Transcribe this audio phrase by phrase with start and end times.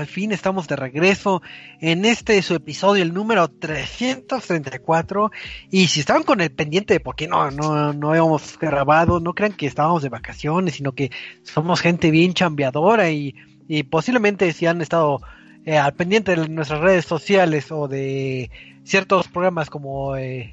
[0.00, 1.42] al fin estamos de regreso
[1.80, 5.30] en este su episodio, el número 334.
[5.70, 9.34] Y si estaban con el pendiente de por qué no, no, no habíamos grabado, no
[9.34, 11.10] crean que estábamos de vacaciones, sino que
[11.42, 13.34] somos gente bien chambeadora y,
[13.68, 15.20] y posiblemente si han estado
[15.64, 18.50] eh, al pendiente de nuestras redes sociales o de
[18.82, 20.52] ciertos programas como eh,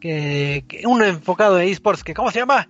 [0.00, 2.68] que, que uno enfocado en esports, que ¿cómo se llama?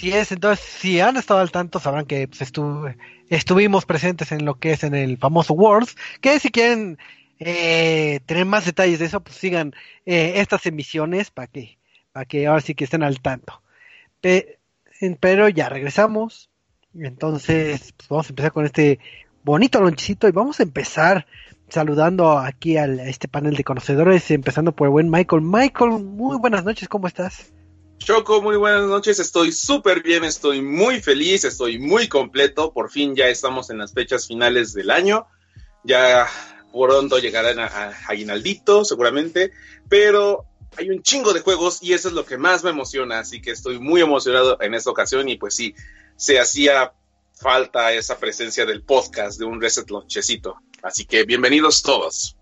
[0.00, 2.86] Así es, entonces si han estado al tanto sabrán que pues, estu
[3.28, 6.96] estuvimos presentes en lo que es en el famoso Worlds, que si quieren
[7.38, 9.74] eh, tener más detalles de eso, pues sigan
[10.06, 11.76] eh, estas emisiones para que,
[12.12, 13.60] para que ahora sí que estén al tanto.
[14.22, 14.58] Pe
[15.20, 16.48] pero ya regresamos,
[16.94, 19.00] entonces pues, vamos a empezar con este
[19.44, 21.26] bonito lonchecito y vamos a empezar
[21.68, 25.42] saludando aquí al, a este panel de conocedores, empezando por el buen Michael.
[25.42, 27.52] Michael, muy buenas noches, ¿cómo estás?
[28.02, 33.14] Choco, muy buenas noches, estoy súper bien, estoy muy feliz, estoy muy completo, por fin
[33.14, 35.26] ya estamos en las fechas finales del año,
[35.84, 36.26] ya
[36.72, 39.52] pronto llegarán a, Aguinaldito seguramente,
[39.90, 40.46] pero
[40.78, 43.50] hay un chingo de juegos y eso es lo que más me emociona, así que
[43.50, 45.28] estoy muy emocionado en esta ocasión.
[45.28, 45.74] Y pues sí,
[46.16, 46.94] se hacía
[47.34, 52.36] falta esa presencia del podcast de un Reset Lonchecito, así que bienvenidos todos.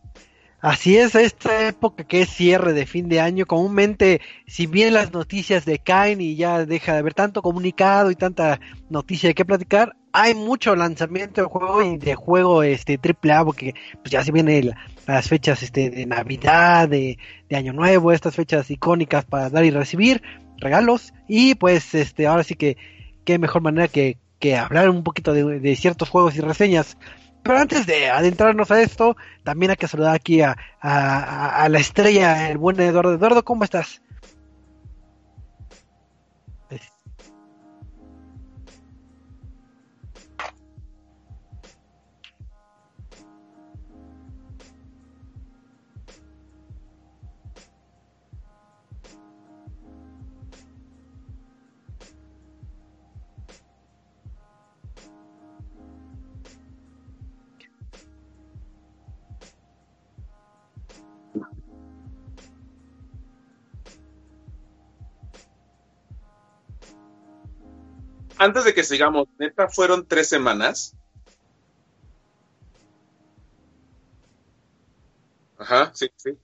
[0.61, 5.13] Así es, esta época que es cierre de fin de año, comúnmente, si bien las
[5.13, 8.59] noticias decaen y ya deja de haber tanto comunicado y tanta
[8.91, 13.45] noticia de qué platicar, hay mucho lanzamiento de juego y de juego este triple A,
[13.45, 14.75] porque pues ya se vienen
[15.07, 17.19] las fechas este de Navidad, de,
[17.49, 20.23] de, Año Nuevo, estas fechas icónicas para dar y recibir
[20.57, 22.77] regalos, y pues este ahora sí que
[23.25, 26.97] qué mejor manera que, que hablar un poquito de, de ciertos juegos y reseñas
[27.43, 31.79] pero antes de adentrarnos a esto, también hay que saludar aquí a, a, a la
[31.79, 33.15] estrella, el buen Eduardo.
[33.15, 34.03] Eduardo, ¿cómo estás?
[68.39, 70.97] Antes de que sigamos, neta, fueron tres semanas.
[75.59, 76.39] Ajá, sí, sí.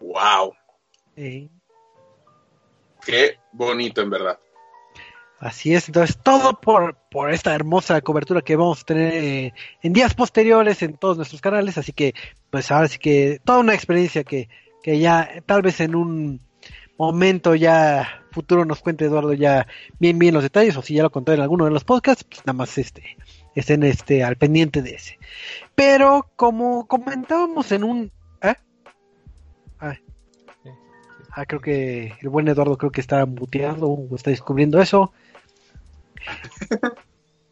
[0.00, 0.54] Wow.
[1.14, 1.50] Sí.
[3.04, 4.38] Qué bonito, en verdad.
[5.38, 9.92] Así es, entonces todo por, por esta hermosa cobertura que vamos a tener eh, en
[9.92, 12.14] días posteriores en todos nuestros canales, así que
[12.50, 14.48] pues ahora sí que toda una experiencia que,
[14.82, 16.40] que ya tal vez en un
[16.98, 19.66] momento ya futuro nos cuente Eduardo ya
[19.98, 22.40] bien bien los detalles o si ya lo contó en alguno de los podcasts, pues
[22.40, 23.16] nada más este
[23.54, 25.18] estén este al pendiente de ese.
[25.74, 28.12] Pero como comentábamos en un
[28.42, 28.54] ¿eh?
[29.80, 29.94] ah,
[31.32, 35.12] ah, creo que el buen Eduardo creo que está muteado o está descubriendo eso.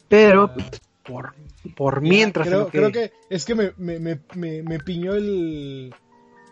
[0.08, 1.34] Pero pues, por
[1.76, 2.78] por mientras creo, que...
[2.78, 3.98] creo que es que me, me,
[4.34, 5.94] me, me piñó el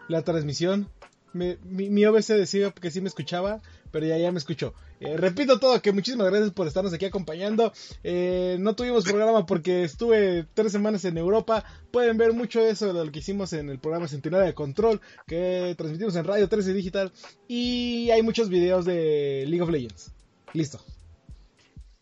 [0.09, 0.89] la transmisión
[1.33, 4.75] me, mi, mi, OBC decía que sí me escuchaba, pero ya, ya me escuchó.
[5.01, 7.73] Eh, repito todo, que muchísimas gracias por estarnos aquí acompañando.
[8.05, 11.65] Eh, no tuvimos programa porque estuve tres semanas en Europa.
[11.91, 15.75] Pueden ver mucho eso de lo que hicimos en el programa Centenario de Control, que
[15.77, 17.13] transmitimos en Radio 13 Digital.
[17.49, 20.13] Y hay muchos videos de League of Legends.
[20.53, 20.81] Listo.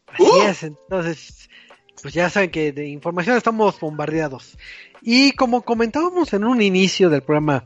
[0.06, 0.42] Así uh.
[0.42, 1.48] es, entonces,
[2.02, 4.58] pues ya saben que de información estamos bombardeados.
[5.02, 7.64] Y como comentábamos en un inicio del programa,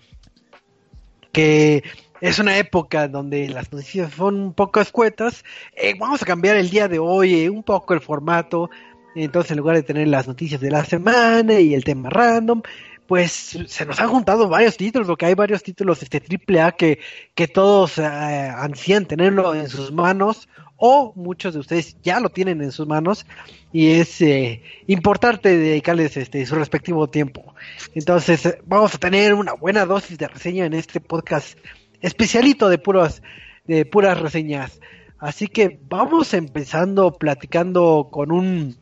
[1.34, 1.82] que
[2.22, 5.44] es una época donde las noticias son un poco escuetas.
[5.76, 8.70] Eh, vamos a cambiar el día de hoy eh, un poco el formato.
[9.14, 12.62] Entonces, en lugar de tener las noticias de la semana y el tema random,
[13.06, 16.98] pues se nos han juntado varios títulos, porque hay varios títulos este triple A que,
[17.34, 22.60] que todos eh, ansían tenerlo en sus manos, o muchos de ustedes ya lo tienen
[22.62, 23.26] en sus manos,
[23.72, 27.54] y es eh, importante dedicarles este su respectivo tiempo.
[27.94, 31.58] Entonces, vamos a tener una buena dosis de reseña en este podcast
[32.00, 33.22] especialito de puras,
[33.66, 34.80] de puras reseñas.
[35.18, 38.76] Así que vamos empezando platicando con un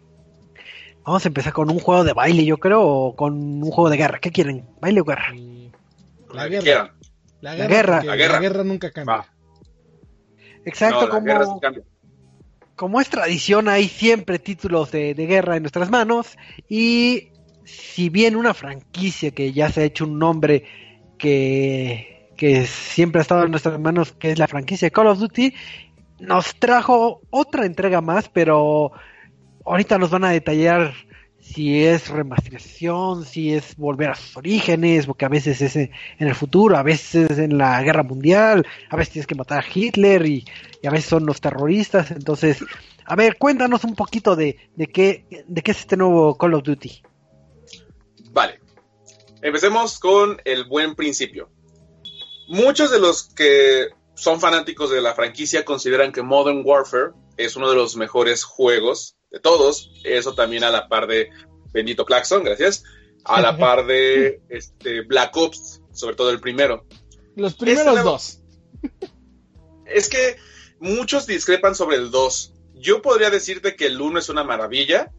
[1.05, 3.97] Vamos a empezar con un juego de baile, yo creo, o con un juego de
[3.97, 4.21] guerra.
[4.21, 4.65] ¿Qué quieren?
[4.81, 5.35] ¿Baile o guerra?
[6.33, 6.95] La guerra.
[7.41, 7.57] La guerra.
[7.57, 8.35] La guerra, la guerra.
[8.35, 9.17] La guerra nunca cambia.
[9.17, 9.27] Va.
[10.65, 11.61] Exacto, no, como,
[12.77, 16.37] como es tradición, hay siempre títulos de, de, guerra en nuestras manos.
[16.69, 17.31] Y
[17.65, 20.65] si bien una franquicia que ya se ha hecho un nombre,
[21.19, 25.55] que, que siempre ha estado en nuestras manos, que es la franquicia Call of Duty,
[26.19, 28.93] nos trajo otra entrega más, pero
[29.65, 30.93] ahorita nos van a detallar
[31.43, 36.35] si es remasterización, si es volver a sus orígenes, porque a veces es en el
[36.37, 40.45] futuro, a veces en la guerra mundial, a veces tienes que matar a Hitler y,
[40.87, 42.13] a veces son los terroristas.
[42.13, 42.65] Entonces,
[43.05, 46.63] a ver, cuéntanos un poquito de, de, qué, de qué es este nuevo Call of
[46.63, 47.03] Duty.
[48.31, 48.61] Vale,
[49.43, 51.51] empecemos con el buen principio.
[52.49, 57.69] Muchos de los que son fanáticos de la franquicia consideran que Modern Warfare es uno
[57.69, 61.31] de los mejores juegos de todos, eso también a la par de
[61.73, 62.85] Bendito Claxon, gracias,
[63.25, 66.87] a la par de este, Black Ops, sobre todo el primero.
[67.35, 68.39] Los primeros este dos.
[69.85, 70.37] Es que
[70.81, 72.55] muchos discrepan sobre el 2.
[72.77, 75.13] Yo podría decirte que el 1 es una maravilla,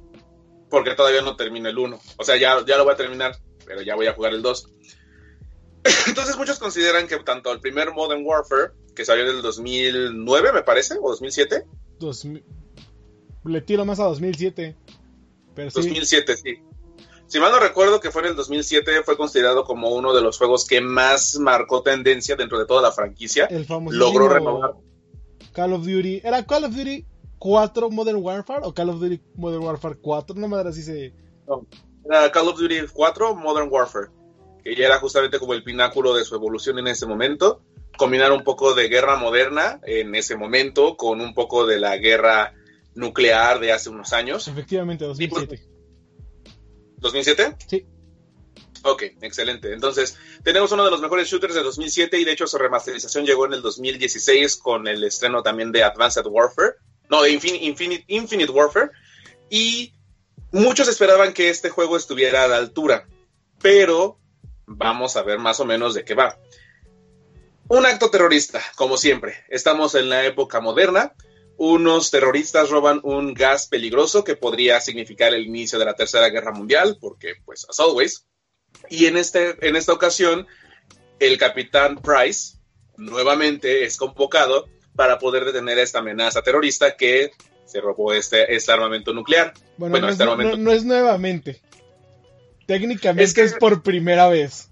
[0.68, 2.00] porque todavía no termino el 1.
[2.18, 4.70] O sea, ya, ya lo voy a terminar, pero ya voy a jugar el 2.
[6.08, 10.64] Entonces muchos consideran que tanto el primer Modern Warfare, que salió en el 2009, me
[10.64, 11.66] parece, o 2007.
[12.00, 12.44] 2000
[13.46, 14.76] le tiro más a 2007.
[15.56, 16.60] Pero 2007, sí.
[17.28, 20.38] Si mal no recuerdo que fue en el 2007, fue considerado como uno de los
[20.38, 23.46] juegos que más marcó tendencia dentro de toda la franquicia.
[23.46, 24.74] El famoso Logró renovar.
[25.52, 26.22] Call of Duty.
[26.24, 27.06] ¿Era Call of Duty
[27.40, 30.36] 4 Modern Warfare o Call of Duty Modern Warfare 4?
[30.36, 31.14] No madre así se.
[31.48, 31.66] No,
[32.06, 34.10] era Call of Duty 4 Modern Warfare.
[34.64, 37.62] Que ya era justamente como el pináculo de su evolución en ese momento.
[37.98, 42.54] Combinar un poco de guerra moderna en ese momento con un poco de la guerra
[42.96, 44.48] nuclear de hace unos años.
[44.48, 45.64] Efectivamente, 2007.
[47.00, 47.56] ¿2007?
[47.68, 47.86] Sí.
[48.84, 49.74] Ok, excelente.
[49.74, 53.46] Entonces, tenemos uno de los mejores shooters de 2007 y de hecho su remasterización llegó
[53.46, 56.74] en el 2016 con el estreno también de Advanced Warfare,
[57.10, 58.92] no, de Infinite, Infinite Warfare.
[59.50, 59.94] Y
[60.52, 63.08] muchos esperaban que este juego estuviera a la altura,
[63.62, 64.20] pero
[64.66, 66.38] vamos a ver más o menos de qué va.
[67.70, 69.46] Un acto terrorista, como siempre.
[69.48, 71.14] Estamos en la época moderna
[71.58, 76.52] unos terroristas roban un gas peligroso que podría significar el inicio de la Tercera Guerra
[76.52, 78.26] Mundial, porque pues as always.
[78.90, 80.48] Y en, este, en esta ocasión,
[81.20, 82.58] el capitán Price
[82.98, 87.32] nuevamente es convocado para poder detener esta amenaza terrorista que
[87.66, 89.54] se robó este, este armamento nuclear.
[89.78, 91.62] Bueno, no, este es, no, es nuevamente.
[92.68, 94.70] Técnicamente es por primera vez.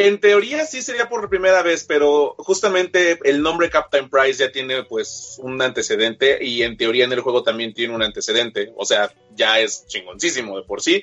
[0.00, 4.84] En teoría sí sería por primera vez, pero justamente el nombre Captain Price ya tiene
[4.84, 9.12] pues un antecedente y en teoría en el juego también tiene un antecedente, o sea,
[9.34, 11.02] ya es chingoncísimo de por sí.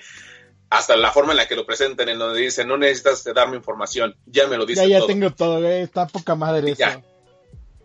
[0.69, 4.15] Hasta la forma en la que lo presentan, en donde dicen, no necesitas darme información,
[4.27, 4.87] ya me lo dicen.
[4.87, 7.03] Ya, ya tengo todo, eh, está poca madre eso.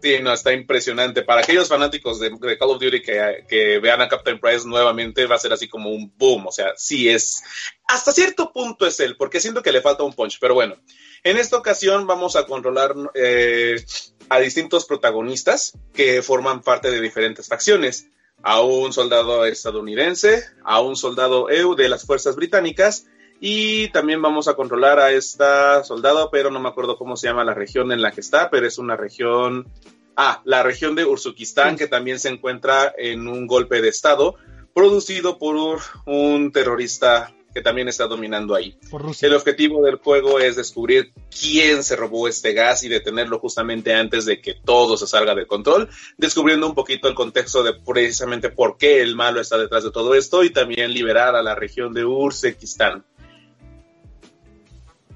[0.02, 1.22] Sí, no, está impresionante.
[1.22, 5.38] Para aquellos fanáticos de, Call of Duty que, vean a Captain Price nuevamente, va a
[5.38, 6.46] ser así como un boom.
[6.46, 7.42] O sea, sí es.
[7.86, 10.38] Hasta cierto punto es él, porque siento que le falta un punch.
[10.40, 10.76] Pero bueno,
[11.22, 13.84] en esta ocasión vamos a controlar eh,
[14.30, 18.06] a distintos protagonistas que forman parte de diferentes facciones.
[18.42, 23.04] A un soldado estadounidense, a un soldado EU de las fuerzas británicas
[23.40, 27.42] y también vamos a controlar a esta soldado, pero no me acuerdo cómo se llama
[27.42, 29.66] la región en la que está, pero es una región,
[30.14, 34.36] ah, la región de Urzukistán, que también se encuentra en un golpe de Estado
[34.74, 35.56] producido por
[36.04, 38.78] un terrorista que también está dominando ahí.
[39.22, 44.24] El objetivo del juego es descubrir quién se robó este gas y detenerlo justamente antes
[44.24, 48.76] de que todo se salga de control, descubriendo un poquito el contexto de precisamente por
[48.76, 52.04] qué el malo está detrás de todo esto y también liberar a la región de
[52.04, 53.04] Urzekistán.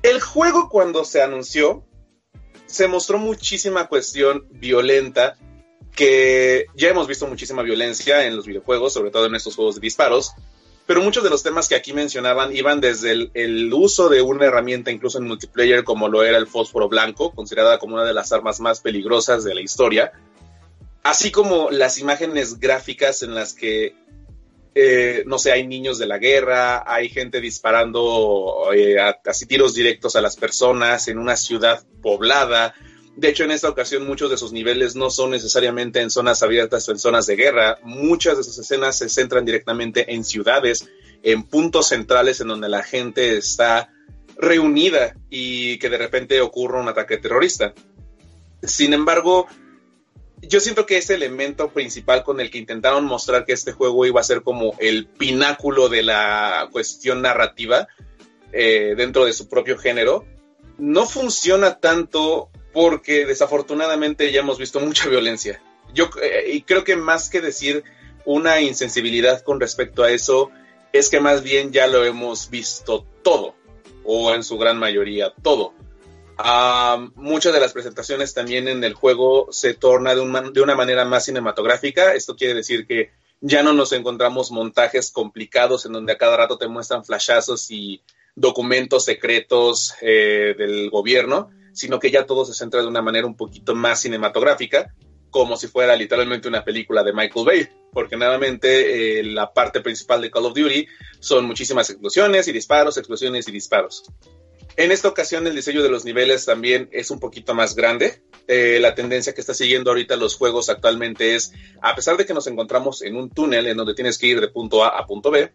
[0.05, 1.83] El juego cuando se anunció
[2.67, 5.39] se mostró muchísima cuestión violenta
[5.97, 9.81] que ya hemos visto muchísima violencia en los videojuegos, sobre todo en estos juegos de
[9.81, 10.33] disparos,
[10.85, 14.91] pero muchos de los temas que aquí mencionaban iban desde el, uso de una herramienta
[14.91, 18.61] incluso en multiplayer como lo era el fósforo blanco, considerada como una de las armas
[18.61, 20.13] más peligrosas de la historia,
[21.03, 23.97] así como las imágenes gráficas en las que
[24.75, 30.17] eh, no sé, hay niños de la guerra, hay gente disparando eh, casi tiros directos
[30.17, 32.75] a las personas en una ciudad poblada.
[33.17, 36.89] De hecho, en esta ocasión muchos de sus niveles no son necesariamente en zonas abiertas
[36.89, 37.79] o en zonas de guerra.
[37.85, 40.89] Muchas de sus escenas se centran directamente en ciudades,
[41.23, 43.93] en puntos centrales en donde la gente está
[44.37, 47.75] reunida y que de repente ocurra un ataque terrorista.
[48.61, 49.47] Sin embargo,
[50.43, 54.21] yo siento que ese elemento principal con el que intentaron mostrar que este juego iba
[54.21, 57.89] a ser como el pináculo de la cuestión narrativa
[58.53, 60.25] eh, dentro de su propio género,
[60.79, 65.63] no funciona tanto porque desafortunadamente ya hemos visto mucha violencia.
[65.95, 67.85] Yo eh, y creo que más que decir
[68.25, 70.51] una insensibilidad con respecto a eso,
[70.93, 73.55] es que más bien ya lo hemos visto todo,
[74.05, 75.75] o en su gran mayoría todo.
[76.37, 81.05] Ah, muchas de las presentaciones también en el juego se torna de, de una manera
[81.05, 82.15] más cinematográfica.
[82.15, 86.57] Esto quiere decir que ya no nos encontramos montajes complicados en donde a cada rato
[86.57, 88.03] te muestran flashazos y
[88.35, 93.37] documentos secretos eh, del gobierno, sino que ya todo se centra de una manera un
[93.37, 94.95] poquito más cinematográfica,
[95.31, 100.23] como si fuera literalmente una película de Michael Bay, porque nuevamente eh, la parte principal
[100.23, 100.87] de Call of Duty
[101.21, 104.05] son muchísimas explosiones y disparos, explosiones y disparos.
[104.77, 108.23] En esta ocasión el diseño de los niveles también es un poquito más grande.
[108.49, 112.35] Eh, la tendencia que está siguiendo ahorita los juegos actualmente es, a pesar de que
[112.35, 115.31] nos encontramos en un túnel en donde tienes que ir de punto A a punto
[115.31, 115.53] B,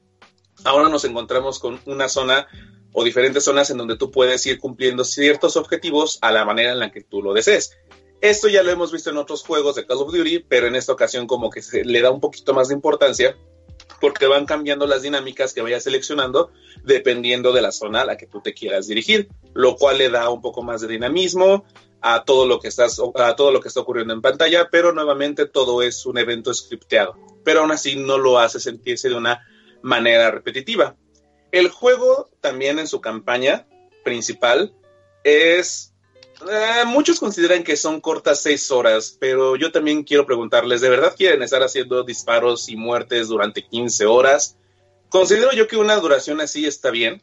[0.64, 2.48] ahora nos encontramos con una zona
[2.94, 6.80] o diferentes zonas en donde tú puedes ir cumpliendo ciertos objetivos a la manera en
[6.80, 7.78] la que tú lo desees.
[8.22, 10.94] Esto ya lo hemos visto en otros juegos de Call of Duty, pero en esta
[10.94, 13.38] ocasión como que se le da un poquito más de importancia
[14.00, 16.52] porque van cambiando las dinámicas que vayas seleccionando
[16.84, 20.30] dependiendo de la zona a la que tú te quieras dirigir, lo cual le da
[20.30, 21.66] un poco más de dinamismo
[22.02, 25.82] a todo lo que a todo lo que está ocurriendo en pantalla, pero nuevamente todo
[25.82, 29.46] es un evento scripteado, pero aún así no lo hace sentirse de una
[29.82, 30.96] manera repetitiva.
[31.52, 33.68] El juego también en su campaña
[34.04, 34.74] principal
[35.24, 35.89] es
[36.50, 41.16] eh, muchos consideran que son cortas seis horas, pero yo también quiero preguntarles, ¿de verdad
[41.18, 44.58] quieren estar haciendo disparos y muertes durante 15 horas?
[45.10, 47.22] Considero yo que una duración así está bien.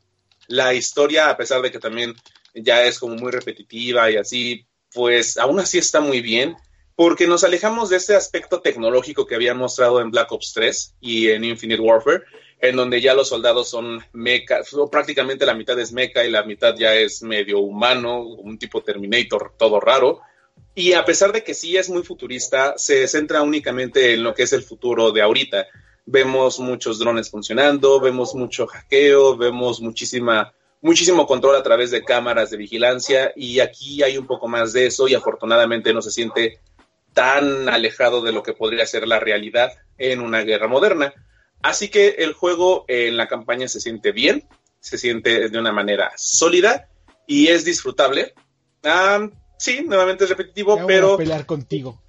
[0.49, 2.15] La historia, a pesar de que también
[2.55, 6.57] ya es como muy repetitiva y así, pues aún así está muy bien,
[6.95, 11.29] porque nos alejamos de ese aspecto tecnológico que había mostrado en Black Ops 3 y
[11.29, 12.25] en Infinite Warfare,
[12.61, 14.61] en donde ya los soldados son mecha,
[14.91, 19.55] prácticamente la mitad es mecha y la mitad ya es medio humano, un tipo Terminator
[19.57, 20.21] todo raro.
[20.75, 24.43] Y a pesar de que sí es muy futurista, se centra únicamente en lo que
[24.45, 25.67] es el futuro de ahorita.
[26.07, 32.51] Vemos muchos drones funcionando, vemos mucho hackeo, vemos muchísima, muchísimo control a través de cámaras
[32.51, 36.61] de vigilancia y aquí hay un poco más de eso y afortunadamente no se siente
[37.13, 41.15] tan alejado de lo que podría ser la realidad en una guerra moderna.
[41.67, 44.47] Así que el juego en la campaña se siente bien,
[44.79, 46.89] se siente de una manera sólida
[47.27, 48.35] y es disfrutable.
[49.59, 51.07] sí, nuevamente es repetitivo, ya pero.
[51.09, 52.01] Voy a pelear contigo.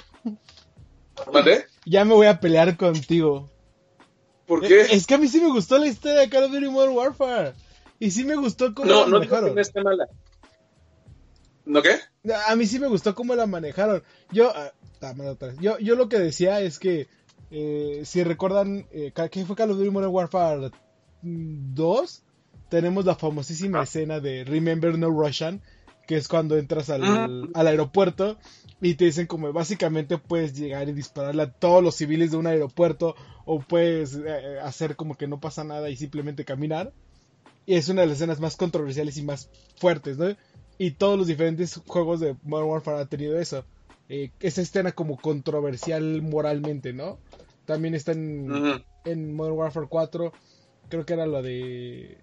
[1.33, 1.65] ¿Vale?
[1.85, 3.49] Ya me voy a pelear contigo.
[4.45, 4.81] ¿Por qué?
[4.81, 7.53] Es que a mí sí me gustó la historia de Call of Duty Modern Warfare.
[7.97, 9.55] Y sí me gustó cómo no, la no, manejaron.
[9.55, 10.07] No, no mala.
[11.65, 11.99] ¿No qué?
[12.47, 14.03] A mí sí me gustó cómo la manejaron.
[14.31, 14.71] Yo, ah,
[15.59, 17.07] yo, yo lo que decía es que
[17.49, 20.71] eh, si recuerdan, eh, ¿qué fue Call of Duty Modern Warfare
[21.21, 22.23] 2?
[22.69, 25.61] Tenemos la famosísima escena de Remember No Russian,
[26.05, 28.37] que es cuando entras al, al, aeropuerto
[28.81, 32.47] y te dicen como básicamente puedes llegar y dispararle a todos los civiles de un
[32.47, 36.93] aeropuerto o puedes eh, hacer como que no pasa nada y simplemente caminar.
[37.65, 40.35] Y es una de las escenas más controversiales y más fuertes, ¿no?
[40.77, 43.65] Y todos los diferentes juegos de Modern Warfare han tenido eso.
[44.09, 47.19] Eh, esa escena como controversial moralmente, ¿no?
[47.65, 48.49] También está en,
[49.03, 50.31] en Modern Warfare 4.
[50.89, 52.17] Creo que era lo de.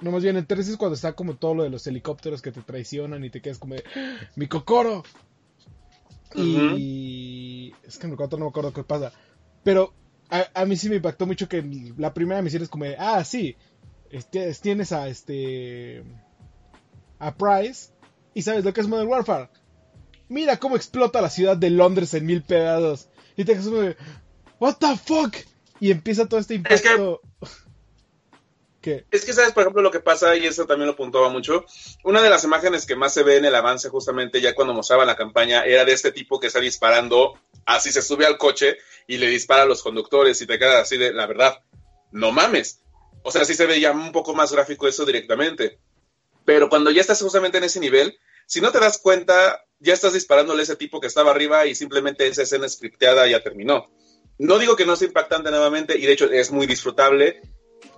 [0.00, 2.52] No, más bien en 3 es cuando está como todo lo de los helicópteros que
[2.52, 3.84] te traicionan y te quedas como de.
[4.34, 5.02] ¡Mi cocoro!
[6.34, 7.72] Y.
[7.82, 9.12] Es que en el 4 no me acuerdo qué pasa.
[9.64, 9.94] Pero
[10.28, 11.64] a, a, mí sí me impactó mucho que
[11.96, 12.96] la primera misión es como de.
[12.98, 13.56] Ah, sí.
[14.10, 16.04] Este, tienes a este.
[17.18, 17.90] A Price.
[18.34, 19.48] Y sabes lo que es Modern Warfare.
[20.28, 23.08] Mira cómo explota la ciudad de Londres en mil pedazos.
[23.36, 23.96] Y te quedas como de.
[24.58, 25.34] ¿What the fuck?
[25.80, 26.74] Y empieza todo este impacto.
[26.74, 27.50] Es que,
[28.80, 29.04] ¿Qué?
[29.10, 29.52] es que, ¿sabes?
[29.52, 31.64] Por ejemplo, lo que pasa, y eso también lo puntuaba mucho.
[32.04, 35.04] Una de las imágenes que más se ve en el avance, justamente ya cuando mostraba
[35.04, 39.18] la campaña, era de este tipo que está disparando, así se sube al coche y
[39.18, 41.62] le dispara a los conductores y te quedas así de, la verdad,
[42.12, 42.80] no mames.
[43.22, 45.78] O sea, sí se ve ya un poco más gráfico eso directamente.
[46.44, 48.16] Pero cuando ya estás justamente en ese nivel,
[48.46, 51.74] si no te das cuenta, ya estás disparándole a ese tipo que estaba arriba y
[51.74, 53.86] simplemente esa escena scripteada ya terminó.
[54.38, 57.40] No digo que no sea impactante nuevamente, y de hecho es muy disfrutable,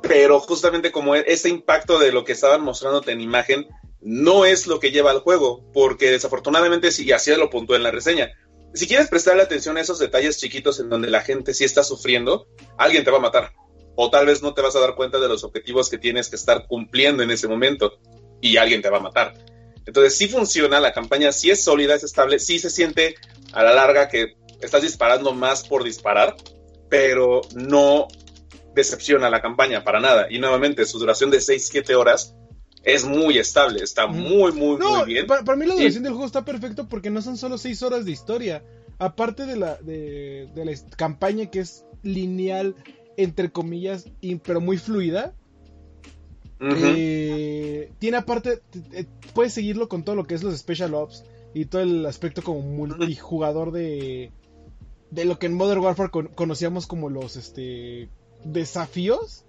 [0.02, 3.68] pero justamente como ese impacto de lo que estaban mostrándote en imagen
[4.00, 7.90] no es lo que lleva al juego, porque desafortunadamente, y así lo puntué en la
[7.90, 8.30] reseña,
[8.74, 12.46] si quieres prestarle atención a esos detalles chiquitos en donde la gente sí está sufriendo,
[12.76, 13.52] alguien te va a matar.
[13.96, 16.36] O tal vez no te vas a dar cuenta de los objetivos que tienes que
[16.36, 17.98] estar cumpliendo en ese momento
[18.40, 19.34] y alguien te va a matar.
[19.88, 23.14] Entonces sí funciona, la campaña sí es sólida, es estable, sí se siente
[23.54, 26.36] a la larga que estás disparando más por disparar,
[26.90, 28.06] pero no
[28.74, 30.26] decepciona la campaña para nada.
[30.28, 32.36] Y nuevamente, su duración de 6-7 horas
[32.82, 35.26] es muy estable, está muy, muy, no, muy bien.
[35.26, 36.04] Para, para, mí la duración y...
[36.04, 38.62] del juego está perfecto porque no son solo 6 horas de historia.
[38.98, 42.76] Aparte de la, de, de la campaña que es lineal,
[43.16, 45.32] entre comillas, y, pero muy fluida.
[46.60, 48.60] Eh, tiene aparte,
[48.92, 52.42] eh, puedes seguirlo con todo lo que es los Special Ops y todo el aspecto
[52.42, 54.32] como multijugador de,
[55.10, 58.08] de lo que en Modern Warfare conocíamos como los este
[58.44, 59.44] desafíos.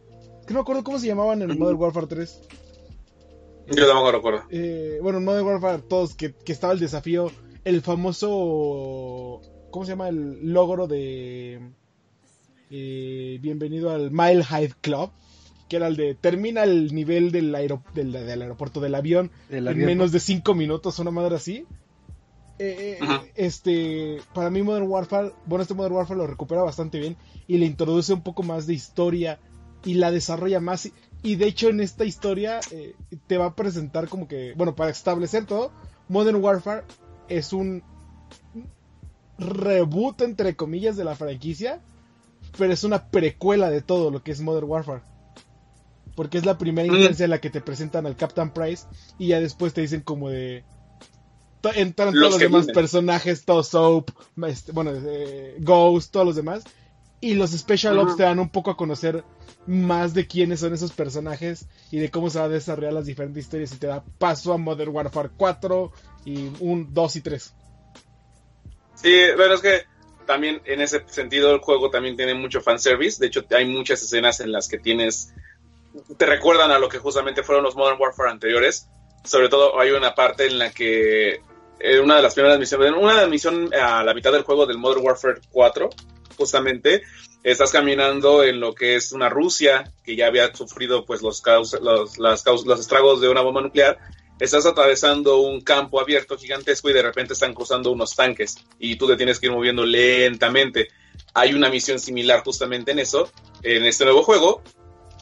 [0.46, 2.42] Que no me acuerdo cómo se llamaban en Modern Warfare 3.
[3.68, 4.44] Yo tampoco recuerdo.
[4.50, 7.32] Eh, bueno, en Modern Warfare todos que, que estaba el desafío,
[7.64, 10.10] el famoso, ¿cómo se llama?
[10.10, 11.60] El logro de
[12.72, 15.10] eh, bienvenido al Mile High Club,
[15.70, 17.52] que era el de termina el nivel del,
[17.94, 21.66] del, aeropuerto del avión en menos de 5 minutos, una madre así.
[22.62, 27.16] Eh, eh, este, para mí Modern Warfare, bueno, este Modern Warfare lo recupera bastante bien
[27.48, 29.40] y le introduce un poco más de historia
[29.86, 30.92] y la desarrolla más.
[31.22, 32.60] Y, de hecho en esta historia
[33.28, 35.72] te va a presentar como que, bueno, para establecer todo,
[36.10, 36.84] Modern Warfare
[37.30, 37.84] es un
[39.38, 41.82] reboot entre comillas de la franquicia
[42.58, 45.02] pero es una precuela de todo lo que es Modern Warfare.
[46.20, 46.96] Porque es la primera mm.
[46.98, 48.86] instancia en la que te presentan al Captain Price
[49.18, 50.66] y ya después te dicen como de...
[51.76, 54.10] Entran todos los demás personajes, todo Soap,
[54.46, 56.66] este, bueno, eh, Ghost, todos los demás.
[57.22, 59.24] Y los Special Ops te dan un poco a conocer
[59.66, 63.46] más de quiénes son esos personajes y de cómo se va a desarrollar las diferentes
[63.46, 65.94] historias y te da paso a Modern Warfare 4
[66.26, 67.54] y 1, 2 y 3.
[68.96, 69.84] Sí, pero es que
[70.30, 73.20] también en ese sentido el juego también tiene mucho fanservice.
[73.20, 75.34] De hecho, hay muchas escenas en las que tienes.
[76.18, 78.88] Te recuerdan a lo que justamente fueron los Modern Warfare anteriores.
[79.24, 81.42] Sobre todo hay una parte en la que.
[81.80, 82.92] En una de las primeras misiones.
[82.92, 85.90] Una de las misiones a la mitad del juego del Modern Warfare 4,
[86.38, 87.04] justamente.
[87.42, 91.42] Estás caminando en lo que es una Rusia que ya había sufrido pues los,
[91.82, 93.98] los, los estragos de una bomba nuclear
[94.40, 99.08] estás atravesando un campo abierto gigantesco y de repente están cruzando unos tanques y tú
[99.08, 100.88] te tienes que ir moviendo lentamente.
[101.34, 103.30] Hay una misión similar justamente en eso,
[103.62, 104.64] en este nuevo juego.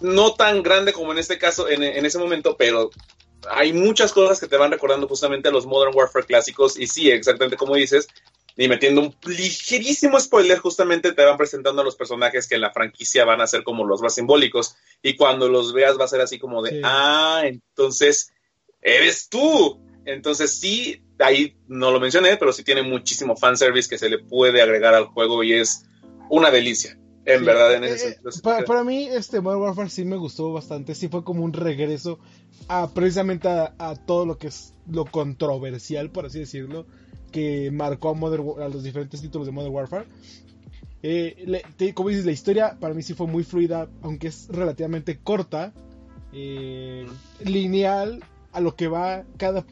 [0.02, 2.90] No tan grande como en este caso, en, ese momento, pero
[3.50, 6.78] hay muchas cosas que te van recordando justamente a los Modern Warfare clásicos.
[6.78, 8.08] Y sí, exactamente como dices,
[8.58, 12.72] y metiendo un ligerísimo spoiler, justamente te van presentando a los personajes que en la
[12.72, 14.76] franquicia van a ser como los más simbólicos.
[15.04, 18.34] Y cuando los veas va a ser así como de, ah, entonces
[18.82, 19.80] eres tú.
[20.06, 24.62] Entonces sí, ahí no lo mencioné, pero sí tiene muchísimo fanservice que se le puede
[24.62, 25.86] agregar al juego y es
[26.30, 26.98] una delicia.
[27.28, 28.32] En verdad, en ese eh, sentido.
[28.66, 30.96] Para, mí, este Modern Warfare sí me gustó bastante.
[30.96, 32.20] Sí fue como un regreso
[32.70, 36.86] a precisamente a, todo lo que es lo controversial, por así decirlo,
[37.34, 40.06] que marcó a, a los diferentes títulos de Modern Warfare.
[41.04, 45.74] Eh, como dices, la historia para mí sí fue muy fluida, aunque es relativamente corta,
[46.32, 47.06] eh,
[47.44, 49.66] lineal a lo que va cada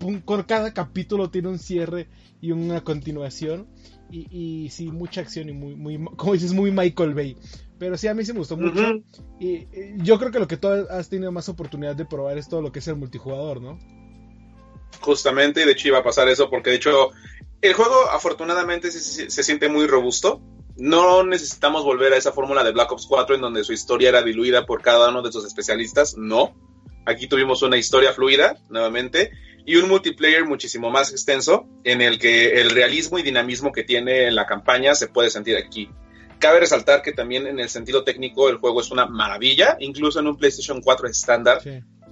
[0.45, 2.07] cada capítulo tiene un cierre
[2.41, 3.67] y una continuación
[4.11, 4.27] y,
[4.65, 7.37] y sí, mucha acción y muy, muy, como dices, muy Michael Bay.
[7.77, 8.81] Pero sí, a mí sí me gustó mucho.
[9.39, 12.61] y, yo creo que lo que tú has tenido más oportunidad de probar es todo
[12.61, 13.77] lo que es el multijugador, ¿no?
[15.01, 17.11] Justamente, y de hecho iba a pasar eso porque de hecho
[17.61, 20.41] el juego afortunadamente se, se siente muy robusto.
[20.77, 24.21] No necesitamos volver a esa fórmula de Black Ops 4 en donde su historia era
[24.21, 26.17] diluida por cada uno de sus especialistas.
[26.17, 26.53] No
[27.05, 29.31] Aquí tuvimos una historia fluida, nuevamente,
[29.65, 34.29] y un multiplayer muchísimo más extenso, en el que el realismo y dinamismo que tiene
[34.31, 35.89] la campaña se puede sentir aquí.
[36.39, 40.27] Cabe resaltar que también en el sentido técnico el juego es una maravilla, incluso en
[40.27, 41.61] un PlayStation 4 estándar,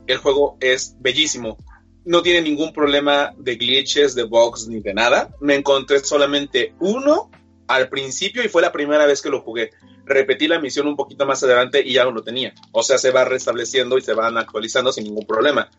[0.07, 1.57] el juego es bellísimo.
[2.05, 5.29] No tiene ningún problema de glitches, de bugs ni de nada.
[5.39, 7.29] Me encontré solamente uno
[7.67, 9.69] al principio y fue la primera vez que lo jugué
[10.05, 12.53] repetí la misión un poquito más adelante y ya no lo tenía.
[12.71, 15.69] O sea, se va restableciendo y se van actualizando sin ningún problema.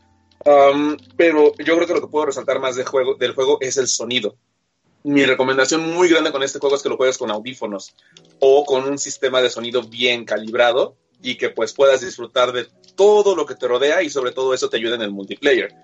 [0.45, 4.37] Pero yo creo que lo que puedo resaltar más del juego es el sonido.
[5.03, 7.95] Mi recomendación muy grande con este juego es que lo juegues con audífonos
[8.41, 13.37] o con un sistema de sonido bien calibrado y que pues puedas disfrutar de todo
[13.37, 15.75] lo que te rodea y sobre todo eso te ayuda en el multiplayer.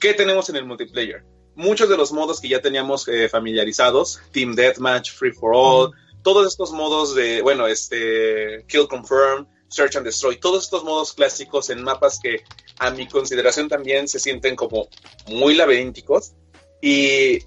[0.00, 1.24] ¿Qué tenemos en el multiplayer?
[1.54, 6.46] Muchos de los modos que ya teníamos eh, familiarizados, Team Deathmatch, Free for All, todos
[6.46, 11.82] estos modos de, bueno, este, Kill Confirm, Search and Destroy, todos estos modos clásicos en
[11.82, 12.44] mapas que
[12.78, 14.88] a mi consideración también se sienten como
[15.26, 16.32] muy laberínticos.
[16.80, 17.42] Y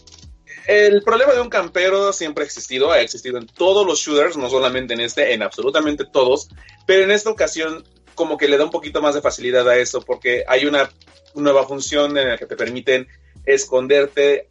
[0.68, 4.50] el problema de un campero siempre ha existido, ha existido en todos los shooters, no
[4.50, 6.50] solamente en este, en absolutamente todos,
[6.86, 7.86] pero en esta ocasión
[8.16, 10.90] como que le da un poquito más de facilidad a eso porque hay una
[11.36, 13.08] nueva función en la que te permiten
[13.46, 14.50] esconderte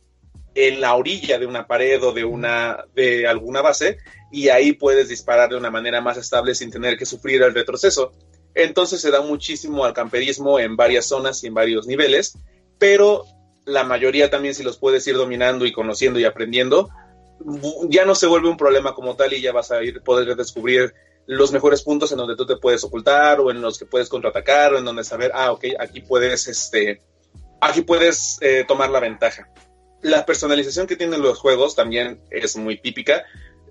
[0.57, 3.99] en la orilla de una pared o de una de alguna base
[4.33, 8.13] y ahí puedes disparar de una manera más estable sin tener que sufrir el retroceso.
[8.55, 12.39] Entonces se da muchísimo al camperismo en varias zonas y en varios niveles,
[12.79, 13.27] pero
[13.67, 16.89] la mayoría también si los puedes ir dominando y conociendo y aprendiendo,
[17.91, 20.95] ya no se vuelve un problema como tal y ya vas a ir poder descubrir
[21.27, 24.73] los mejores puntos en donde tú te puedes ocultar o en los que puedes contraatacar
[24.73, 27.03] o en donde saber, ah, ok, aquí puedes, este,
[27.61, 29.51] aquí puedes eh, tomar la ventaja.
[30.07, 33.25] La personalización que tienen los juegos también es muy típica.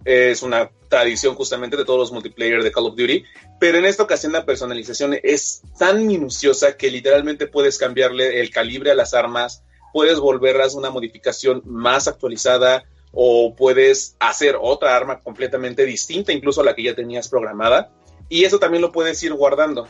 [0.03, 3.23] Es una tradición justamente de todos los multiplayer de Call of Duty,
[3.57, 8.91] pero en esta ocasión la personalización es tan minuciosa que literalmente puedes cambiarle el calibre
[8.91, 15.85] a las armas, puedes volverlas una modificación más actualizada, o puedes hacer otra arma completamente
[15.85, 17.93] distinta, incluso a la que ya tenías programada.
[18.27, 19.87] Y eso también lo puedes ir guardando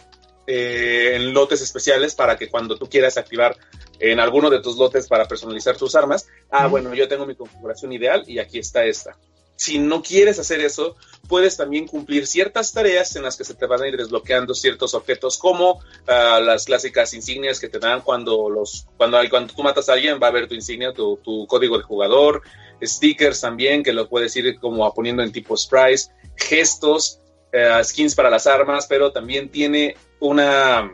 [0.47, 3.57] eh, en lotes especiales para que cuando tú quieras activar
[3.99, 7.91] en alguno de tus lotes para personalizar tus armas, ah, bueno, yo tengo mi configuración
[7.93, 9.17] ideal y aquí está esta.
[9.57, 10.95] Si no quieres hacer eso,
[11.29, 14.93] puedes también cumplir ciertas tareas en las que se te van a ir desbloqueando ciertos
[14.93, 19.87] objetos, como uh, las clásicas insignias que te dan cuando los cuando, cuando tú matas
[19.87, 22.41] a alguien, va a ver tu insignia, tu, tu código de jugador,
[22.83, 27.21] stickers también, que lo puedes ir como poniendo en tipo sprites, gestos,
[27.53, 29.95] uh, skins para las armas, pero también tiene
[30.27, 30.91] una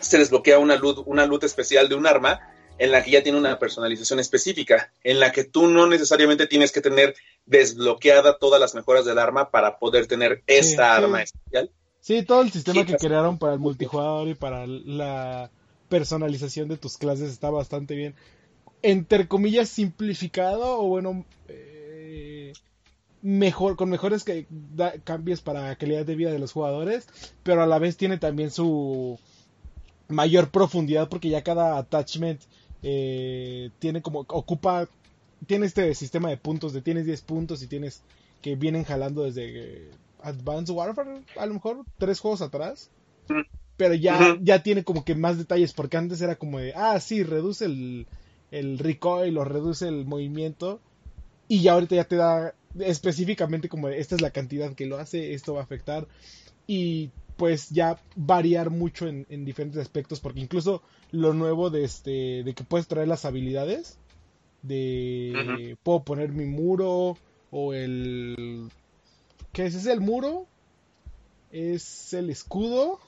[0.00, 2.40] se desbloquea una luz, una luz especial de un arma
[2.78, 6.70] en la que ya tiene una personalización específica, en la que tú no necesariamente tienes
[6.70, 11.24] que tener desbloqueada todas las mejoras del arma para poder tener esta sí, arma sí.
[11.24, 11.70] especial.
[12.00, 15.50] Sí, todo el sistema que crearon para el multijugador y para la
[15.88, 18.14] personalización de tus clases está bastante bien.
[18.82, 21.77] Entre comillas, simplificado o bueno, eh,
[23.22, 27.06] mejor, con mejores que, da, cambios para calidad de vida de los jugadores,
[27.42, 29.18] pero a la vez tiene también su
[30.08, 32.40] mayor profundidad porque ya cada attachment
[32.82, 34.88] eh, tiene como ocupa
[35.46, 38.02] tiene este sistema de puntos de tienes 10 puntos y tienes
[38.40, 39.90] que vienen jalando desde
[40.22, 42.90] Advanced Warfare a lo mejor tres juegos atrás
[43.76, 44.38] pero ya uh -huh.
[44.42, 48.06] ya tiene como que más detalles porque antes era como de ah sí reduce el
[48.50, 50.80] el recoil o reduce el movimiento
[51.48, 55.34] y ya ahorita ya te da específicamente como esta es la cantidad que lo hace
[55.34, 56.06] esto va a afectar
[56.66, 62.42] y pues ya variar mucho en, en, diferentes aspectos porque incluso lo nuevo de este
[62.42, 63.96] de que puedes traer las habilidades
[64.62, 65.76] de uh -huh.
[65.82, 67.16] puedo poner mi muro
[67.50, 68.68] o el
[69.52, 69.74] ¿qué es?
[69.74, 70.46] ¿Es el muro?
[71.50, 73.00] ¿Es el escudo?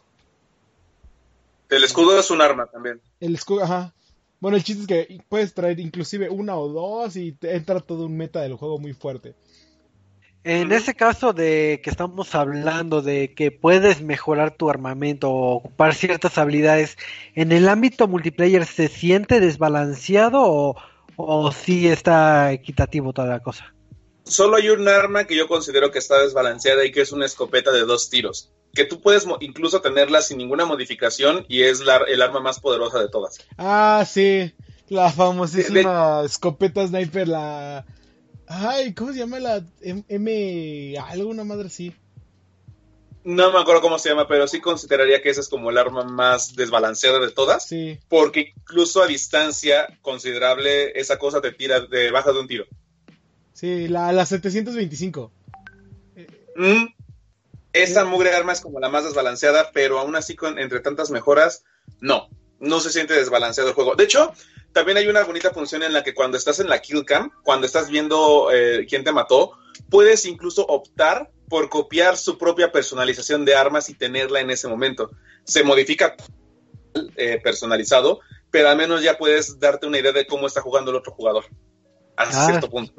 [1.68, 3.01] El escudo es un arma también.
[3.20, 3.94] El escudo, ajá.
[4.40, 8.07] Bueno, el chiste es que puedes traer inclusive una o dos y te entra todo
[8.07, 9.35] un meta del juego muy fuerte.
[10.42, 15.94] En ese caso de que estamos hablando de que puedes mejorar tu armamento o ocupar
[15.94, 16.96] ciertas habilidades,
[17.35, 20.76] ¿en el ámbito multiplayer se siente desbalanceado o,
[21.16, 23.74] o sí está equitativo toda la cosa?
[24.24, 27.72] Solo hay un arma que yo considero que está desbalanceada y que es una escopeta
[27.72, 28.50] de dos tiros.
[28.74, 33.00] Que tú puedes incluso tenerla sin ninguna modificación y es la, el arma más poderosa
[33.00, 33.38] de todas.
[33.59, 34.54] Ah, sí.
[34.88, 36.26] La famosísima de...
[36.26, 37.85] escopeta sniper, la
[38.52, 41.94] Ay, ¿cómo se llama la M, M alguna madre así?
[43.22, 46.02] No me acuerdo cómo se llama, pero sí consideraría que esa es como el arma
[46.02, 47.66] más desbalanceada de todas.
[47.68, 48.00] Sí.
[48.09, 52.66] Porque incluso a distancia considerable, esa cosa te tira de baja de un tiro.
[53.61, 55.31] Sí, la, la 725.
[56.57, 56.87] Mm,
[57.75, 61.64] esa mugre arma es como la más desbalanceada, pero aún así, con, entre tantas mejoras,
[62.01, 62.31] no.
[62.59, 63.96] No se siente desbalanceado el juego.
[63.96, 64.33] De hecho,
[64.73, 67.66] también hay una bonita función en la que cuando estás en la kill cam, cuando
[67.66, 69.53] estás viendo eh, quién te mató,
[69.90, 75.11] puedes incluso optar por copiar su propia personalización de armas y tenerla en ese momento.
[75.44, 76.16] Se modifica
[77.14, 78.20] eh, personalizado,
[78.51, 81.44] pero al menos ya puedes darte una idea de cómo está jugando el otro jugador.
[82.16, 82.94] A ah, cierto punto.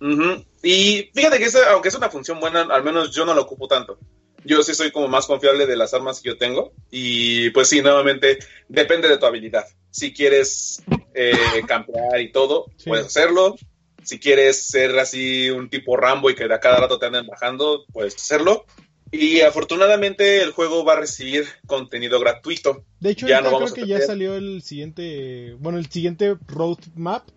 [0.00, 0.46] Uh -huh.
[0.62, 3.68] Y fíjate que esa, aunque es una función buena, al menos yo no la ocupo
[3.68, 3.98] tanto
[4.44, 6.72] yo sí soy como más confiable de las armas que yo tengo.
[6.90, 9.64] Y pues sí, nuevamente, depende de tu habilidad.
[9.90, 10.82] Si quieres
[11.14, 11.32] eh,
[11.66, 12.88] campear y todo, sí.
[12.88, 13.56] puedes hacerlo.
[14.02, 17.26] Si quieres ser así un tipo Rambo y que de a cada rato te anden
[17.26, 18.64] bajando, puedes hacerlo.
[19.12, 22.84] Y afortunadamente el juego va a recibir contenido gratuito.
[23.00, 27.28] De hecho, ya no vamos creo que ya salió el siguiente, bueno, el siguiente roadmap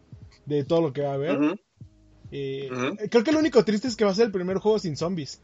[0.45, 1.38] de todo lo que va a haber.
[1.38, 1.60] Uh -huh.
[2.36, 3.10] Eh, uh -huh.
[3.12, 5.39] Creo que lo único triste es que va a ser el primer juego sin zombies.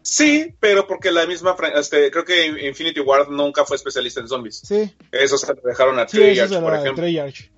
[0.00, 4.62] Sí, pero porque la misma, este, creo que Infinity Ward nunca fue especialista en zombies.
[4.64, 4.90] Sí.
[5.12, 6.94] Eso se lo dejaron a sí, Treyarch, por ejemplo.
[6.94, 7.50] Treyarch.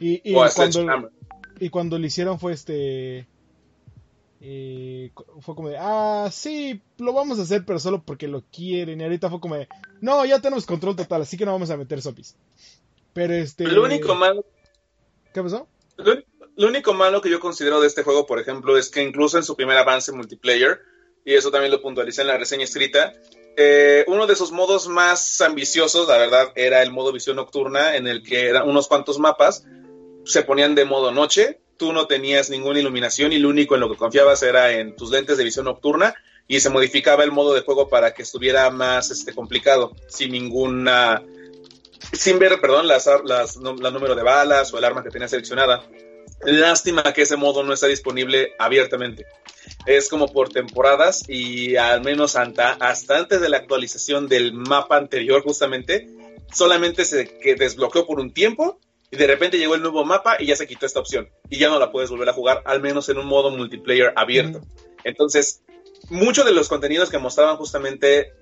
[0.00, 1.10] Y, y, cuando,
[1.60, 3.28] y cuando lo hicieron fue este...
[4.40, 9.00] Eh, fue como de, ah, sí, lo vamos a hacer, pero solo porque lo quieren.
[9.00, 9.68] Y ahorita fue como de,
[10.00, 12.34] no, ya tenemos control total, así que no vamos a meter zombies.
[13.12, 13.64] Pero este...
[13.64, 14.44] Lo único malo...
[15.34, 15.68] ¿Qué pasó?
[15.98, 16.14] Lo,
[16.58, 19.44] lo único malo que yo considero de este juego, por ejemplo, es que incluso en
[19.44, 20.80] su primer avance multiplayer
[21.24, 23.14] y eso también lo puntualicé en la reseña escrita.
[23.56, 28.06] Eh, uno de sus modos más ambiciosos, la verdad, era el modo visión nocturna, en
[28.06, 29.64] el que eran unos cuantos mapas
[30.24, 33.90] se ponían de modo noche tú no tenías ninguna iluminación y lo único en lo
[33.90, 36.14] que confiabas era en tus lentes de visión nocturna
[36.46, 41.22] y se modificaba el modo de juego para que estuviera más este, complicado, sin ninguna,
[42.12, 45.84] sin ver, perdón, las, las, la número de balas o el arma que tenía seleccionada.
[46.42, 49.26] Lástima que ese modo no está disponible abiertamente.
[49.86, 54.96] Es como por temporadas y al menos hasta, hasta antes de la actualización del mapa
[54.96, 56.08] anterior justamente,
[56.52, 58.78] solamente se que desbloqueó por un tiempo
[59.10, 61.68] y de repente llegó el nuevo mapa y ya se quitó esta opción y ya
[61.68, 64.60] no la puedes volver a jugar, al menos en un modo multiplayer abierto.
[65.04, 65.62] Entonces,
[66.10, 68.32] muchos de los contenidos que mostraban justamente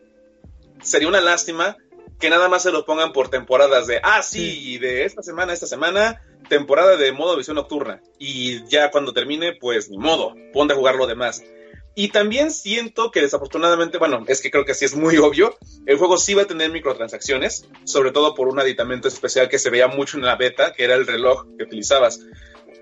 [0.82, 1.76] sería una lástima
[2.18, 5.54] que nada más se lo pongan por temporadas de, ah, sí, de esta semana a
[5.54, 8.00] esta semana, temporada de modo visión nocturna.
[8.18, 11.42] Y ya cuando termine, pues ni modo, ponte a jugar lo demás.
[11.98, 15.96] Y también siento que desafortunadamente, bueno, es que creo que sí es muy obvio, el
[15.96, 19.88] juego sí va a tener microtransacciones, sobre todo por un aditamento especial que se veía
[19.88, 22.20] mucho en la beta, que era el reloj que utilizabas.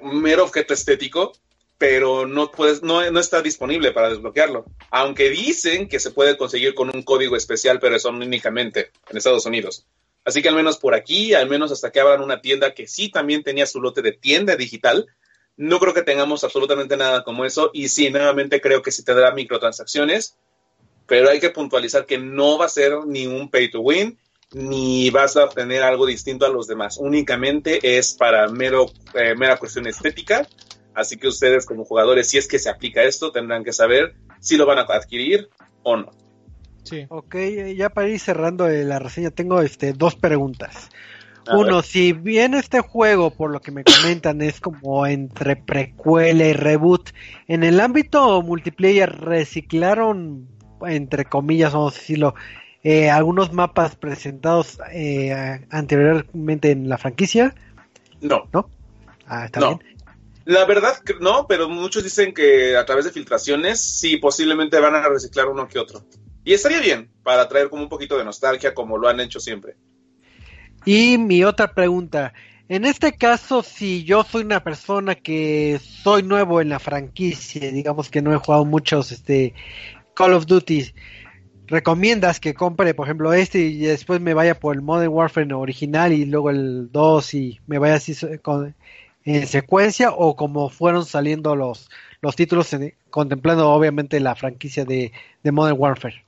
[0.02, 1.32] Mero objeto estético,
[1.78, 4.64] pero no, puedes, no, no está disponible para desbloquearlo.
[4.90, 9.46] Aunque dicen que se puede conseguir con un código especial, pero eso únicamente en Estados
[9.46, 9.86] Unidos.
[10.24, 13.10] Así que al menos por aquí, al menos hasta que abran una tienda que sí
[13.10, 15.06] también tenía su lote de tienda digital,
[15.56, 17.70] no creo que tengamos absolutamente nada como eso.
[17.74, 20.36] Y sí, nuevamente creo que sí tendrá microtransacciones,
[21.06, 24.18] pero hay que puntualizar que no va a ser ni un pay to win,
[24.52, 26.96] ni vas a obtener algo distinto a los demás.
[26.98, 30.48] Únicamente es para mero, eh, mera cuestión estética
[30.94, 34.56] Así que ustedes como jugadores, si es que se aplica esto, tendrán que saber si
[34.56, 35.48] lo van a adquirir
[35.82, 36.10] o no.
[36.84, 37.06] Sí.
[37.08, 37.36] Ok,
[37.76, 40.90] ya para ir cerrando eh, la reseña, tengo este dos preguntas.
[41.52, 46.52] Uno, si bien este juego, por lo que me comentan, es como entre precuela y
[46.54, 47.10] reboot,
[47.48, 50.48] en el ámbito multiplayer reciclaron,
[50.86, 52.34] entre comillas, vamos a decirlo,
[52.82, 57.54] eh, algunos mapas presentados eh, anteriormente en la franquicia.
[58.20, 58.44] No.
[58.52, 58.70] ¿No?
[59.26, 59.80] Ah, está bien.
[60.44, 65.08] La verdad no, pero muchos dicen que a través de filtraciones sí posiblemente van a
[65.08, 66.04] reciclar uno que otro.
[66.44, 69.76] Y estaría bien para traer como un poquito de nostalgia como lo han hecho siempre.
[70.84, 72.34] Y mi otra pregunta,
[72.68, 78.10] en este caso si yo soy una persona que soy nuevo en la franquicia, digamos
[78.10, 79.54] que no he jugado muchos este
[80.14, 80.92] Call of Duty,
[81.66, 86.12] ¿recomiendas que compre por ejemplo este y después me vaya por el Modern Warfare original
[86.12, 88.74] y luego el 2 y me vaya así con
[89.24, 91.88] en secuencia o como fueron saliendo los,
[92.20, 92.70] los títulos
[93.10, 95.12] contemplando obviamente la franquicia de,
[95.44, 96.24] Modern Warfare.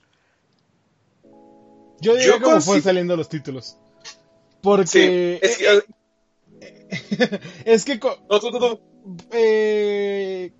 [2.01, 3.79] Yo diría como fueron saliendo los títulos.
[4.63, 5.39] Porque...
[5.43, 5.85] es que...
[7.65, 8.01] es que
[9.33, 10.53] eh,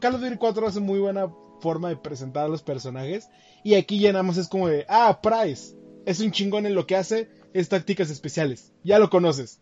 [0.00, 1.28] Call of Duty 4 hace muy buena
[1.60, 3.28] forma de presentar a los personajes.
[3.64, 6.86] Y aquí ya nada más es como de, ah, Price, es un chingón en lo
[6.86, 8.72] que hace, es tácticas especiales.
[8.84, 9.60] Ya lo conoces.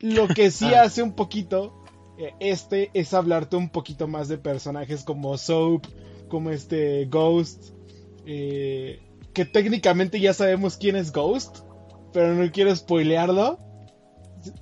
[0.00, 0.82] Lo que sí ah.
[0.82, 1.84] hace un poquito
[2.16, 5.86] eh, este es hablarte un poquito más de personajes como Soap,
[6.28, 7.70] como este Ghost,
[8.26, 9.00] eh,
[9.32, 11.58] que técnicamente ya sabemos quién es Ghost,
[12.12, 13.58] pero no quiero spoilearlo.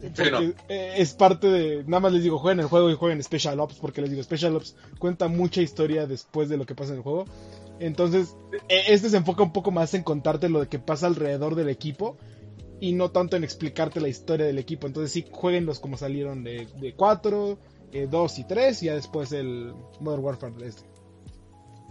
[0.00, 1.84] Porque eh, es parte de.
[1.84, 4.54] Nada más les digo, jueguen el juego y jueguen Special Ops, porque les digo, Special
[4.54, 7.24] Ops cuenta mucha historia después de lo que pasa en el juego.
[7.80, 8.36] Entonces,
[8.68, 12.16] este se enfoca un poco más en contarte lo de que pasa alrededor del equipo
[12.82, 14.88] y no tanto en explicarte la historia del equipo.
[14.88, 17.58] Entonces sí, jueguenlos como salieron de, de 4,
[18.10, 20.82] 2 y 3 y ya después el Modern Warfare este.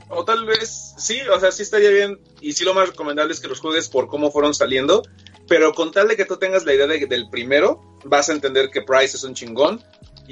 [0.10, 3.40] O tal vez, sí, o sea, sí estaría bien y sí lo más recomendable es
[3.40, 5.02] que los juegues por cómo fueron saliendo,
[5.48, 8.82] pero con tal de que tú tengas la idea del primero, vas a entender que
[8.82, 9.82] Price es un chingón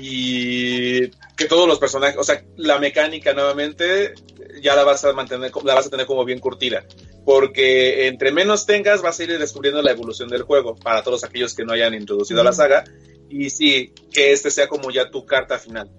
[0.02, 4.14] y que todos los personajes, o sea, la mecánica nuevamente
[4.62, 6.86] ya la vas a mantener, la vas a tener como bien curtida,
[7.26, 11.54] porque entre menos tengas vas a ir descubriendo la evolución del juego para todos aquellos
[11.54, 12.86] que no hayan introducido a la saga
[13.30, 15.92] y sí, que este sea como ya tu carta final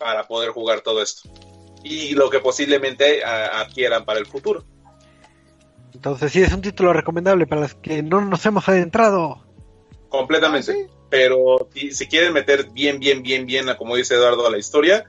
[0.00, 1.30] para poder jugar todo esto
[1.84, 4.64] y lo que posiblemente adquieran para el futuro.
[5.92, 9.44] Entonces sí es un título recomendable para los que no nos hemos adentrado.
[10.08, 10.88] Completamente.
[10.90, 15.04] Ah, pero si, quieren meter bien, bien, bien, bien, como dice Eduardo, a la historia,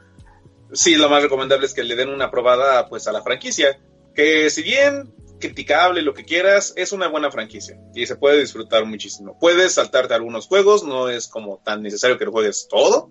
[0.72, 3.80] sí, lo más recomendable es que le den una probada pues a la franquicia,
[4.14, 8.86] que si bien criticable, lo que quieras, es una buena franquicia y se puede disfrutar
[8.86, 9.40] muchísimo.
[9.40, 13.10] Puedes saltarte algunos juegos, no es como tan necesario que lo juegues todo,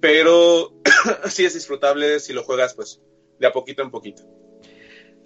[0.00, 0.80] pero
[1.28, 3.02] sí es disfrutable si lo juegas pues
[3.40, 4.22] de a poquito en poquito.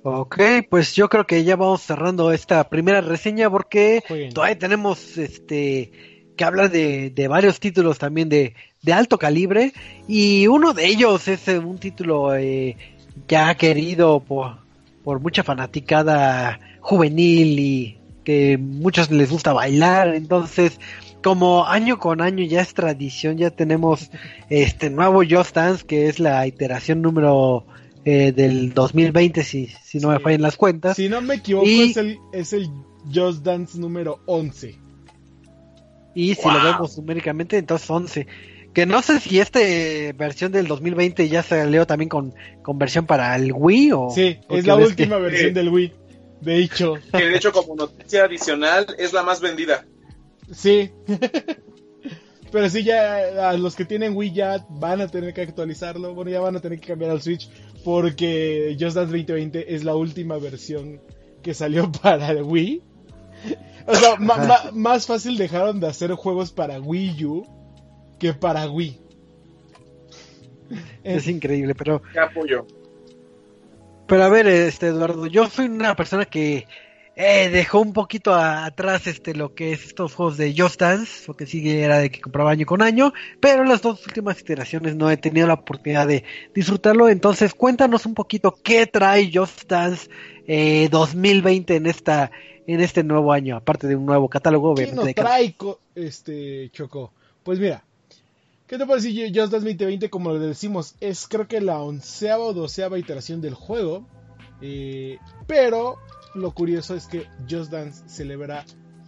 [0.02, 6.15] Ok, pues yo creo que ya vamos cerrando esta primera reseña porque todavía tenemos este
[6.36, 8.54] que habla de, varios títulos también de,
[8.92, 9.72] alto calibre
[10.06, 12.76] y uno de ellos es eh, un título eh,
[13.26, 14.58] ya querido por,
[15.02, 20.78] por mucha fanaticada juvenil y que muchos les gusta bailar, entonces
[21.22, 24.10] como año con año ya es tradición, ya tenemos
[24.48, 27.66] este nuevo Just Dance, que es la iteración número
[28.04, 30.96] eh, del 2020, si, si no me fallan las cuentas.
[30.96, 32.70] Si no me equivoco, es, el, es el
[33.12, 34.85] Just Dance número 11.
[36.16, 38.26] Y si lo vemos numéricamente, entonces 11.
[38.72, 39.60] Que no sé si esta
[40.16, 44.10] versión del 2020 ya salió también con, con versión para el Wii o...
[44.10, 45.92] Sí, es la última versión del Wii.
[46.40, 46.94] De hecho.
[47.12, 49.84] Que de hecho, como noticia adicional, es la más vendida.
[50.52, 50.90] Sí.
[52.50, 56.14] Pero sí, ya a los que tienen Wii ya van a tener que actualizarlo.
[56.14, 57.50] Bueno, ya van a tener que cambiar al Switch.
[57.84, 61.02] Porque Just Dance 2020 es la última versión
[61.42, 62.82] que salió para el Wii.
[63.86, 67.46] O sea, más fácil dejaron de hacer juegos para Wii U
[68.18, 69.00] que para Wii.
[71.04, 72.02] Es, increíble, pero.
[72.12, 72.66] Qué apoyo.
[74.06, 76.66] Pero a ver, este Eduardo, yo soy una persona que
[77.18, 81.34] eh, dejó un poquito atrás este lo que es estos juegos de Just Dance, lo
[81.34, 85.10] que sigue era de que compraba año con año, pero las dos últimas iteraciones no
[85.10, 86.24] he tenido la oportunidad de
[86.54, 90.10] disfrutarlo, entonces cuéntanos un poquito qué trae Just Dance
[90.46, 92.30] eh, 2020 en esta
[92.66, 94.74] en este nuevo año, aparte de un nuevo catálogo.
[94.74, 95.54] ¿Qué nos trae
[95.94, 97.12] este Choco?
[97.42, 97.82] Pues mira,
[98.66, 100.10] ¿Qué te parece Just Dance 2020?
[100.10, 104.04] Como le decimos, es creo que la onceava o doceava iteración del juego.
[104.60, 105.98] Eh, pero
[106.36, 108.64] lo curioso es que Just Dance celebra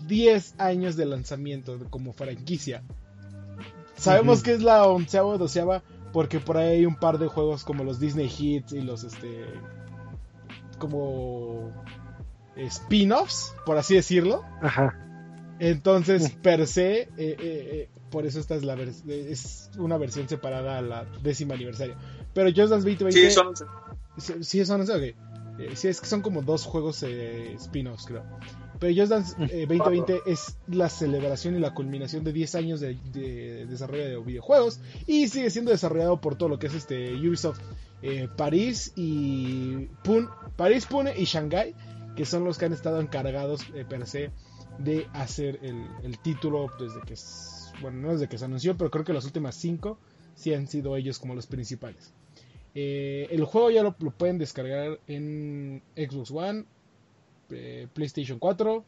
[0.06, 2.82] 10 años de lanzamiento como franquicia.
[3.96, 7.64] Sabemos que es la onceava o doceava porque por ahí hay un par de juegos
[7.64, 9.44] como los Disney Hits y los este
[10.78, 11.72] como
[12.56, 14.44] spin-offs, por así decirlo.
[14.62, 14.96] Ajá.
[15.58, 20.82] Entonces, per se, eh, eh, por eso esta es, la es una versión separada a
[20.82, 21.96] la décima aniversario.
[22.32, 23.12] Pero Just Dance 2020...
[23.12, 23.64] Sí, son 11.
[24.44, 25.16] Sí, son 11, ok.
[25.58, 28.24] Eh, sí, es que son como dos juegos eh, spin-offs, creo.
[28.78, 33.66] Pero Just Dance 2020 eh, es la celebración y la culminación de 10 años de,
[33.68, 34.80] desarrollo de videojuegos.
[35.06, 37.60] Y sigue siendo desarrollado por todo lo que es este Ubisoft
[38.36, 41.74] París y Pune, París, Pune y Shanghai,
[42.14, 44.30] que son los que han estado encargados per se
[44.78, 47.16] de hacer el, el título desde que
[47.82, 49.98] bueno, no desde que se anunció, pero creo que las últimas 5
[50.36, 52.14] sí han sido ellos como los principales.
[52.74, 56.64] Eh, el juego ya lo, pueden descargar en Xbox One,
[57.50, 58.84] eh, PlayStation 4,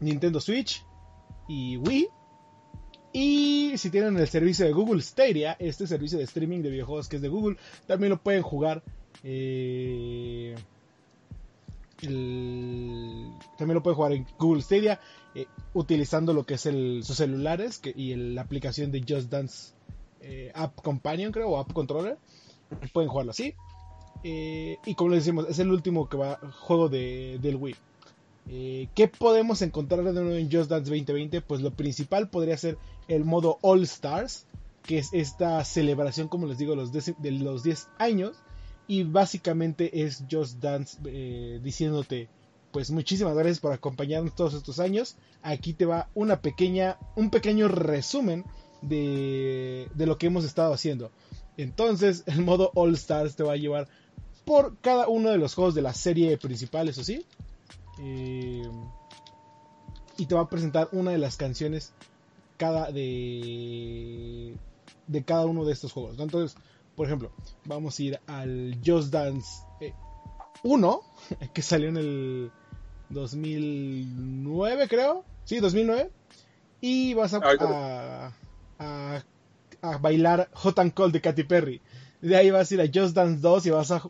[0.00, 0.84] Nintendo Switch
[1.48, 2.08] y Wii.
[3.12, 7.16] Y si tienen el servicio de Google Stadia, este servicio de streaming de videojuegos que
[7.16, 8.82] es de Google, también lo pueden jugar.
[9.24, 10.54] Eh,
[12.00, 15.00] también lo pueden jugar en Google Stadia.
[15.74, 19.72] Utilizando lo que es sus celulares y la aplicación de Just Dance
[20.54, 22.16] App Companion, creo, o App Controller.
[22.92, 23.54] Pueden jugarlo así.
[24.22, 27.76] Eh, y como les decimos, es el último que va, juego de, del Wii.
[28.94, 31.40] ¿Qué podemos encontrar de nuevo en Just Dance 2020?
[31.40, 34.46] Pues lo principal podría ser el modo All Stars,
[34.82, 38.36] que es esta celebración, como les digo, los de los 10 años.
[38.88, 40.98] Y básicamente es Just Dance
[41.62, 42.28] diciéndote,
[42.72, 45.16] pues muchísimas gracias por acompañarnos todos estos años.
[45.42, 48.44] Aquí te va una pequeña, un pequeño resumen
[48.82, 51.10] de, de lo que hemos estado haciendo.
[51.62, 53.88] Entonces, el modo All Stars te va a llevar
[54.44, 57.24] por cada uno de los juegos de la serie principal, eso sí.
[58.00, 58.68] Eh,
[60.16, 61.92] y te va a presentar una de las canciones
[62.56, 64.54] cada de,
[65.06, 66.18] de cada uno de estos juegos.
[66.18, 66.56] Entonces,
[66.94, 67.32] por ejemplo,
[67.64, 69.64] vamos a ir al Just Dance
[70.62, 71.00] 1,
[71.40, 72.52] eh, que salió en el
[73.08, 75.24] 2009, creo.
[75.44, 76.10] Sí, 2009.
[76.82, 78.32] Y vas a, a,
[78.78, 79.24] a,
[80.00, 81.80] bailar Hot and Cold de Katy Perry.
[82.20, 84.02] De ahí vas a ir a Just Dance 2 y vas a,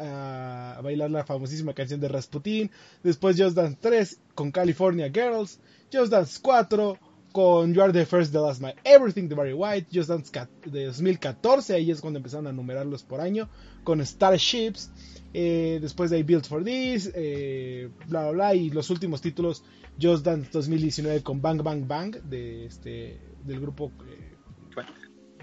[0.00, 2.70] a, bailar la famosísima canción de Rasputin.
[3.02, 5.60] Después Just Dance 3 con California Girls.
[5.92, 6.98] Just Dance 4
[7.32, 9.88] con You Are the First, The Last My Everything de Barry White.
[9.92, 10.32] Just Dance
[10.64, 13.50] de 2014, ahí es cuando empezaron a numerarlos por año.
[13.84, 14.90] Con Starships.
[15.34, 19.62] Eh, después de Build for This, eh, bla bla bla, y los últimos títulos,
[20.00, 24.27] Just Dance 2019 con Bang Bang Bang, de este, del grupo eh,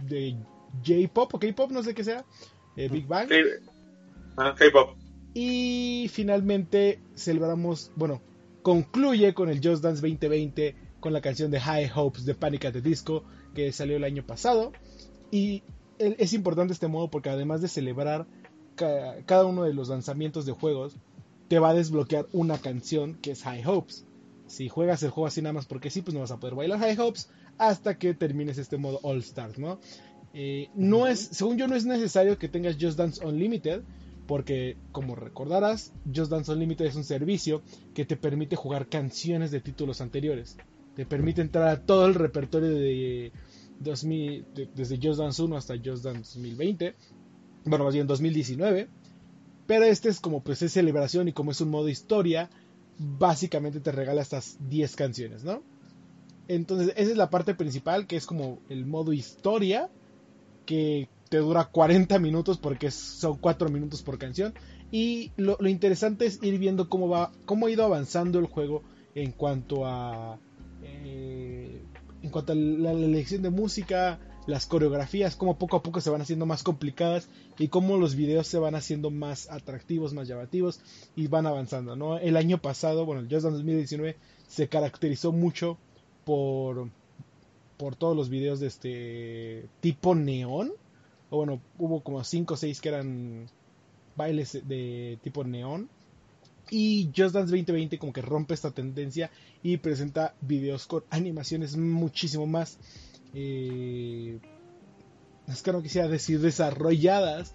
[0.04, 0.38] de
[0.86, 2.26] J-Pop o K-Pop, no sé qué sea,
[2.76, 3.30] Big Bang.
[4.38, 4.98] Ah, K-Pop.
[5.34, 8.22] Y finalmente celebramos, bueno,
[8.62, 12.74] concluye con el Just Dance 2020 con la canción de High Hopes de Panic at
[12.74, 13.24] the Disco
[13.54, 14.72] que salió el año pasado.
[15.32, 15.64] Y
[16.00, 18.28] es importante este modo porque además de celebrar
[18.76, 20.98] cada uno de los lanzamientos de juegos
[21.48, 24.06] te va a desbloquear una canción que es High Hopes.
[24.48, 26.80] Si juegas el juego así nada más porque sí, pues no vas a poder bailar
[26.80, 29.80] High Hopes hasta que termines este modo All Stars, ¿no?
[30.34, 33.84] Eh, no es, según yo, no es necesario que tengas Just Dance Unlimited,
[34.28, 37.62] porque como recordarás, Just Dance Unlimited es un servicio
[37.94, 40.58] que te permite jugar canciones de títulos anteriores.
[40.96, 43.32] te permite entrar a todo el repertorio de
[43.80, 44.46] 2000,
[44.76, 46.96] desde Just Dance 1 hasta Just Dance 2020,
[47.66, 48.88] bueno, más bien 2019,
[49.68, 52.50] pero este es como pues es celebración y como es un modo historia,
[52.98, 55.64] básicamente te regala estas 10 canciones, ¿no?
[56.48, 59.90] Entonces, esa es la parte principal, que es como el modo historia,
[60.66, 64.54] que te dura 40 minutos porque son 4 minutos por canción.
[64.92, 68.84] Y lo, interesante es ir viendo cómo va, cómo ha ido avanzando el juego
[69.16, 70.40] en cuanto a
[70.84, 71.82] eh,
[72.22, 76.22] en cuanto a la, elección de música, las coreografías, cómo poco a poco se van
[76.22, 80.80] haciendo más complicadas y cómo los videos se van haciendo más atractivos, más llamativos
[81.16, 82.18] y van avanzando, ¿no?
[82.18, 84.18] El año pasado, bueno, el Just Dance 2019
[84.48, 85.78] se caracterizó mucho
[86.26, 86.90] por
[87.78, 90.74] por todos los videos de este tipo neón.
[91.30, 93.48] O bueno, hubo como 5 o 6 que eran
[94.16, 95.90] bailes de tipo neón.
[96.70, 99.30] Y Just Dance 2020 como que rompe esta tendencia
[99.62, 102.78] y presenta videos con animaciones muchísimo más...
[103.34, 104.40] Eh,
[105.48, 107.54] es que no quisiera decir desarrolladas.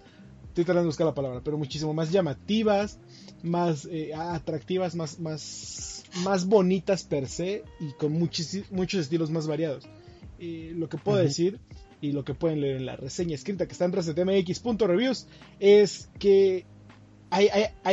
[0.51, 2.99] Estoy tratando de buscar la palabra, pero muchísimo más llamativas,
[3.41, 9.47] más eh, atractivas, más, más, más bonitas per se y con muchos, muchos estilos más
[9.47, 9.85] variados.
[10.39, 11.57] Eh, lo que puedo decir
[12.01, 15.25] y lo que pueden leer en la reseña escrita que está en resetmx.reviews
[15.61, 16.65] es que
[17.29, 17.47] hay,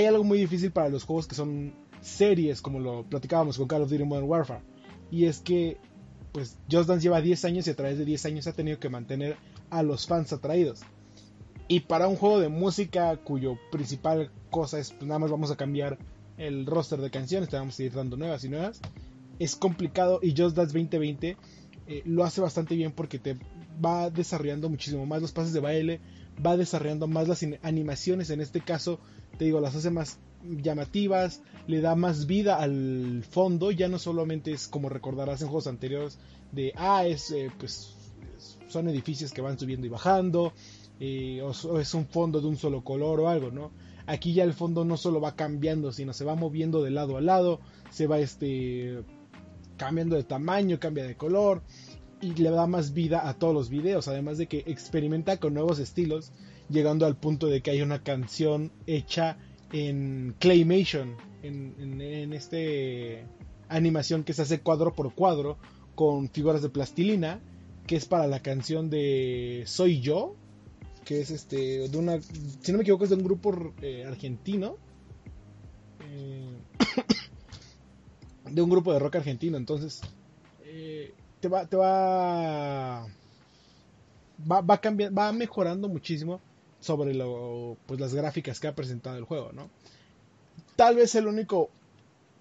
[0.05, 3.91] algo muy difícil para los juegos que son series, como lo platicábamos con Call of
[3.91, 4.63] Duty Modern Warfare.
[5.13, 5.77] Y es que,
[6.33, 8.89] pues, Just Dance lleva 10 años y a través de 10 años ha tenido que
[8.89, 9.37] mantener
[9.71, 10.81] a los fans atraídos.
[11.69, 15.57] Y para un juego de música cuyo principal cosa es, pues nada más vamos a
[15.57, 15.99] cambiar
[16.39, 18.81] el roster de canciones, te vamos a ir dando nuevas y nuevas,
[19.39, 21.37] es complicado y Just Dance 2020
[21.87, 23.37] eh, lo hace bastante bien porque te
[23.85, 26.01] va desarrollando muchísimo más los pases de baile,
[26.45, 28.99] va desarrollando más las animaciones, en este caso,
[29.37, 34.53] te digo, las hace más llamativas, le da más vida al fondo, ya no solamente
[34.53, 36.19] es como recordarás en juegos anteriores
[36.53, 37.95] de, ah, es, eh, pues,
[38.69, 40.53] son edificios que van subiendo y bajando,
[41.01, 43.71] o, es un fondo de un solo color o algo, ¿no?
[44.07, 47.21] Aquí ya el fondo no solo va cambiando, sino se va moviendo de lado a
[47.21, 49.05] lado, se va este
[49.77, 51.63] cambiando de tamaño, cambia de color,
[52.21, 55.79] y le da más vida a todos los videos, además de que experimenta con nuevos
[55.79, 56.33] estilos,
[56.69, 59.39] llegando al punto de que hay una canción hecha
[59.73, 63.25] en Claymation, en, en, este
[63.69, 65.59] animación que se hace cuadro por cuadro
[65.95, 67.41] con figuras de plastilina,
[67.87, 70.35] que es para la canción de Soy Yo,
[71.09, 74.77] que es este de una, si no me equivoco es de un grupo eh, argentino.
[76.03, 76.53] Eh,
[78.51, 80.03] de un grupo de rock argentino, entonces
[80.65, 83.07] eh, te va, te va,
[84.51, 86.43] va, va, cambiando, va mejorando muchísimo
[86.79, 89.71] sobre lo, pues las gráficas que ha presentado el juego, ¿no?
[90.77, 91.71] Tal vez el único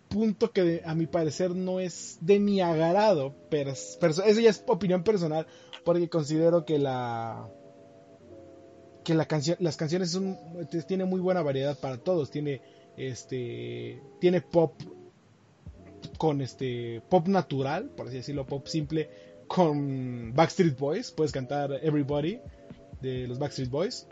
[0.09, 5.03] punto que a mi parecer no es de mi agrado, pero, eso ya es opinión
[5.03, 5.47] personal,
[5.85, 7.47] porque considero que la
[9.07, 10.37] que las canciones son,
[10.85, 12.59] tiene muy buena variedad para todos, tiene
[12.97, 14.73] este tiene pop
[16.17, 19.09] con este pop natural, por así decirlo, pop simple,
[19.47, 21.11] con Backstreet Boys.
[21.11, 22.41] Puedes cantar Everybody
[22.99, 24.07] de los Backstreet Boys.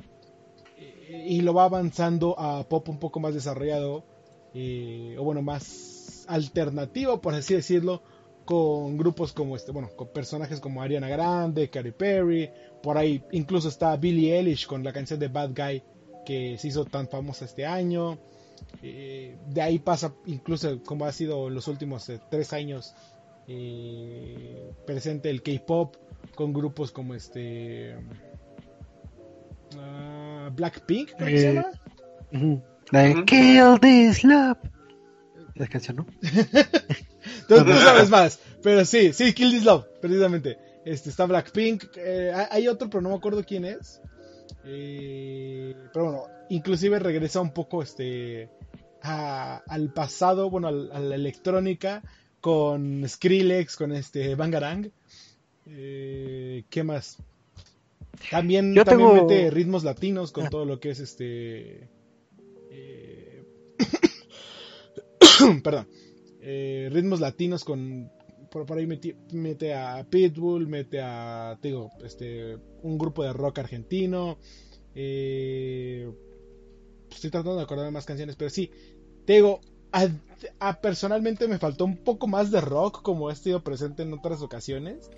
[1.09, 4.05] Y lo va avanzando a pop un poco más desarrollado,
[4.53, 8.01] eh, o bueno, más alternativo, por así decirlo,
[8.45, 12.49] con grupos como este, bueno, con personajes como Ariana Grande, Katy Perry,
[12.81, 15.83] por ahí incluso está Billie Eilish con la canción de Bad Guy
[16.25, 18.17] que se hizo tan famosa este año.
[18.81, 22.95] Eh, de ahí pasa incluso como ha sido en los últimos eh, tres años
[23.47, 25.95] eh, presente el K-pop
[26.35, 27.95] con grupos como este
[29.75, 33.25] uh, Blackpink ¿cómo se llama?
[33.25, 34.57] Kill This Love
[35.55, 36.05] la canción no
[37.47, 41.85] tú, sabes más pero sí sí Kill This Love precisamente este está Blackpink
[42.49, 44.01] hay otro pero no me acuerdo quién es
[44.63, 48.49] pero bueno inclusive regresa un poco este
[49.07, 52.01] al pasado, bueno, a, la electrónica
[52.41, 54.91] con Skrillex, con este Bangarang.
[55.67, 57.17] Eh, ¿Qué más?
[58.31, 60.49] También, también mete ritmos latinos con ah.
[60.49, 61.87] todo lo que es este.
[65.63, 65.87] perdón.
[66.41, 68.11] Eh, ritmos latinos con.
[68.51, 71.57] Por, ahí mete, a Pitbull, mete a.
[71.61, 72.57] digo, este.
[72.83, 74.37] Un grupo de rock argentino.
[74.93, 76.09] Eh,
[77.11, 78.71] estoy tratando de acordarme más canciones, pero sí,
[79.25, 79.59] te digo,
[80.59, 84.41] a, personalmente me faltó un poco más de rock como he estado presente en otras
[84.41, 85.09] ocasiones.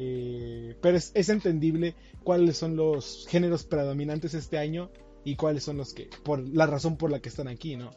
[0.00, 4.90] Eh, pero es, entendible cuáles son los géneros predominantes este año
[5.24, 7.90] y cuáles son los que, por la razón por la que están aquí, ¿no?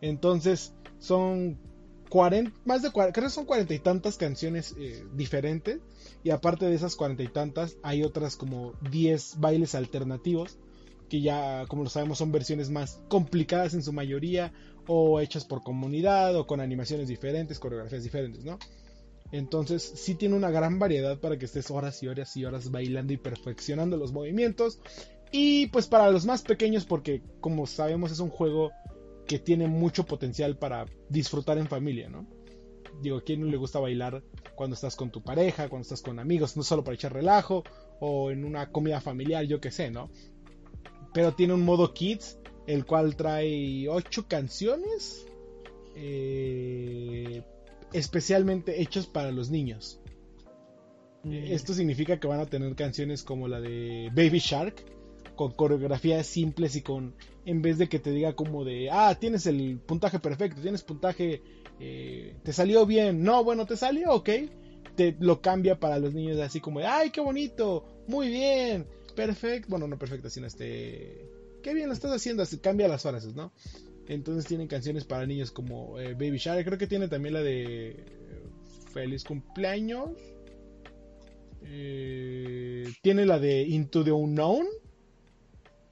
[0.00, 1.58] Entonces, son
[2.64, 5.78] más de creo que son cuarenta y tantas canciones eh, diferentes.
[6.24, 10.58] Y aparte de esas cuarenta y tantas, hay otras como 10 bailes alternativos.
[11.08, 14.52] Que ya, como lo sabemos, son versiones más complicadas en su mayoría.
[14.86, 16.36] O hechas por comunidad.
[16.36, 18.58] O con animaciones diferentes, coreografías diferentes, ¿no?
[19.32, 23.12] Entonces sí tiene una gran variedad para que estés horas y horas y horas bailando
[23.12, 24.80] y perfeccionando los movimientos.
[25.30, 28.72] Y pues para los más pequeños, porque como sabemos es un juego
[29.30, 32.26] que tiene mucho potencial para disfrutar en familia, ¿no?
[33.00, 34.24] Digo, ¿a quién no le gusta bailar
[34.56, 37.62] cuando estás con tu pareja, cuando estás con amigos, no solo para echar relajo
[38.00, 40.10] o en una comida familiar, yo qué sé, ¿no?
[41.14, 45.24] Pero tiene un modo kids, el cual trae ocho canciones
[45.94, 47.44] eh,
[47.92, 50.00] especialmente hechas para los niños.
[51.22, 51.34] Mm.
[51.34, 54.84] Esto significa que van a tener canciones como la de Baby Shark,
[55.36, 57.14] con coreografías simples y con,
[57.44, 61.42] en vez de que te diga como de, ah, tienes el puntaje perfecto, tienes puntaje,
[61.78, 64.28] eh, te salió bien, no, bueno, te salió, ok,
[64.96, 69.68] te lo cambia para los niños así como de, ay, qué bonito, muy bien, perfecto,
[69.70, 71.26] bueno, no perfecto, sino este,
[71.62, 73.52] qué bien lo estás haciendo, así cambia las frases, ¿no?
[74.08, 77.96] Entonces tienen canciones para niños como eh, Baby Shark, creo que tiene también la de
[78.92, 80.10] Feliz cumpleaños.
[81.62, 84.66] Eh, tiene la de Into the Unknown.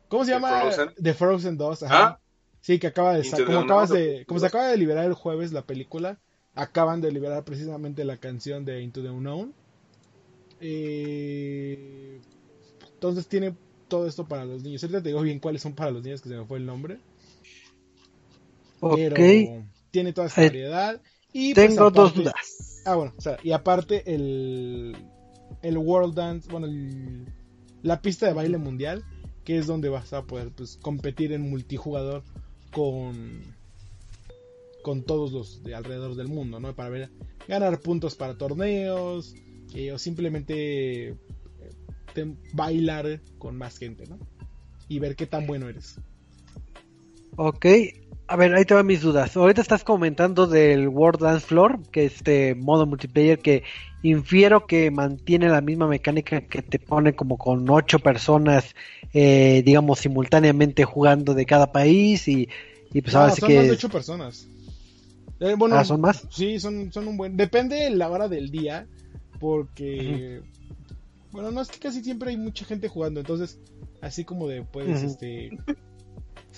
[0.09, 0.61] ¿Cómo se llama?
[0.73, 0.95] Frozen?
[1.03, 1.83] The Frozen 2.
[1.85, 2.05] Ajá.
[2.07, 2.21] ¿Ah?
[2.61, 4.49] Sí, que acaba de sa- como acabas de como se 2.
[4.55, 6.19] acaba de liberar el jueves la película,
[6.55, 9.55] acaban de liberar precisamente la canción de Into the Unknown.
[10.61, 12.21] Eh,
[12.95, 13.55] entonces tiene
[13.89, 14.83] todo esto para los niños.
[14.83, 16.99] Ahorita te digo bien cuáles son para los niños que se me fue el nombre.
[18.81, 19.65] Pero Ok.
[19.91, 21.01] tiene toda esta Eh, variedad.
[21.33, 22.83] Y pues, Tengo dos aparte- dudas.
[22.85, 24.97] Ah, bueno, o sea, y aparte el,
[25.63, 27.27] el World Dance, bueno, el-
[27.83, 29.05] la pista de baile mundial,
[29.49, 32.23] que es donde vas a poder pues, competir en multijugador
[32.71, 33.41] con,
[34.83, 36.75] con todos los de alrededor del mundo, ¿no?
[36.75, 37.11] Para ver,
[37.49, 39.35] ganar puntos para torneos
[39.75, 41.17] eh, o simplemente eh,
[42.53, 44.19] bailar con más gente, ¿no?
[44.87, 45.99] Y ver qué tan bueno eres.
[47.37, 47.65] Ok,
[48.29, 49.37] a ver, ahí te van mis dudas.
[49.37, 53.65] Ahorita estás comentando del World Dance Floor, que es este modo multiplayer que
[54.03, 58.75] infiero que mantiene la misma mecánica que te pone como con ocho personas,
[59.15, 62.49] eh, digamos, simultáneamente jugando de cada país y,
[62.93, 63.77] y pues No, ahora sí son más de que...
[63.77, 64.47] ocho personas.
[65.41, 66.27] Eh, bueno, Ah, ¿son más?
[66.31, 67.37] Sí, son, son un buen.
[67.37, 68.87] Depende de la hora del día,
[69.41, 70.43] porque.
[71.31, 73.59] Bueno, no es que casi siempre hay mucha gente jugando, entonces,
[74.01, 75.13] así como de puedes, Ujú.
[75.13, 75.51] este.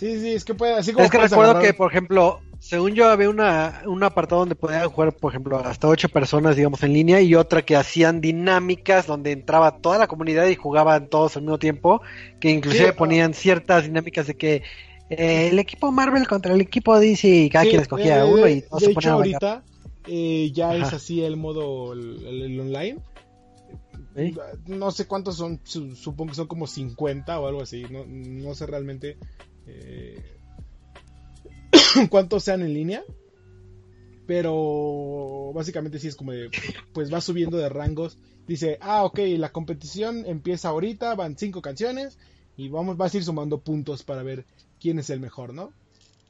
[0.01, 2.94] Sí, sí, es que puede, así como Es que recuerdo agarrar- que, por ejemplo, según
[2.94, 6.94] yo había una, un apartado donde podían jugar, por ejemplo, hasta ocho personas, digamos, en
[6.94, 11.42] línea y otra que hacían dinámicas donde entraba toda la comunidad y jugaban todos al
[11.42, 12.01] mismo tiempo,
[12.40, 14.62] que inclusive Sí, ponían ciertas dinámicas de que
[15.11, 18.48] eh, el equipo Marvel contra el equipo DC y cada Sí, quien escogía eh, uno
[18.48, 19.64] y todos de se hecho, ahorita
[20.07, 22.98] eh, ya es así el modo el, el- el online.
[24.16, 24.34] ¿Sí?
[24.66, 27.84] No sé cuántos son, su- supongo que son como 50 o algo así.
[27.90, 29.18] No, no sé realmente
[29.66, 30.40] eh,
[32.11, 33.02] cuántos sean en línea.
[34.26, 36.50] Pero básicamente sí es como de,
[36.92, 38.16] pues va subiendo de rangos.
[38.46, 42.18] Dice, ah, ok, la competición empieza ahorita, van cinco canciones
[42.56, 44.44] y vamos, vas a ir sumando puntos para ver
[44.80, 45.72] quién es el mejor, ¿no?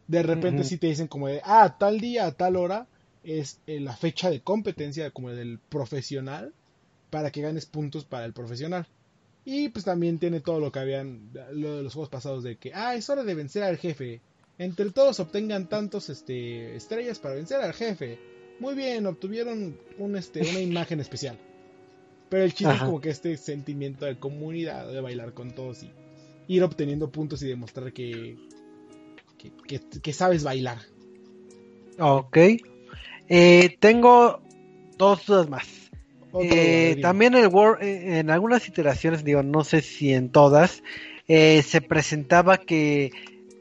[0.07, 0.69] De repente Ujú.
[0.69, 2.87] sí te dicen como de, ah, tal día, a tal hora
[3.23, 6.53] es eh, la fecha de competencia como del profesional
[7.11, 8.87] para que ganes puntos para el profesional.
[9.45, 12.73] Y pues también tiene todo lo que habían lo de los juegos pasados de que,
[12.75, 14.21] ah, es hora de vencer al jefe.
[14.59, 18.19] Entre todos obtengan tantos este, estrellas para vencer al jefe.
[18.61, 21.39] Muy bien, obtuvieron un, este, una imagen especial.
[22.29, 25.91] Pero el chiste es como que este sentimiento de comunidad, de bailar con todos y
[26.47, 28.37] ir obteniendo puntos y demostrar que,
[29.39, 30.79] que, que- que sabes bailar.
[31.99, 32.37] Ok.
[33.29, 34.43] Eh, tengo
[34.99, 35.80] dos dudas más.
[36.39, 40.83] Eh, también el Word, eh, en algunas iteraciones, digo, no sé si en todas,
[41.27, 43.11] eh, se presentaba que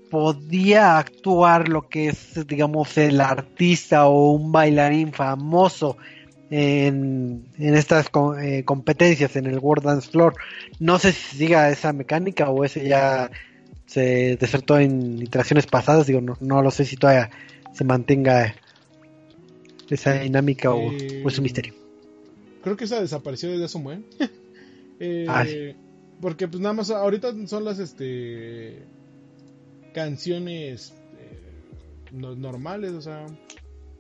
[0.10, 5.98] podía actuar lo que es, digamos, el artista o un bailarín famoso
[6.50, 8.10] en, en estas
[8.42, 10.34] eh, competencias en el World Dance Floor.
[10.80, 13.30] No sé si siga esa mecánica o ese ya
[13.86, 17.30] se desertó en iteraciones pasadas, digo, no, no lo sé si todavía
[17.74, 18.56] se mantenga
[19.90, 21.79] esa dinámica o, o es un misterio.
[22.62, 24.06] Creo que esa desapareció desde hace un buen.
[25.02, 25.78] Eh,
[26.20, 28.84] Porque pues nada más ahorita son las este
[29.94, 31.40] canciones eh,
[32.12, 33.26] no- normales, o sea,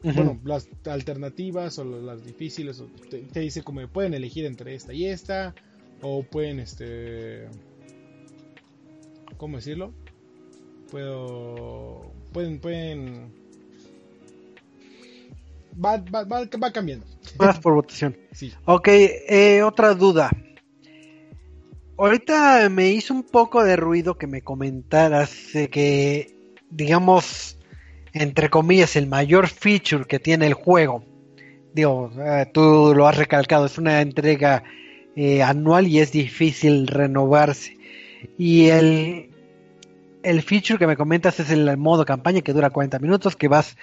[0.03, 4.91] bueno, las alternativas o las difíciles, o te, te dice como pueden elegir entre esta
[4.93, 5.55] y esta,
[6.01, 7.47] o pueden este,
[9.37, 9.93] ¿cómo decirlo?
[10.91, 13.31] Puedo, pueden, pueden
[15.81, 17.05] va, va, va, va cambiando.
[17.37, 18.17] Más por votación.
[18.31, 18.53] Sí.
[18.65, 20.31] Ok, eh, otra duda.
[21.97, 26.33] Ahorita me hizo un poco de ruido que me comentaras de que,
[26.69, 27.57] digamos,
[28.13, 31.03] entre comillas, el mayor feature que tiene el juego.
[31.73, 34.63] Digo, eh, tú lo has recalcado, es una entrega
[35.15, 37.77] eh, anual y es difícil renovarse.
[38.37, 39.29] Y el,
[40.23, 43.75] el feature que me comentas es el modo campaña que dura 40 minutos, que vas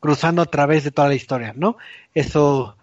[0.00, 1.76] cruzando a través de toda la historia, ¿no?
[2.12, 2.76] Eso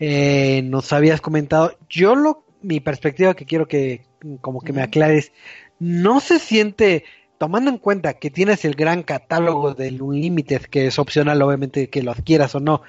[0.00, 1.76] eh, nos habías comentado.
[1.88, 4.06] Yo lo, mi perspectiva que quiero que
[4.40, 5.32] como que me aclares,
[5.78, 7.04] no se siente,
[7.38, 12.02] tomando en cuenta que tienes el gran catálogo del Unlimited, que es opcional obviamente que
[12.02, 12.82] lo adquieras o no,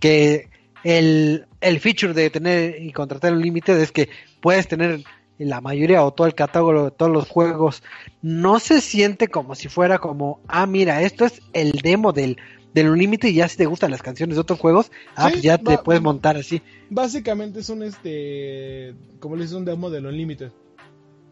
[0.00, 0.48] que
[0.84, 4.08] el, el feature de tener y contratar un Unlimited es que
[4.40, 5.02] puedes tener
[5.38, 7.82] la mayoría o todo el catálogo de todos los juegos,
[8.22, 12.38] no se siente como si fuera como, ah, mira, esto es el demo del,
[12.74, 15.42] del Unlimited y ya si te gustan las canciones de otros juegos, ah, Sí, pues
[15.42, 16.60] ya te puedes montar así.
[16.90, 20.52] Básicamente es un este, como le dices, un demo del Unlimited.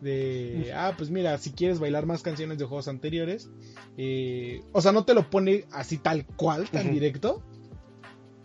[0.00, 3.48] De, ah, pues mira, si quieres bailar más canciones de juegos anteriores,
[3.96, 7.42] eh, o sea, no te lo pone así tal cual, tan directo.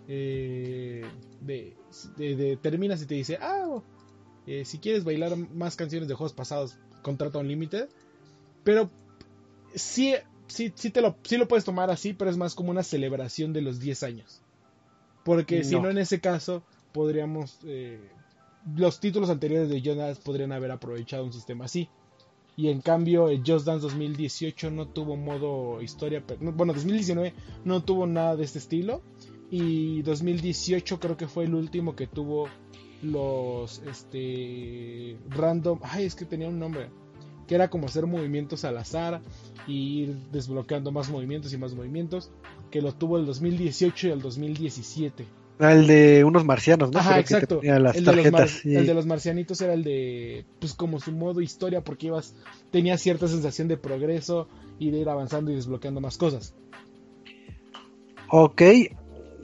[0.08, 1.06] Eh,
[1.42, 1.76] de,
[2.18, 3.82] de- de- terminas y te dice, ah,
[4.48, 7.90] eh, si quieres bailar más canciones de juegos pasados, contrata Unlimited.
[8.64, 8.90] Pero
[9.76, 10.16] sí,
[10.50, 13.54] sí, sí, te lo, sí lo puedes tomar así, pero es más como una celebración
[13.54, 14.42] de los 10 años.
[15.24, 15.90] Porque si No.
[15.90, 17.60] en ese caso, podríamos.
[17.64, 18.00] eh,
[18.76, 21.90] los títulos anteriores de Dance podrían haber aprovechado un sistema así.
[22.58, 26.22] Y en cambio, el Just Dance 2018 no tuvo modo historia.
[26.40, 27.34] Bueno, 2019
[27.64, 29.02] no tuvo nada de este estilo.
[29.50, 32.50] Y 2018 creo que fue el último que tuvo
[33.02, 35.80] los este random.
[35.84, 36.90] Ay, es que tenía un nombre.
[37.50, 39.22] Que era como hacer movimientos al azar
[39.68, 42.32] y ir desbloqueando más movimientos y más movimientos.
[42.70, 45.26] Que lo tuvo el 2018 y el 2017.
[45.62, 47.00] Ah, El de unos marcianos, ¿no?
[47.00, 47.58] Ajá, que exacto.
[47.58, 48.74] ponía las el, de los sí.
[48.74, 52.34] el de los marcianitos era el de, pues como su modo historia, porque ibas,
[52.72, 54.48] tenía cierta sensación de progreso
[54.80, 56.54] y de ir avanzando y desbloqueando más cosas.
[58.30, 58.62] Ok.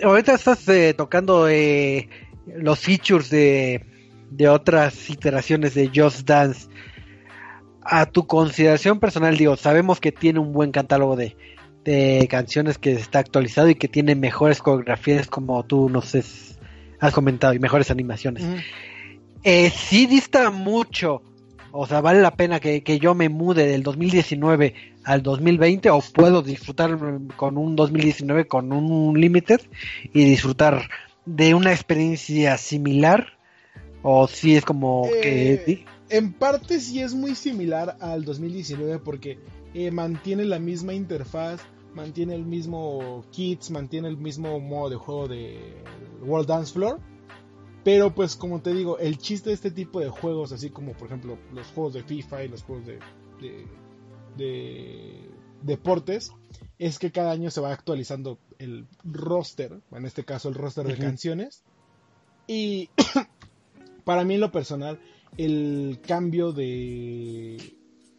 [0.02, 2.08] Ahorita estás eh, tocando eh,
[2.48, 3.86] los features de,
[4.30, 6.70] de otras iteraciones de Just Dance.
[7.86, 11.38] A tu consideración personal, digo, sabemos que tiene un buen catálogo de,
[11.84, 16.58] de canciones que está actualizado y que tiene mejores coreografías, como tú nos has
[17.00, 18.44] has comentado, y mejores animaciones.
[19.44, 21.22] Eh, sí dista mucho.
[21.72, 24.74] O sea, vale la pena que, que yo me mude del 2019
[25.04, 26.98] al 2020 o puedo disfrutar
[27.36, 29.62] con un 2019 con un Limited
[30.14, 30.90] y disfrutar
[31.26, 33.38] de una experiencia similar
[34.02, 39.40] o si es como Eh, que En parte sí es muy similar al 2019 porque
[39.74, 41.62] eh, mantiene la misma interfaz,
[41.94, 45.74] mantiene el mismo kits, mantiene el mismo modo de juego de
[46.22, 47.00] World Dance Floor.
[47.84, 51.08] Pero pues como te digo, el chiste de este tipo de juegos, así como por
[51.08, 53.00] ejemplo los juegos de FIFA y los juegos de,
[53.42, 53.68] de,
[54.38, 55.30] de
[55.62, 56.32] deportes,
[56.80, 60.98] es que cada año se va actualizando el roster, en este caso el roster de
[60.98, 61.64] canciones.
[62.48, 62.90] Y
[64.04, 65.00] para mí en lo personal,
[65.38, 67.58] el cambio de...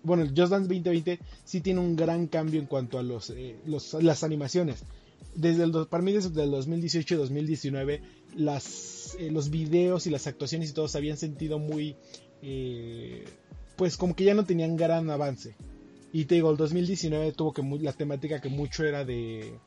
[0.02, 3.56] Bueno, el Just Dance 2020 sí tiene un gran cambio en cuanto a los, eh,
[3.66, 4.84] las animaciones.
[5.34, 8.02] Desde el, para mí desde el 2018 y 2019
[8.36, 11.96] las, eh, los videos y las actuaciones y todo se habían sentido muy...
[12.42, 13.24] eh,
[13.76, 15.54] pues como que ya no tenían gran avance.
[16.12, 19.58] Y te digo, el 2019 tuvo que la temática que mucho era de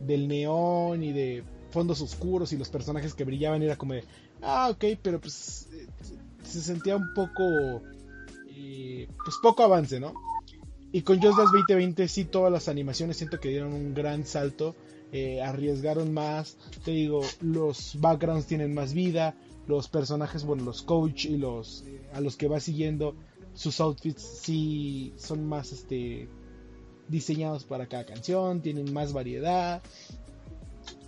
[0.00, 4.04] del neón y de fondos oscuros y los personajes que brillaban era como de,
[4.42, 5.86] ah, ok, pero pues eh,
[6.42, 7.82] se sentía un poco,
[8.48, 10.14] eh, pues poco avance, ¿no?
[10.92, 14.74] Y con Just Dance 2020 sí todas las animaciones siento que dieron un gran salto,
[15.10, 19.34] eh, arriesgaron más, te digo, los backgrounds tienen más vida,
[19.66, 23.14] los personajes, bueno, los coach y los eh, a los que va siguiendo,
[23.54, 26.28] sus outfits sí son más este
[27.08, 29.82] diseñados para cada canción, tienen más variedad.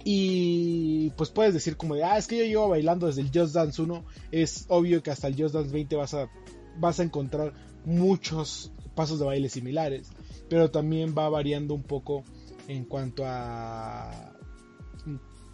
[0.05, 3.55] Y pues puedes decir como de, ah, es que yo llevo bailando desde el Just
[3.55, 4.05] Dance 1.
[4.31, 6.29] Es obvio que hasta el Just Dance 20 vas a,
[6.79, 7.55] vas a encontrar
[7.87, 10.11] muchos pasos de baile similares.
[10.51, 12.23] Pero también va variando un poco
[12.69, 14.33] en cuanto a...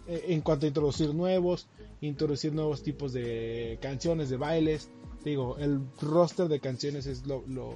[0.07, 1.69] En cuanto a introducir nuevos,
[2.01, 4.89] introducir nuevos tipos de canciones, de bailes.
[5.23, 7.75] Digo, el roster de canciones es lo, lo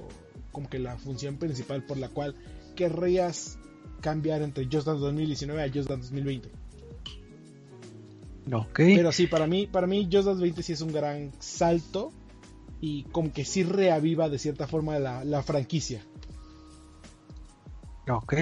[0.52, 2.34] como que la función principal por la cual
[2.74, 3.58] querrías
[4.00, 6.65] cambiar entre Just Dance 2019 a Just Dance 2020.
[8.52, 8.76] Ok.
[8.76, 12.12] Pero sí, para mí, para mí Just Dance 20 sí es un gran salto
[12.80, 16.02] y como que sí reaviva de cierta forma la, la franquicia.
[18.08, 18.34] Ok.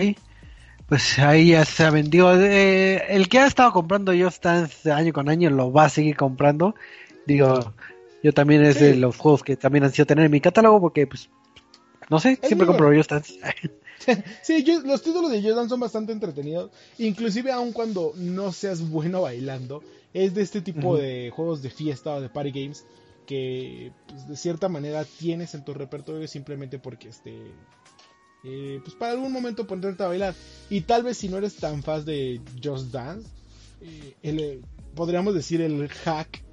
[0.86, 2.38] pues ahí ya se vendió.
[2.38, 6.16] Eh, el que ha estado comprando Just Dance año con año lo va a seguir
[6.16, 6.74] comprando.
[7.26, 7.72] Digo,
[8.22, 11.06] yo también es de los juegos que también han sido tener en mi catálogo porque,
[11.06, 11.30] pues,
[12.10, 13.40] no sé, siempre compro Just Dance.
[14.42, 16.70] sí, los títulos de Just Dance son bastante entretenidos.
[16.98, 19.82] Inclusive aun cuando no seas bueno bailando,
[20.12, 22.84] es de este tipo de juegos de fiesta o de party games
[23.26, 27.34] que pues, de cierta manera tienes en tu repertorio simplemente porque este
[28.44, 30.34] eh, pues para algún momento ponerte a bailar
[30.70, 33.28] y tal vez si no eres tan fan de Just Dance
[33.80, 34.60] eh, eh,
[34.94, 36.44] podríamos decir el hack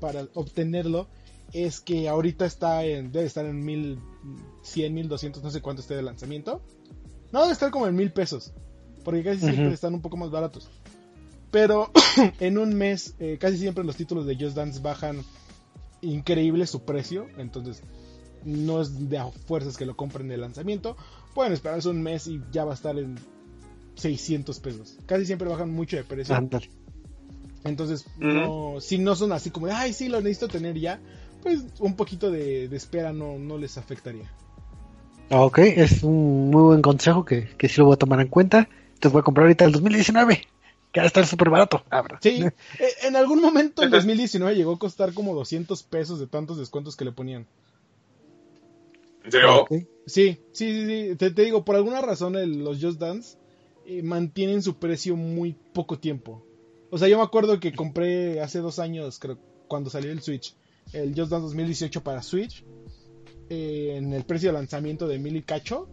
[0.00, 1.06] para obtenerlo
[1.52, 6.02] es que ahorita está en debe estar en 1100 1200 no sé cuánto esté de
[6.02, 6.60] lanzamiento
[7.36, 8.52] no debe estar como en mil pesos
[9.04, 10.68] porque casi siempre están un poco más baratos
[11.50, 11.90] pero
[12.40, 15.24] en un mes casi siempre los títulos de Just Dance bajan
[16.00, 17.82] increíble su precio, entonces
[18.44, 20.96] no es de a fuerzas que lo compren de lanzamiento.
[21.34, 23.16] Pueden esperarse un mes y ya va a estar en
[23.96, 24.96] 600 pesos.
[25.06, 26.34] Casi siempre bajan mucho de precio.
[27.64, 28.06] Entonces,
[28.80, 31.00] si no son así como, ay, sí, lo necesito tener ya,
[31.42, 34.30] pues un poquito de, espera no, no les afectaría.
[35.30, 38.68] Ok, es un muy buen consejo que, que sí lo voy a tomar en cuenta.
[39.00, 40.46] Te voy a comprar ahorita el 2019
[40.96, 41.84] que va a estar súper barato.
[42.22, 42.42] Sí,
[42.78, 46.96] eh, en algún momento en 2019 llegó a costar como 200 pesos de tantos descuentos
[46.96, 47.46] que le ponían.
[49.22, 49.66] ¿En serio?
[50.06, 53.36] Sí, sí, sí, Te, digo, por alguna razón los Just Dance
[53.84, 56.42] eh, mantienen su precio muy poco tiempo.
[56.88, 59.36] O sea, yo me acuerdo que compré hace dos años, creo,
[59.68, 60.54] cuando salió el Switch,
[60.94, 62.64] el Just Dance 2018 para Switch,
[63.50, 65.88] eh, en el precio de lanzamiento de mil y cacho,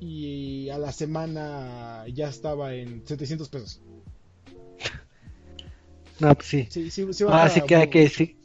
[0.00, 3.82] y a la semana ya estaba en 700 pesos.
[6.18, 6.66] No, pues sí.
[7.30, 8.38] Así que hay que, sí,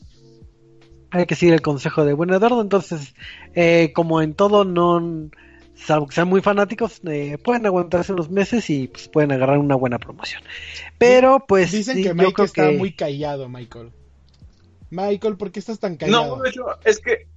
[1.10, 2.62] hay que seguir el consejo de Buen Eduardo.
[2.62, 3.14] Entonces,
[3.54, 5.30] eh, como en todo, no
[5.76, 9.76] salvo que sean muy fanáticos, eh, pueden aguantarse unos meses y pues, pueden agarrar una
[9.76, 10.42] buena promoción.
[10.98, 11.72] Pero pues.
[11.72, 13.92] Dicen que Michael está muy callado, Michael.
[14.90, 16.38] Michael, ¿por qué estás tan callado?
[16.38, 17.28] No, de hecho, es que.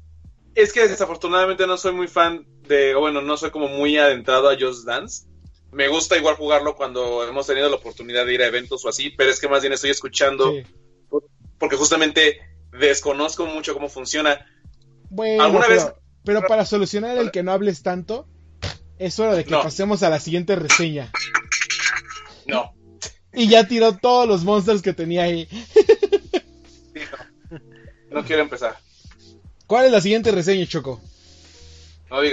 [0.55, 2.94] Es que desafortunadamente no soy muy fan de.
[2.94, 5.26] O bueno, no soy como muy adentrado a Just Dance
[5.74, 9.11] me gusta igual jugarlo cuando hemos tenido la oportunidad de ir a eventos o así,
[9.11, 10.52] pero es que más bien estoy escuchando
[11.59, 12.38] porque justamente
[12.78, 14.46] desconozco mucho cómo funciona.
[15.11, 15.94] Bueno, ¿Alguna pero, vez...
[16.24, 18.28] pero para solucionar el que no hables tanto,
[18.98, 21.11] es hora de que pasemos a la siguiente reseña.
[22.46, 22.74] No.
[23.32, 25.48] Y ya tiró todos los monsters que tenía ahí.
[28.11, 28.78] no quiero empezar.
[29.67, 31.01] ¿Cuál es la siguiente reseña, Choco?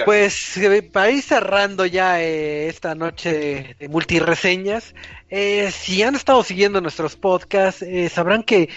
[0.06, 4.94] pues eh, para ir cerrando ya eh, esta noche de, multireseñas,
[5.30, 8.70] eh, si han estado siguiendo nuestros podcasts, sabrán que,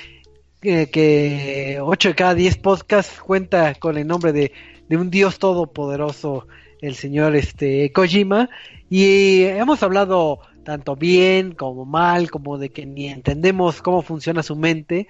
[0.62, 4.52] que 8 de cada 10 podcasts cuenta con el nombre de,
[4.88, 6.46] de un dios todopoderoso,
[6.80, 8.48] el señor este Kojima,
[8.88, 14.56] y hemos hablado tanto bien como mal, como de que ni entendemos cómo funciona su
[14.56, 15.06] mente,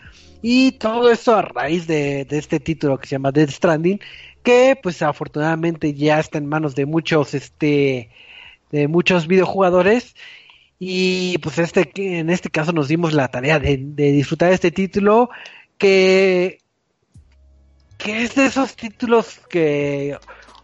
[0.46, 3.98] y todo esto a raíz de, este título que se llama Dead Stranding,
[4.42, 8.10] que pues afortunadamente ya está en manos de muchos este
[8.70, 10.14] de muchos videojugadores.
[10.78, 15.30] Y pues este en este caso nos dimos la tarea de, disfrutar de este título
[15.78, 16.58] que
[17.96, 20.18] que es de esos títulos que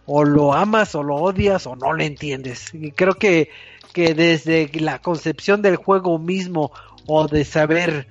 [0.04, 2.74] o lo amas o lo odias o no le entiendes.
[2.74, 3.48] Y creo que
[3.92, 6.72] que desde la concepción del juego mismo
[7.06, 8.06] o de saber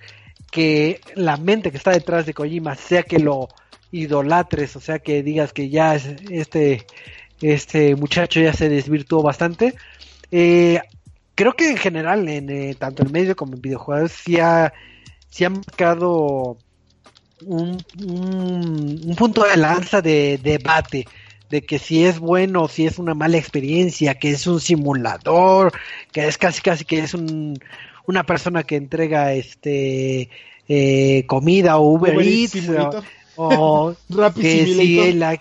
[0.52, 3.50] que la mente que está detrás de Kojima sea que lo
[3.92, 6.86] idolatres, o sea que digas que ya este,
[7.42, 9.76] este muchacho ya se desvirtuó bastante.
[10.32, 10.80] Eh,
[11.36, 15.50] creo que en general, en, eh, tanto en medio como en videojuegos, sí ha, ha
[15.50, 16.58] marcado
[17.46, 21.08] un, un, punto de lanza de, debate
[21.50, 25.72] de que si es bueno o si es una mala experiencia, que es un simulador,
[26.12, 27.58] que es casi casi que es un,
[28.06, 30.30] una persona que entrega este
[30.68, 32.56] eh, comida o Uber, Eats,
[33.36, 33.95] o
[34.36, 35.39] que si la,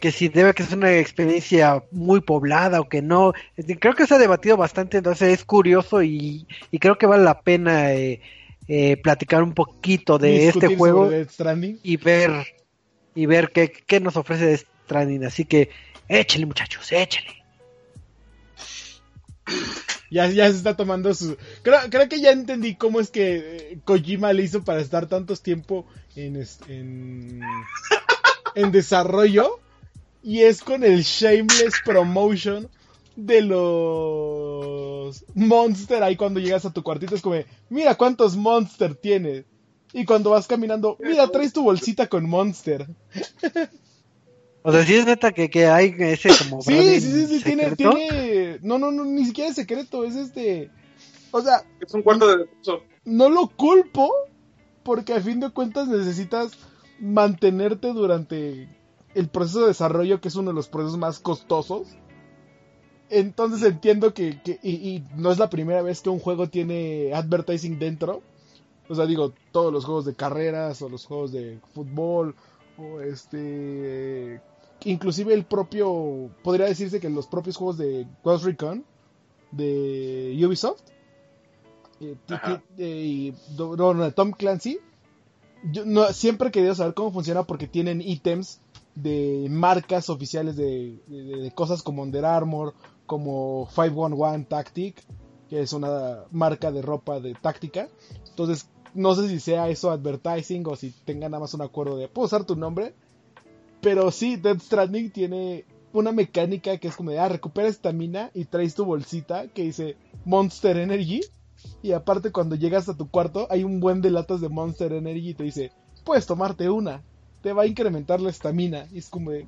[0.00, 3.32] que si debe que es una experiencia muy poblada o que no.
[3.80, 6.46] Creo que se ha debatido bastante, entonces es curioso y,
[6.80, 8.20] creo que vale la pena eh,
[8.68, 11.10] eh, platicar un poquito de este juego
[11.82, 12.30] y ver
[13.18, 15.24] y ver qué, qué nos ofrece Stranding.
[15.24, 15.70] Así que
[16.08, 17.42] échale muchachos, échale.
[20.08, 21.36] Ya, ya se está tomando su...
[21.62, 25.42] Creo, creo que ya entendí cómo es que eh, Kojima le hizo para estar tantos
[25.42, 26.46] tiempo en,
[28.54, 29.58] en, desarrollo.
[30.22, 32.68] Y es con el shameless promotion
[33.16, 37.34] de los monster ahí cuando llegas a tu cuartito es como
[37.68, 39.44] mira cuántos monster tienes
[39.92, 42.86] y cuando vas caminando mira traes tu bolsita con monster
[44.62, 46.60] O sea, sí es neta que, que hay ese como...
[46.60, 48.58] Sí, sí, sí, sí, tiene, tiene...
[48.62, 50.70] No, no, no, ni siquiera es secreto, es este...
[51.30, 52.82] O sea, Es un cuarto de descanso.
[53.04, 54.10] no lo culpo
[54.82, 56.52] porque a fin de cuentas necesitas
[57.00, 58.68] mantenerte durante
[59.14, 61.88] el proceso de desarrollo que es uno de los procesos más costosos.
[63.10, 67.12] Entonces entiendo que, que- y, y no es la primera vez que un juego tiene
[67.14, 68.22] advertising dentro.
[68.88, 72.34] O sea, digo, todos los juegos de carreras o los juegos de fútbol
[72.78, 74.40] o este
[74.84, 78.84] inclusive el propio podría decirse que los propios juegos de Ghost Recon
[79.50, 80.80] de Ubisoft
[82.00, 82.14] eh,
[82.78, 84.78] eh, y no, no, Tom Clancy
[85.72, 88.60] yo no, siempre he querido saber cómo funciona porque tienen ítems
[88.94, 92.74] de marcas oficiales de, de- de cosas como Under Armour,
[93.06, 95.04] como 511 Tactic,
[95.50, 97.88] que es una marca de ropa de táctica.
[98.28, 102.08] Entonces, no sé si sea eso advertising o si tengan nada más un acuerdo de,
[102.08, 102.94] puedo usar tu nombre.
[103.80, 108.44] Pero sí, Dead Stranding tiene una mecánica que es como de, ah, recupera estamina y
[108.44, 111.20] traes tu bolsita que dice Monster Energy.
[111.82, 115.30] Y aparte cuando llegas a tu cuarto hay un buen de latas de Monster Energy
[115.30, 115.72] y te dice,
[116.04, 117.02] puedes tomarte una,
[117.42, 118.86] te va a incrementar la estamina.
[118.92, 119.46] Y es como de,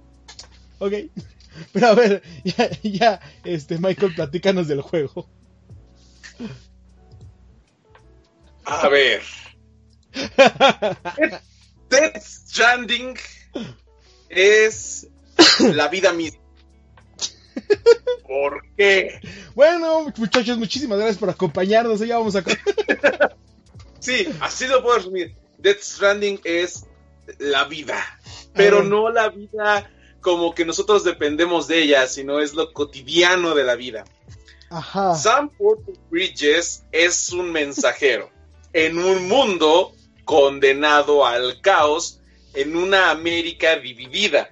[0.78, 0.92] ok.
[1.72, 5.26] Pero a ver, ya, ya, este, Michael, platícanos del juego.
[8.64, 9.22] A ver.
[11.88, 13.16] Death Stranding
[14.28, 15.08] es
[15.60, 16.40] la vida misma.
[18.26, 19.20] ¿Por qué?
[19.54, 22.00] Bueno, muchachos, muchísimas gracias por acompañarnos.
[22.00, 22.44] Ya vamos a...
[23.98, 25.36] Sí, así lo puedo resumir.
[25.58, 26.86] Death Stranding es
[27.38, 28.02] la vida,
[28.54, 28.82] pero Ah.
[28.84, 29.90] no la vida
[30.22, 34.04] como que nosotros dependemos de ella, sino es lo cotidiano de la vida.
[34.70, 35.14] Ajá.
[35.14, 38.30] Sam Porter Bridges es un mensajero
[38.72, 39.92] en un mundo
[40.24, 42.20] condenado al caos,
[42.54, 44.50] en una América dividida.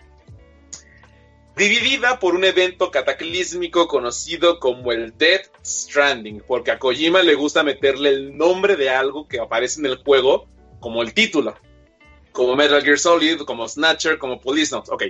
[1.57, 7.65] Dividida por un evento cataclísmico conocido como el Death Stranding, porque a Kojima le gusta
[7.65, 10.47] meterle el nombre de algo que aparece en el juego
[10.79, 11.57] como el título.
[12.31, 14.91] Como Metal Gear Solid, como Snatcher, como Police Notes.
[14.91, 15.03] Ok.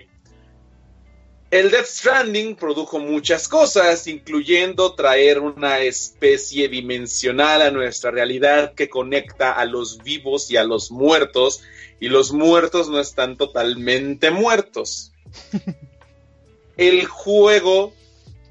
[1.50, 8.90] El Death Stranding produjo muchas cosas, incluyendo traer una especie dimensional a nuestra realidad que
[8.90, 11.62] conecta a los vivos y a los muertos,
[12.00, 15.12] y los muertos no están totalmente muertos.
[16.76, 17.94] El juego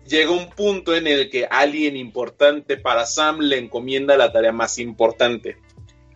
[0.08, 4.52] llega a un punto en el que alguien importante para Sam le encomienda la tarea
[4.52, 5.58] más importante,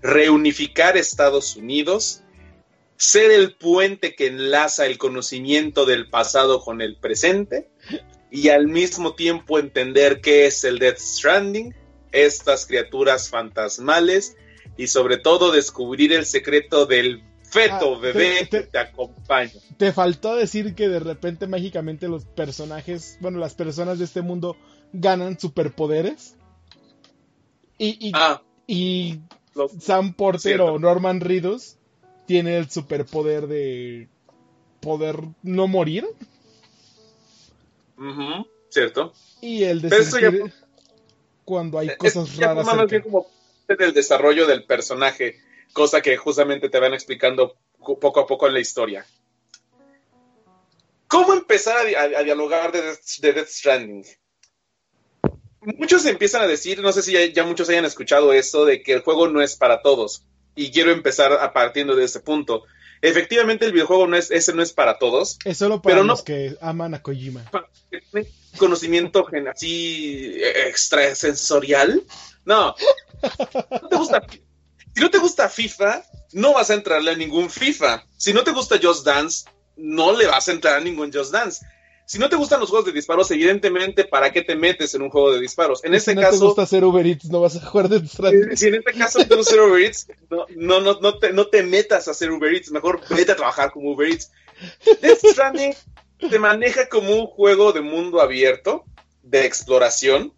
[0.02, 2.24] reunificar Estados Unidos
[3.02, 7.68] ser el puente que enlaza el conocimiento del pasado con el presente
[8.30, 11.74] y al mismo tiempo entender qué es el Death Stranding,
[12.12, 14.36] estas criaturas fantasmales
[14.78, 19.52] y sobre todo descubrir el secreto del feto Ah, bebé te- que te- te acompaña.
[19.78, 24.56] Te faltó decir que de repente mágicamente los personajes, bueno, las personas de este mundo
[24.94, 26.36] ganan superpoderes.
[27.80, 29.20] Y, y, Ah, y
[29.56, 30.66] los- Sam Porter Cierto.
[30.74, 31.78] o Norman Reedus
[32.32, 34.08] tiene el superpoder de
[34.80, 36.08] poder no morir
[38.70, 39.12] cierto.
[39.42, 40.54] y el de Pero ya
[41.44, 42.66] cuando hay Es- cosas raras.
[42.66, 43.28] más bien como
[43.68, 45.36] parte del desarrollo del personaje,
[45.74, 49.06] cosa que justamente te van explicando poco a poco en la historia.
[51.10, 54.06] ¿Cómo empezar a, di- a- a dialogar de, Death- de Death Stranding?
[55.78, 58.94] Muchos empiezan a decir, no sé si ya, ya muchos hayan escuchado eso, de que
[58.94, 60.26] el juego no es para todos.
[60.56, 62.64] Y quiero empezar a partiendo de ese punto.
[63.02, 65.40] Efectivamente, el videojuego no es, ese no es para todos.
[65.46, 67.44] Es solo para pero no- los que aman a Kojima.
[67.52, 72.04] para los que tienen conocimiento así eh, extrasensorial.
[72.46, 72.76] No.
[73.82, 74.26] No te gusta-
[74.94, 78.06] si no te gusta FIFA, no vas a entrarle a ningún FIFA.
[78.18, 79.46] Si no te gusta Just Dance,
[79.78, 81.66] no le vas a entrar a ningún Just Dance.
[82.06, 85.10] Si no te gustan los juegos de disparos, evidentemente, ¿para qué te metes en un
[85.10, 85.84] juego de disparos?
[85.84, 88.06] En si este no te caso, gusta hacer Uber Eats, no vas a jugar de
[88.06, 88.58] Stranding.
[88.58, 91.48] si en este caso te gusta hacer Uber Eats, no, no, no, no, te, no
[91.48, 94.32] te metas a hacer Uber Eats, mejor vete a trabajar como Uber Eats.
[95.02, 95.74] Death Stranding
[96.30, 98.84] se maneja como un juego de mundo abierto,
[99.24, 100.34] de exploración.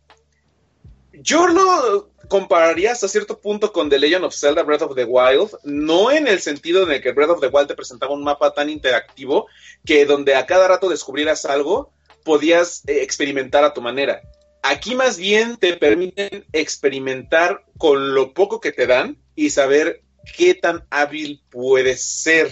[1.13, 5.51] Yo lo compararía hasta cierto punto con The Legend of Zelda Breath of the Wild,
[5.63, 8.53] no en el sentido en el que Breath of the Wild te presentaba un mapa
[8.53, 9.47] tan interactivo
[9.85, 11.93] que donde a cada rato descubrieras algo,
[12.23, 14.21] podías eh, experimentar a tu manera.
[14.63, 20.01] Aquí más bien te permiten experimentar con lo poco que te dan y saber
[20.37, 22.51] qué tan hábil puedes ser.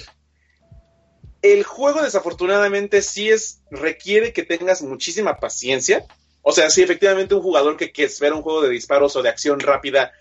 [1.41, 6.05] El juego desafortunadamente sí es requiere que tengas muchísima paciencia.
[6.41, 9.29] O sea, sí, efectivamente un jugador que, que espera un juego de disparos o de
[9.29, 10.11] acción rápida,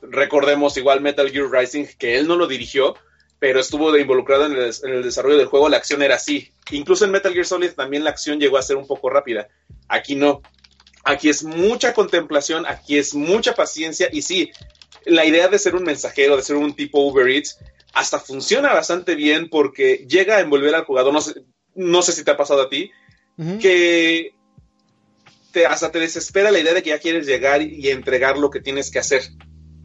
[0.00, 2.96] recordemos igual Metal Gear Rising, que él no lo dirigió,
[3.38, 6.52] pero estuvo de involucrado en el, en el, desarrollo del juego, la acción era así.
[6.70, 9.48] Incluso en Metal Gear Solid también la acción llegó a ser un poco rápida.
[9.88, 10.42] Aquí no.
[11.04, 14.50] Aquí es mucha contemplación, aquí es mucha paciencia y sí,
[15.04, 17.58] la idea de ser un mensajero, de ser un tipo Uber Eats,
[17.92, 21.42] hasta funciona bastante bien porque llega a envolver al jugador, no sé,
[21.76, 22.90] no sé si te ha pasado a ti,
[23.38, 23.60] uh -huh.
[23.60, 24.34] que
[25.56, 28.60] te, hasta te desespera la idea de que ya quieres llegar y entregar lo que
[28.60, 29.22] tienes que hacer.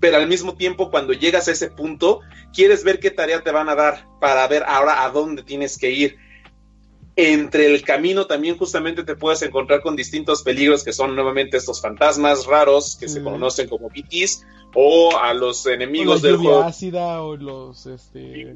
[0.02, 2.20] Pero al mismo tiempo, cuando llegas a ese punto,
[2.54, 5.90] quieres ver qué tarea te van a dar para ver ahora a dónde tienes que
[5.92, 6.18] ir.
[7.16, 11.82] Entre el camino también justamente te puedes encontrar con distintos peligros que son nuevamente estos
[11.82, 14.46] fantasmas raros que se conocen como BTs
[14.76, 16.64] o a los enemigos o la del juego.
[16.64, 18.56] ácida o los este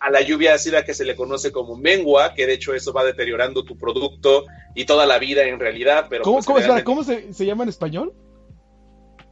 [0.00, 3.04] a la lluvia ácida que se le conoce como mengua, que de hecho eso va
[3.04, 4.44] deteriorando tu producto
[4.74, 6.06] y toda la vida en realidad.
[6.08, 8.12] Pero ¿Cómo, pues, cómo, espera, generalmente- ¿cómo se, se llama en español?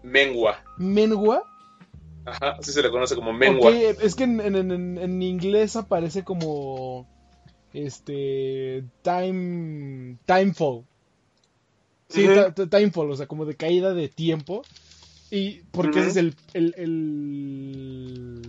[0.02, 0.62] Mengua.
[0.78, 1.42] ¿Mengua?
[2.24, 3.70] Ajá, así se le conoce como mengua.
[3.70, 7.06] Ok, es que en, en- en- en inglés aparece como
[7.72, 10.84] este time timefall.
[12.08, 14.62] Sí, ta- timefall, o sea, como de caída de tiempo.
[15.30, 18.42] Y porque ese es el el, el,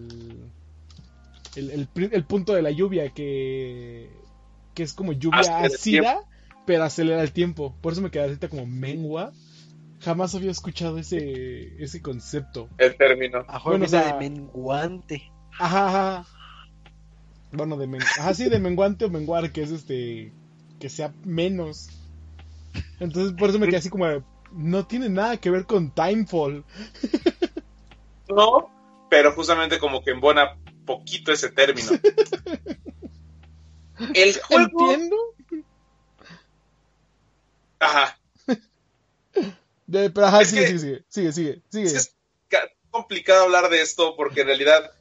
[1.57, 4.09] el, el punto de la lluvia que
[4.73, 6.19] que es como lluvia ácida,
[6.67, 7.75] pero acelera el tiempo.
[7.81, 9.31] Por eso me quedé ahorita como mengua.
[10.01, 12.69] Jamás había escuchado ese ese concepto.
[12.77, 13.39] El término.
[13.47, 15.31] A Bueno, bueno, o sea- de menguante.
[15.57, 16.25] Ajá, ajá.
[17.51, 20.31] Bueno, de men ajá, sí, de menguante o menguar, que es este.
[20.79, 21.89] que sea menos.
[22.99, 24.05] Entonces, por eso me quedé así como.
[24.05, 24.21] de,
[24.53, 26.63] No tiene nada que ver con Timefall.
[28.29, 28.69] No,
[29.09, 30.57] pero justamente como que embona
[30.87, 31.91] poquito ese término.
[34.15, 34.91] El juego.
[34.91, 35.15] Entiendo.
[37.79, 38.17] Ajá.
[39.85, 42.15] De- pero ajá, sigue, que- sigue, sigue, sigue, sigue, es
[42.49, 44.91] ca- complicado hablar de esto porque en realidad.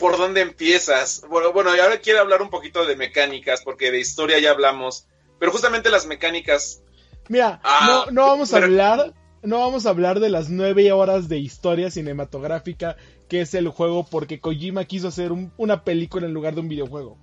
[0.00, 1.22] ¿Por dónde empiezas?
[1.28, 5.06] Bueno, bueno, y ahora quiero hablar un poquito de mecánicas, porque de historia ya hablamos.
[5.38, 6.82] Pero justamente las mecánicas.
[7.28, 9.14] Mira, Ah, no, no vamos a pero- hablar.
[9.44, 12.96] No vamos a hablar de las nueve horas de historia cinematográfica
[13.32, 16.68] que es el juego porque Kojima quiso hacer un- una película en lugar de un
[16.68, 17.16] videojuego.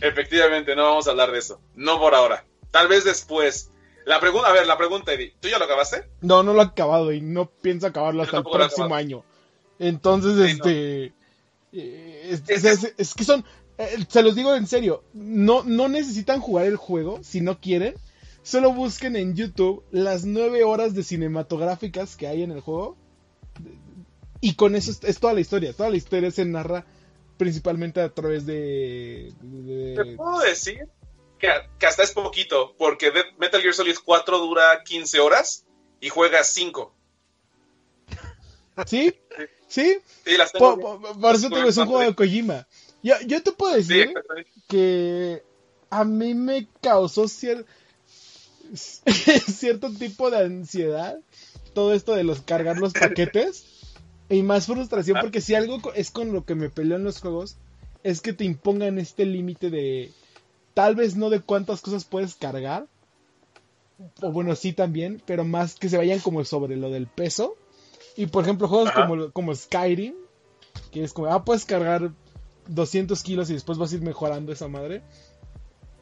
[0.00, 1.60] Efectivamente, no vamos a hablar de eso.
[1.76, 2.44] No por ahora.
[2.72, 3.70] Tal vez después.
[4.04, 5.32] La pregunta, a ver, la pregunta, Eddie.
[5.38, 6.08] ¿Tú ya lo acabaste?
[6.22, 9.22] No, no lo he acabado y no pienso acabarlo hasta el próximo año.
[9.78, 11.04] Entonces, Sí, este.
[11.72, 13.44] eh, es que son.
[13.78, 15.04] eh, se los digo en serio.
[15.14, 17.94] No, no necesitan jugar el juego si no quieren.
[18.42, 22.96] Solo busquen en YouTube las nueve horas de cinematográficas que hay en el juego.
[24.42, 25.72] Y con eso es, es toda la historia.
[25.72, 26.84] Toda la historia se narra
[27.38, 29.32] principalmente a través de.
[29.40, 30.88] de- Te puedo decir
[31.38, 35.64] que, que hasta es poquito, porque Metal Gear Solid 4 dura 15 horas
[36.00, 36.94] y juega 5.
[38.86, 39.14] ¿Sí?
[39.68, 39.98] ¿Sí?
[40.24, 40.78] Sí, las tengo.
[40.78, 42.66] Por, por- por eso es un juego de Kojima.
[43.02, 44.12] Yo, yo te puedo decir
[44.68, 45.42] que
[45.90, 47.64] a mí me causó cier-
[48.74, 51.18] cierto tipo de ansiedad
[51.74, 53.64] todo esto de los cargar los paquetes
[54.32, 57.56] y más frustración porque si algo es con lo que me peleo en los juegos
[58.02, 60.10] es que te impongan este límite de
[60.74, 62.88] tal vez no de cuántas cosas puedes cargar
[64.22, 67.56] o bueno sí también pero más que se vayan como sobre lo del peso
[68.16, 69.06] y por ejemplo juegos Ajá.
[69.06, 70.14] como, como Skyrim
[70.90, 72.10] que es como ah puedes cargar
[72.68, 75.02] 200 kilos y después vas a ir mejorando esa madre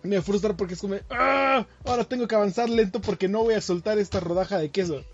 [0.03, 3.61] me frustra porque es como, "Ah, ahora tengo que avanzar lento porque no voy a
[3.61, 5.05] soltar esta rodaja de queso.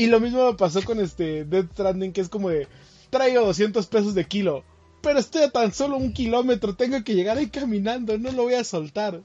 [0.00, 2.66] Y lo mismo me pasó con este Dead Stranding, que es como de,
[3.10, 4.64] traigo 200 pesos de kilo,
[5.02, 8.54] pero estoy a tan solo un kilómetro, tengo que llegar ahí caminando, no lo voy
[8.54, 9.20] a soltar.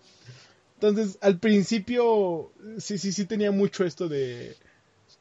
[0.74, 4.58] Entonces, al principio, sí, sí, sí tenía mucho esto de,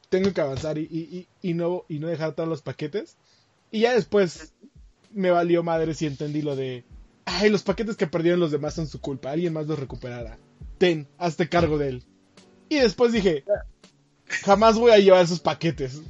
[0.08, 3.16] tengo que avanzar y, y, y, no, y no dejar todos los paquetes.
[3.70, 4.54] Y ya después
[5.12, 6.82] me valió madre si entendí lo de,
[7.26, 10.36] ay, los paquetes que perdieron los demás son su culpa, alguien más los recuperará.
[10.78, 12.04] Ten, hazte cargo de él.
[12.68, 13.44] Y después dije,
[14.44, 16.00] jamás voy a llevar esos paquetes.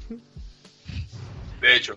[1.60, 1.96] De hecho.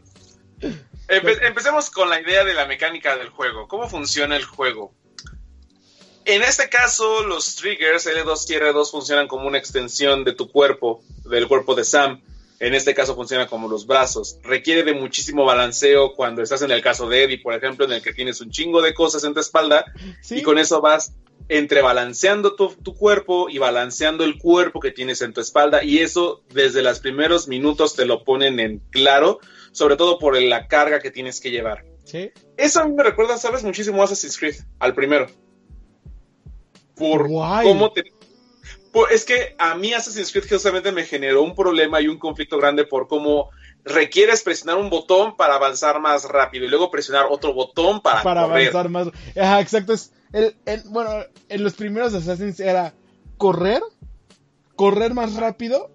[1.07, 3.67] Empe- empecemos con la idea de la mecánica del juego.
[3.67, 4.93] ¿Cómo funciona el juego?
[6.25, 11.01] En este caso, los triggers L2 y R2 funcionan como una extensión de tu cuerpo,
[11.23, 12.21] del cuerpo de Sam.
[12.59, 14.37] En este caso funciona como los brazos.
[14.43, 18.01] Requiere de muchísimo balanceo cuando estás en el caso de Eddie, por ejemplo, en el
[18.01, 19.85] que tienes un chingo de cosas en tu espalda
[20.21, 20.39] ¿Sí?
[20.39, 21.13] y con eso vas
[21.49, 25.99] entre balanceando tu, tu cuerpo y balanceando el cuerpo que tienes en tu espalda y
[25.99, 29.39] eso desde los primeros minutos te lo ponen en claro,
[29.71, 31.85] sobre todo por la carga que tienes que llevar.
[32.03, 32.31] ¿Sí?
[32.57, 35.27] Eso a mí me recuerda, sabes, muchísimo a Assassin's Creed, al primero.
[36.95, 37.67] Por Guay.
[37.67, 38.03] cómo te...
[38.91, 42.57] por- es que a mí Assassin's Creed justamente me generó un problema y un conflicto
[42.57, 43.49] grande por cómo
[43.83, 48.43] requieres presionar un botón para avanzar más rápido y luego presionar otro botón para, para
[48.47, 48.69] correr.
[48.69, 49.07] avanzar más.
[49.39, 49.93] Ajá, exacto.
[49.93, 51.09] Es el, el- bueno,
[51.49, 52.93] en los primeros Assassins era
[53.37, 53.81] correr,
[54.75, 55.91] correr más rápido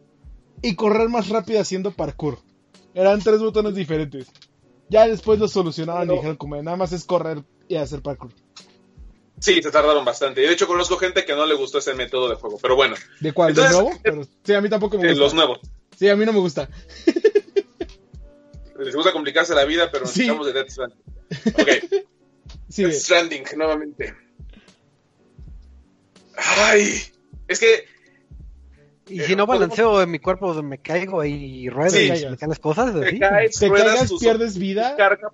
[0.62, 2.38] y correr más rápido haciendo parkour.
[2.94, 4.26] Eran tres botones diferentes.
[4.88, 8.30] Ya después lo solucionaron y Pero- dijeron como nada más es correr y hacer parkour.
[9.40, 10.40] Sí, se tardaron bastante.
[10.42, 12.58] De hecho, conozco gente que no le gustó ese método de juego.
[12.62, 13.48] Pero bueno, ¿De cuál?
[13.50, 13.98] Entonces, ¿De nuevo?
[14.02, 15.24] Pero, sí, a mí tampoco me eh, gusta.
[15.24, 15.58] los nuevos.
[15.98, 16.68] Sí, a mí no me gusta.
[18.78, 20.20] Les gusta complicarse la vida, pero Sí.
[20.20, 20.98] necesitamos de Death Stranding.
[21.54, 22.02] Ok,
[22.72, 24.14] Sí, Death Stranding, nuevamente.
[26.36, 27.02] Ay,
[27.48, 27.92] es que
[29.08, 32.06] Y Eh, si no balanceo en mi cuerpo, me caigo y ruedo Sí.
[32.06, 32.94] y me caen las cosas.
[32.98, 34.96] te caes, te ruedas, caigas, tus pierdes vida.
[34.96, 35.30] carga.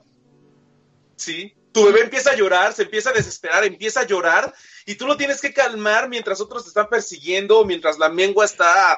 [1.17, 1.55] Sí.
[1.71, 4.53] Tu bebé empieza a llorar, se empieza a desesperar, empieza a llorar
[4.87, 8.95] y tú lo tienes que calmar mientras otros te están persiguiendo, mientras la mengua está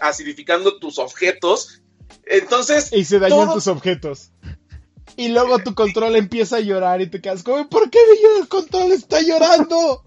[0.00, 1.82] acidificando tus objetos.
[2.24, 4.30] Entonces, Y se dañan todo- tus objetos.
[5.16, 8.92] Y luego tu control empieza a llorar y te quedas como, ¿por qué mi control
[8.92, 10.04] está llorando?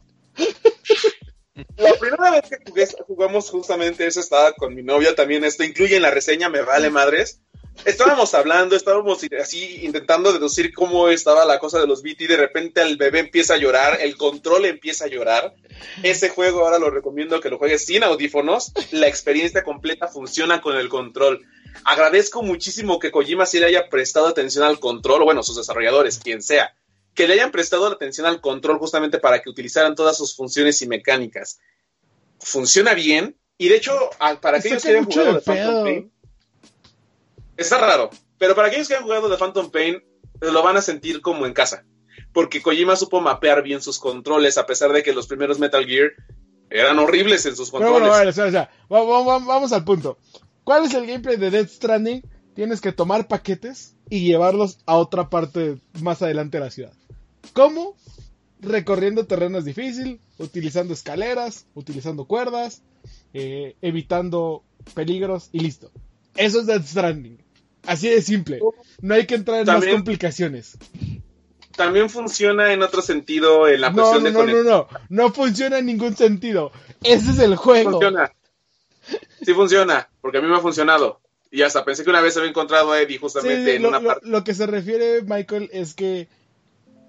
[1.78, 5.44] La primera vez que jugamos justamente eso estaba con mi novia también.
[5.44, 7.42] Esto incluye en la reseña, me vale madres.
[7.86, 12.28] Estábamos hablando, estábamos así intentando deducir cómo estaba la cosa de los BT.
[12.28, 15.56] De repente el bebé empieza a llorar, el control empieza a llorar.
[16.04, 18.74] Ese juego ahora lo recomiendo que lo juegues sin audífonos.
[18.92, 21.46] La experiencia completa funciona con el control.
[21.84, 26.20] Agradezco muchísimo que Kojima sí le haya prestado atención al control, o bueno, sus desarrolladores,
[26.20, 26.76] quien sea,
[27.14, 30.88] que le hayan prestado atención al control justamente para que utilizaran todas sus funciones y
[30.88, 31.60] mecánicas.
[32.40, 35.84] Funciona bien, y de hecho, para Está aquellos que hayan jugado de Phantom.
[35.84, 36.12] Pain,
[37.58, 40.04] está raro, pero para aquellos que hayan jugado de Phantom Pain,
[40.40, 41.84] lo van a sentir como en casa,
[42.32, 46.12] porque Kojima supo mapear bien sus controles, a pesar de que los primeros Metal Gear
[46.70, 48.10] eran horribles en sus Pero controles.
[48.10, 50.18] bueno, vale, o sea, vamos al punto.
[50.70, 52.22] ¿Cuál es el gameplay de Death Stranding?
[52.54, 56.94] Tienes que tomar paquetes y llevarlos a otra parte más adelante de la ciudad.
[57.54, 57.96] ¿Cómo?
[58.62, 62.84] Recorriendo terrenos difíciles, utilizando escaleras, utilizando cuerdas,
[63.34, 64.64] eh, evitando
[64.94, 65.90] peligros y listo.
[66.36, 67.44] Eso es Death Stranding.
[67.88, 68.60] Así de simple.
[69.02, 70.78] No hay que entrar en También- más complicaciones.
[71.76, 75.08] También funciona en otro sentido en la No, cuestión no, de no, no, conexión.
[75.10, 75.24] no.
[75.26, 76.72] No funciona en ningún sentido.
[77.04, 77.90] Ese es el juego.
[77.94, 78.32] Funciona.
[79.42, 81.22] Sí funciona, porque a mí me ha funcionado.
[81.52, 84.00] Y hasta pensé que una vez había encontrado a Eddie justamente Sí, en lo, una
[84.00, 84.28] lo- parte.
[84.28, 86.28] lo que se refiere Michael es que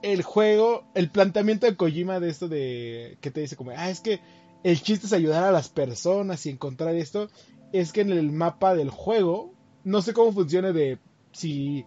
[0.02, 4.00] el juego, el planteamiento de Kojima de esto de que te dice como, ah, es
[4.00, 4.20] que
[4.64, 7.28] el chiste es ayudar a las personas y encontrar esto,
[7.72, 9.52] es que en el mapa del juego,
[9.84, 10.98] no sé cómo funcione de
[11.32, 11.84] si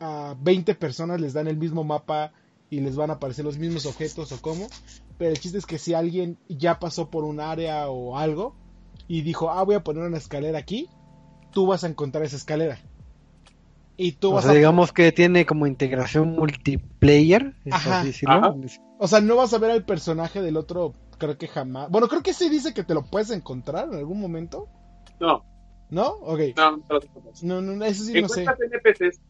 [0.00, 2.32] a 20 personas les dan el mismo mapa
[2.70, 4.68] y les van a aparecer los mismos objetos o cómo,
[5.18, 8.54] pero el chiste es que si alguien ya pasó por un área o algo
[9.08, 10.88] y dijo, ah, voy a poner una escalera aquí,
[11.52, 12.78] tú vas a encontrar esa escalera.
[13.96, 17.54] Y tú O vas sea, a digamos que tiene como integración multiplayer.
[17.64, 18.54] es Ajá, así ajá.
[18.98, 21.90] O sea, no vas a ver al personaje del otro, creo que jamás.
[21.90, 24.68] Bueno, creo que sí dice que te lo puedes encontrar en algún momento.
[25.18, 25.44] No,
[25.90, 26.10] ¿No?
[26.20, 26.40] Ok.
[26.56, 27.42] no, no tomas.
[27.42, 28.42] No, no, eso sí no sé.
[28.44, 29.20] NPCs.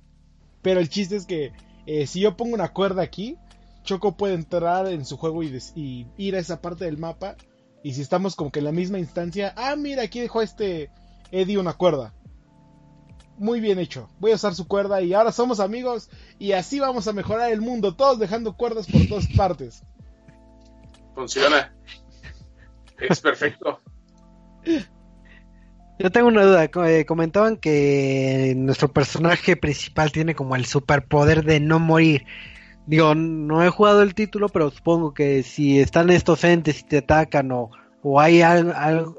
[0.60, 1.52] Pero el chiste es que
[1.86, 3.38] eh, si yo pongo una cuerda aquí,
[3.84, 7.36] Choco puede entrar en su juego y, des- y ir a esa parte del mapa.
[7.82, 10.90] Y si estamos como que en la misma instancia, ah, mira, aquí dejó este
[11.30, 12.14] Eddie una cuerda.
[13.38, 14.08] Muy bien hecho.
[14.18, 17.60] Voy a usar su cuerda y ahora somos amigos y así vamos a mejorar el
[17.60, 19.84] mundo, todos dejando cuerdas por todas partes.
[21.14, 21.72] Funciona.
[22.98, 23.80] Es perfecto.
[26.00, 26.64] Yo tengo una duda.
[26.64, 32.24] eh, comentaban que nuestro personaje principal tiene como el superpoder de no morir.
[32.88, 36.98] Digo, no he jugado el título, pero supongo que si están estos entes y te
[36.98, 37.70] atacan o,
[38.02, 39.14] o hay al- al-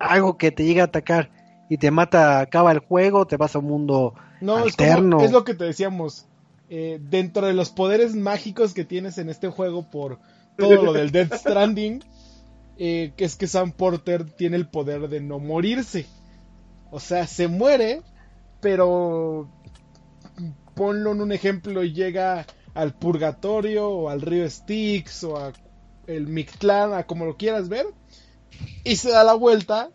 [0.00, 1.30] algo que te llega a atacar
[1.70, 5.16] y te mata, acaba el juego, te vas a un mundo No, es, alterno.
[5.18, 6.26] como- es lo que te decíamos.
[6.70, 10.18] Eh, dentro de los poderes mágicos que tienes en este juego por
[10.58, 12.02] todo lo del Death Stranding,
[12.78, 16.04] eh, que es que Sam Porter tiene el poder de no morirse.
[16.90, 18.02] O sea, se muere,
[18.60, 19.48] pero
[20.74, 22.44] ponlo en un ejemplo y llega
[22.78, 25.52] al purgatorio o al río Styx o a
[26.06, 27.86] el Mictlán, a como lo quieras ver,
[28.84, 29.90] y se da la vuelta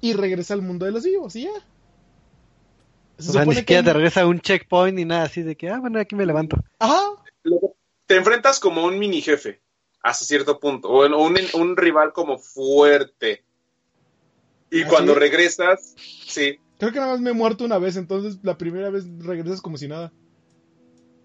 [0.00, 1.50] y regresa al mundo de los vivos y ya.
[3.18, 5.24] Se O sea, ni supone que siquiera hay- te regresa a un checkpoint ni nada
[5.24, 6.56] así de que, ah, bueno, aquí me levanto.
[6.78, 7.00] Ajá,
[8.06, 9.60] Te enfrentas como un mini jefe,
[10.02, 13.42] hasta cierto punto, o un, un rival como fuerte.
[14.70, 15.18] Y ¿Ah, cuando sí?
[15.20, 16.58] regresas, sí.
[16.78, 19.76] creo que nada más me he muerto una vez, entonces la primera vez regresas como
[19.78, 20.12] si nada.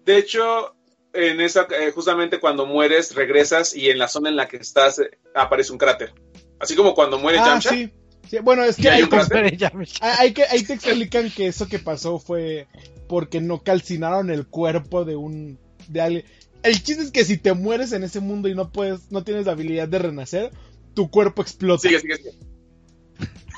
[0.04, 0.73] De hecho,
[1.14, 4.98] en esa, eh, justamente cuando mueres, regresas y en la zona en la que estás
[4.98, 6.12] eh, aparece un cráter.
[6.58, 7.92] Así como cuando muere Ah, Yamcha, sí,
[8.28, 9.56] Sí, bueno, es que ¿Y hay ahí, un cráter?
[9.56, 9.68] te,
[10.00, 12.66] ahí que ahí te explican que eso que pasó fue
[13.06, 15.58] porque no calcinaron el cuerpo de un
[15.88, 16.24] de alguien.
[16.62, 19.44] El chiste es que si te mueres en ese mundo y no puedes, no tienes
[19.44, 20.50] la habilidad de renacer,
[20.94, 21.82] tu cuerpo explota.
[21.82, 22.32] Sigue, sigue, sigue.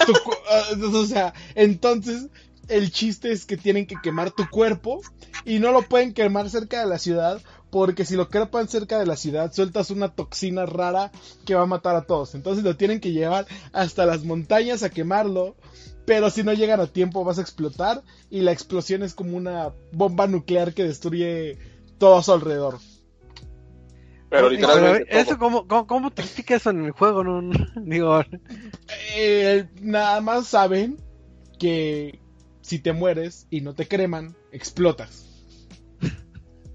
[0.05, 0.13] Tu
[0.51, 2.27] ah, o sea, entonces
[2.69, 5.01] el chiste es que tienen que quemar tu cuerpo
[5.45, 7.41] y no lo pueden quemar cerca de la ciudad
[7.71, 11.11] porque si lo queman cerca de la ciudad sueltas una toxina rara
[11.45, 12.35] que va a matar a todos.
[12.35, 15.57] Entonces lo tienen que llevar hasta las montañas a quemarlo.
[16.07, 19.73] Pero si no llegan a tiempo vas a explotar y la explosión es como una
[19.93, 21.59] bomba nuclear que destruye
[21.99, 22.79] todo a su alrededor.
[24.31, 25.19] Pero literalmente.
[25.19, 27.25] ¿Eso cómo, cómo, cómo te explica eso en el juego?
[27.25, 28.21] No, no, digo,
[29.17, 30.97] Eh, nada más saben
[31.59, 32.21] que
[32.67, 35.25] si te mueres y no te creman, explotas.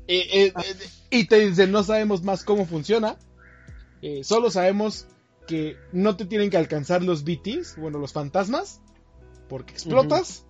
[0.07, 3.17] Eh, eh, eh, y te dicen, no sabemos más cómo funciona.
[4.01, 5.07] eh, solo sabemos
[5.47, 8.81] que no te tienen que alcanzar los BTs, bueno, los fantasmas,
[9.49, 10.45] porque explotas.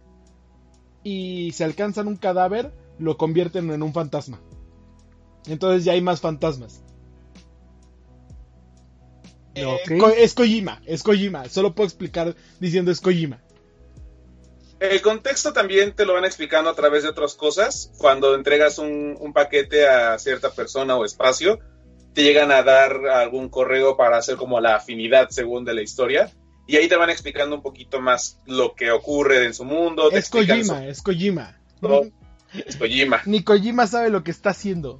[1.03, 4.39] Y si alcanzan un cadáver, lo convierten en un fantasma.
[5.47, 6.83] Entonces ya hay más fantasmas.
[9.55, 9.65] Eh,
[10.17, 11.49] es Kojima, es Kojima.
[11.49, 13.41] Solo puedo explicar diciendo es Kojima.
[14.81, 17.91] El contexto también te lo van explicando a través de otras cosas.
[17.99, 21.59] Cuando entregas un, un paquete a cierta persona o espacio,
[22.15, 26.31] te llegan a dar algún correo para hacer como la afinidad según de la historia.
[26.65, 30.09] Y ahí te van explicando un poquito más lo que ocurre en su mundo.
[30.09, 31.59] Te Es Kojima, es Kojima.
[31.79, 32.01] No.
[32.67, 33.21] su- Kojima.
[33.27, 34.99] Ni Kojima sabe lo que está haciendo.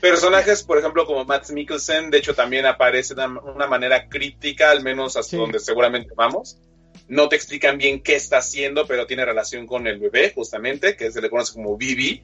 [0.00, 4.70] Personajes, por ejemplo, como Matt Mikkelsen, de hecho también aparece de una una manera crítica,
[4.70, 5.36] al menos hasta Sí.
[5.36, 6.58] donde seguramente vamos.
[7.08, 11.10] No te explican bien qué está haciendo, pero tiene relación con el bebé, justamente, que
[11.10, 12.22] se le conoce como Bibi.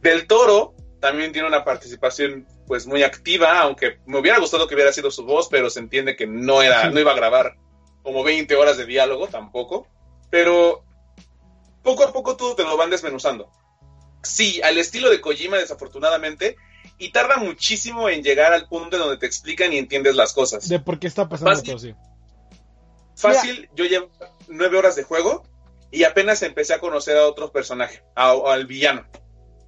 [0.00, 4.92] Del Toro también tiene una participación pues muy activa, aunque me hubiera gustado que hubiera
[4.92, 6.94] sido su voz, pero se entiende que no era, Sí.
[6.94, 7.56] no iba a grabar
[8.02, 9.88] como 20 horas de diálogo tampoco.
[10.30, 10.84] Pero
[11.82, 13.50] poco a poco todo te lo van desmenuzando.
[14.22, 16.56] Sí, al estilo de Kojima, desafortunadamente,
[16.98, 20.68] y tarda muchísimo en llegar al punto en donde te explican y entiendes las cosas.
[20.68, 21.94] De por qué está pasando todo así.
[23.16, 24.08] Fácil, yo llevo
[24.48, 25.42] nueve horas de juego
[25.90, 29.06] y apenas empecé a conocer a otro personaje, a- al villano.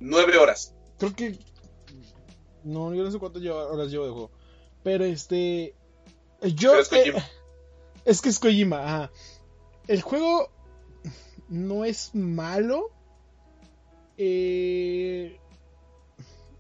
[0.01, 0.75] Nueve horas.
[0.99, 1.39] Creo que.
[2.65, 4.31] No, yo no sé cuántas horas llevo de juego.
[4.83, 5.75] Pero este.
[6.43, 6.71] Yo.
[6.73, 7.19] Pero es Kojima.
[7.19, 7.23] eh,
[8.07, 9.11] es que es Kojima, ajá.
[9.87, 10.51] El juego
[11.49, 12.91] no es malo.
[14.17, 15.39] Eh,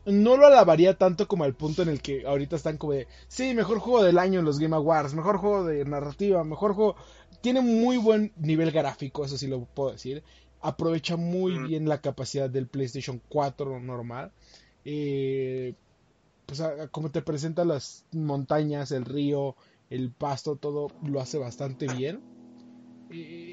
[0.07, 3.55] no lo alabaría tanto como al punto en el que ahorita están como de, sí,
[3.55, 6.97] mejor juego del año en los Game Awards, mejor juego de narrativa, mejor juego...
[7.41, 10.23] Tiene muy buen nivel gráfico, eso sí lo puedo decir.
[10.61, 14.33] Aprovecha muy bien la capacidad del PlayStation 4 normal.
[14.85, 15.75] Eh,
[16.47, 19.57] pues a- a como te presenta las montañas, el río,
[19.91, 22.23] el pasto, todo lo hace bastante bien.
[23.11, 23.53] Eh,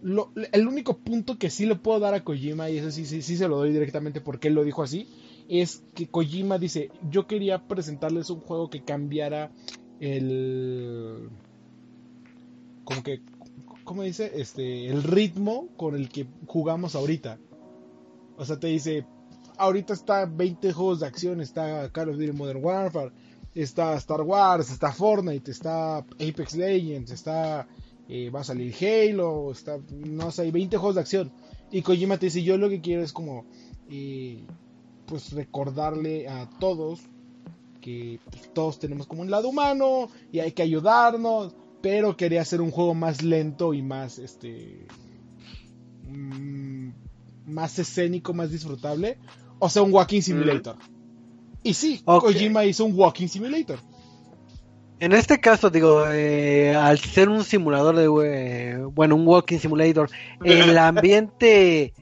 [0.00, 3.22] lo- el único punto que sí le puedo dar a Kojima, y eso sí, sí,
[3.22, 5.08] sí se lo doy directamente porque él lo dijo así,
[5.48, 9.52] es que Kojima dice, yo quería presentarles un juego que cambiara
[10.00, 11.30] el...
[12.84, 13.22] como que,
[13.84, 14.32] ¿cómo dice?
[14.34, 17.38] Este, el ritmo con el que jugamos ahorita.
[18.36, 19.06] O sea, te dice,
[19.56, 23.12] ahorita está 20 juegos de acción, está Call of Duty Modern Warfare,
[23.54, 27.66] está Star Wars, está Fortnite, está Apex Legends, está
[28.08, 31.32] eh, va a salir Halo, está, no sé, hay 20 juegos de acción.
[31.70, 33.44] Y Kojima te dice, yo lo que quiero es como,
[33.90, 34.44] eh,
[35.06, 37.00] pues recordarle a todos
[37.80, 42.60] que pues, todos tenemos como un lado humano y hay que ayudarnos, pero quería hacer
[42.60, 44.86] un juego más lento y más, este,
[46.08, 46.88] mm,
[47.46, 49.18] más escénico, más disfrutable.
[49.60, 50.76] O sea, un walking simulator.
[51.62, 52.24] Y sí, Ok.
[52.24, 53.78] Kojima hizo un walking simulator.
[54.98, 60.10] En este caso, digo, eh, al ser un simulador de, eh, bueno, un walking simulator,
[60.42, 61.92] el ambiente,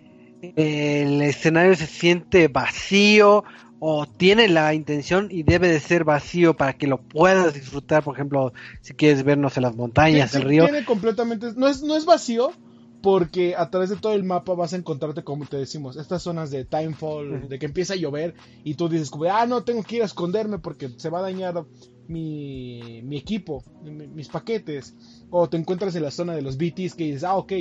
[0.56, 3.44] el escenario se siente vacío
[3.78, 8.14] o tiene la intención y debe de ser vacío para que lo puedas disfrutar, por
[8.14, 10.66] ejemplo, si quieres vernos en las montañas, Sí, el río.
[10.66, 11.52] Tiene completamente.
[11.56, 12.52] No es, no es vacío,
[13.00, 16.50] porque a través de todo el mapa vas a encontrarte, como te decimos, estas zonas
[16.50, 17.48] de timefall, Ujú.
[17.48, 20.58] de que empieza a llover y tú dices, ah, no, tengo que ir a esconderme
[20.58, 21.66] porque se va a dañar
[22.06, 24.94] mi, mi equipo, mi- mis paquetes.
[25.30, 27.52] O te encuentras en la zona de los BTs que dices, ah, ok,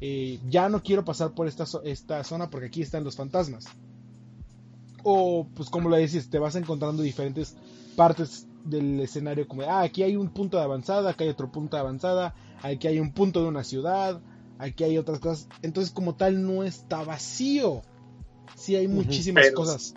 [0.00, 3.66] eh, ya no quiero pasar por esta, esta zona porque aquí están los fantasmas.
[5.02, 7.56] O, pues como lo dices, te vas encontrando diferentes
[7.96, 11.76] partes del escenario como, ah, aquí hay un punto de avanzada, aquí hay otro punto
[11.76, 14.20] de avanzada, aquí hay un punto de una ciudad,
[14.58, 15.48] aquí hay otras cosas.
[15.62, 17.82] Entonces como tal no está vacío.
[18.56, 19.94] Sí hay muchísimas Pero- cosas.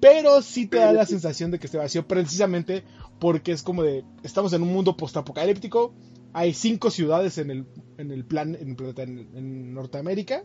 [0.00, 2.82] Pero sí te da la sensación de que esté vacío precisamente
[3.20, 5.94] porque es como de, estamos en un mundo postapocalíptico,
[6.32, 7.66] hay cinco ciudades en el,
[7.98, 8.76] en el plan, en,
[9.34, 10.42] en Norteamérica,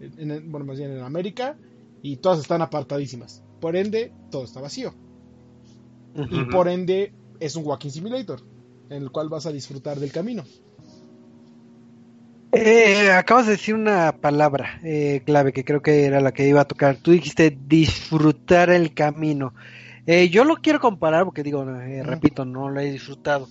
[0.00, 1.56] en, bueno, más bien en América,
[2.02, 3.42] y todas están apartadísimas.
[3.60, 4.94] Por ende, todo está vacío.
[6.14, 8.40] Y por ende, es un walking simulator,
[8.90, 10.44] en el cual vas a disfrutar del camino.
[12.52, 16.62] Eh, acabas de decir una palabra eh, clave que creo que era la que iba
[16.62, 16.96] a tocar.
[16.96, 19.54] Tú dijiste disfrutar el camino.
[20.06, 23.48] Eh, yo lo quiero comparar porque digo, repito, no lo he disfrutado.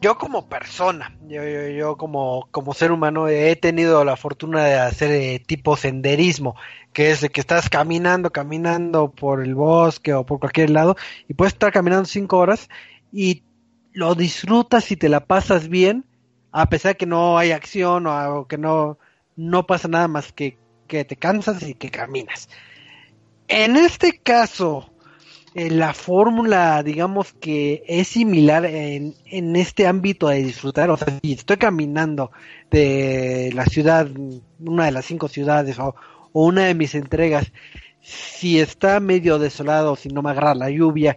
[0.00, 5.76] Yo como persona, yo, como, como ser humano he tenido la fortuna de hacer tipo
[5.76, 6.54] senderismo,
[6.92, 10.96] que es de que estás caminando, caminando por el bosque o por cualquier lado
[11.28, 12.68] y puedes estar caminando cinco horas
[13.12, 13.42] y
[13.92, 16.04] lo disfrutas y te la pasas bien,
[16.52, 18.98] a pesar de que no hay acción o, que no,
[19.34, 22.48] no pasa nada más que, que te cansas y que caminas.
[23.48, 24.90] En este caso,
[25.56, 30.90] eh, la fórmula, digamos que es similar en, en, este ámbito de disfrutar.
[30.90, 32.30] O sea, si estoy caminando
[32.70, 34.08] de la ciudad,
[34.60, 35.94] una de las cinco ciudades o,
[36.32, 37.52] o una de mis entregas,
[38.00, 41.16] si está medio desolado, si no me agarra la lluvia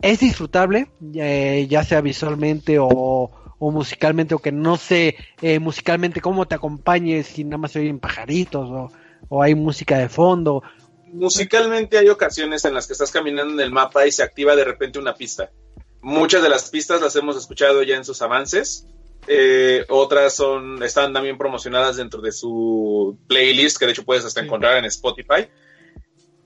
[0.00, 6.46] es disfrutable, eh, ya sea visualmente o, musicalmente, o que no sé eh, musicalmente cómo
[6.46, 8.92] te acompañes, si nada más se oyen pajaritos o,
[9.28, 10.62] o, hay música de fondo.
[11.12, 14.64] Musicalmente hay ocasiones en las que estás caminando en el mapa y se activa de
[14.64, 15.50] repente una pista.
[16.00, 18.86] Muchas de las pistas las hemos escuchado ya en sus avances.
[19.26, 24.40] Eh, otras son están también promocionadas dentro de su playlist, que de hecho puedes hasta
[24.40, 25.48] encontrar en Spotify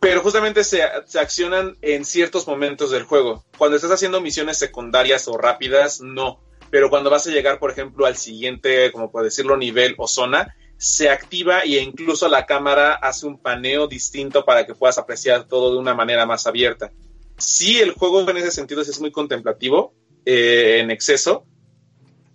[0.02, 3.44] pero justamente se, accionan en ciertos momentos del juego.
[3.56, 6.40] Cuando estás haciendo misiones secundarias o rápidas, no.
[6.70, 10.56] Pero cuando vas a llegar, por ejemplo, al siguiente, como puedo decirlo, nivel o zona,
[10.82, 15.72] se activa e incluso la cámara hace un paneo distinto para que puedas apreciar todo
[15.72, 16.90] de una manera más abierta.
[17.38, 19.94] Sí, el juego en ese sentido es muy contemplativo,
[20.24, 21.44] eh, en exceso,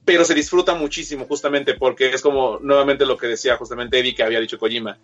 [0.06, 4.24] pero se disfruta muchísimo justamente porque es como nuevamente lo que decía justamente Eddie que
[4.24, 4.98] había dicho Kojima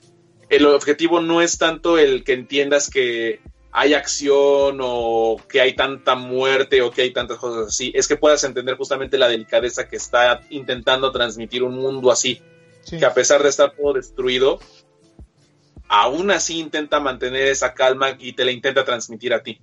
[0.50, 3.42] el objetivo no es tanto el que entiendas que
[3.72, 8.16] hay acción o que hay tanta muerte o que hay tantas cosas así, es que
[8.16, 12.40] puedas entender justamente la delicadeza que está intentando transmitir un mundo así,
[12.90, 14.60] que a pesar de estar todo destruido,
[15.88, 19.60] aún así intenta mantener esa calma y te la intenta transmitir a ti.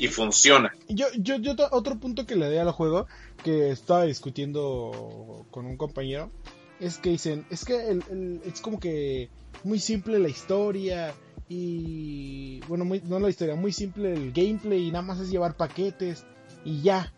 [0.00, 0.72] Y funciona.
[0.88, 3.06] Yo, yo, yo otro punto que le doy al juego,
[3.42, 6.30] que estaba discutiendo con un compañero,
[6.78, 7.98] es que dicen, es que
[8.44, 9.30] es como que
[9.64, 11.14] muy simple la historia
[11.48, 15.56] y bueno, muy, no la historia, muy simple el gameplay y nada más es llevar
[15.56, 16.24] paquetes
[16.64, 17.12] y ya.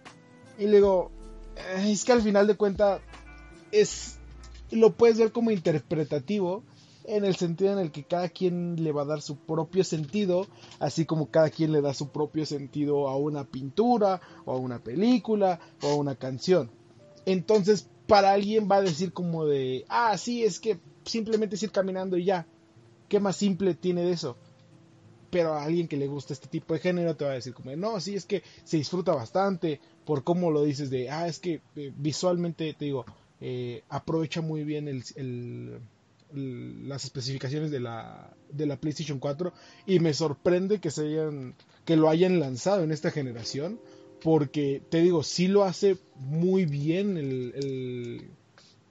[0.59, 1.11] Y luego,
[1.77, 3.01] es que al final de cuentas
[3.73, 4.20] es
[4.71, 6.63] lo puedes ver como interpretativo
[7.05, 10.47] en el sentido en el que cada quien le va a dar su propio sentido,
[10.79, 14.79] así como cada quien le da su propio sentido a una pintura o a una
[14.79, 16.71] película o a una canción.
[17.27, 21.71] Entonces, para alguien va a decir como de, ah, sí, es que simplemente es ir
[21.71, 22.47] caminando y ya.
[23.09, 24.37] ¿Qué más simple tiene de eso?
[25.31, 27.75] Pero a alguien que le gusta este tipo de género te va a decir como,
[27.77, 31.61] no, sí, es que se disfruta bastante por cómo lo dices de, ah, es que
[31.77, 33.05] eh, visualmente, te digo,
[33.41, 35.03] eh, aprovecha muy bien
[36.33, 39.53] las especificaciones de la, de la PlayStation 4
[39.87, 41.55] y me sorprende que se hayan,
[41.85, 43.81] que lo hayan lanzado en esta generación
[44.23, 48.31] porque te digo, sí lo hace muy bien el,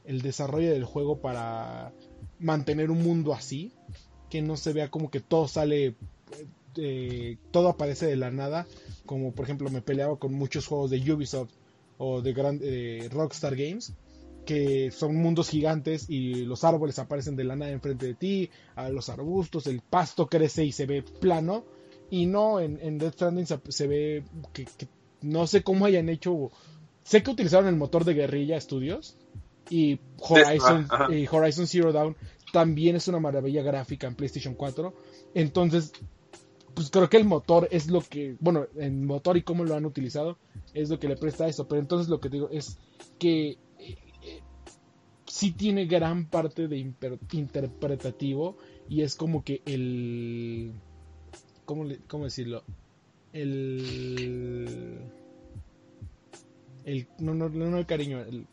[0.06, 1.94] el, desarrollo del juego para
[2.40, 3.72] mantener un mundo así,
[4.30, 5.96] que no se vea como que todo sale,
[6.78, 8.66] eh, todo aparece de la nada,
[9.06, 11.52] como por ejemplo me peleaba con muchos juegos de Ubisoft
[11.98, 13.94] o de, eh, Rockstar Games,
[14.50, 18.90] que son mundos gigantes y los árboles aparecen de la nada enfrente de ti, a
[18.90, 21.66] los arbustos, el pasto crece y se ve plano.
[22.10, 24.66] Y no, en, en Death Stranding se, ve que,
[25.22, 26.50] no sé cómo hayan hecho.
[27.04, 29.18] Sé que utilizaron el motor de Guerrilla Studios
[29.70, 32.16] y Horizon, y Horizon Zero Dawn
[32.52, 34.96] también es una maravilla gráfica en PlayStation 4.
[35.36, 35.92] Entonces,
[36.74, 39.86] pues creo que el motor es lo que, bueno, el motor y cómo lo han
[39.86, 40.40] utilizado
[40.74, 41.68] es lo que le presta a eso.
[41.68, 42.80] Pero entonces lo que digo es
[43.20, 43.60] que
[45.30, 46.78] sí tiene gran parte de
[47.32, 48.58] interpretativo
[48.90, 50.74] y es como que el...
[51.66, 52.64] ¿Cómo, cómo decirlo?
[53.34, 55.00] el
[56.86, 58.48] el no no no el cariño el,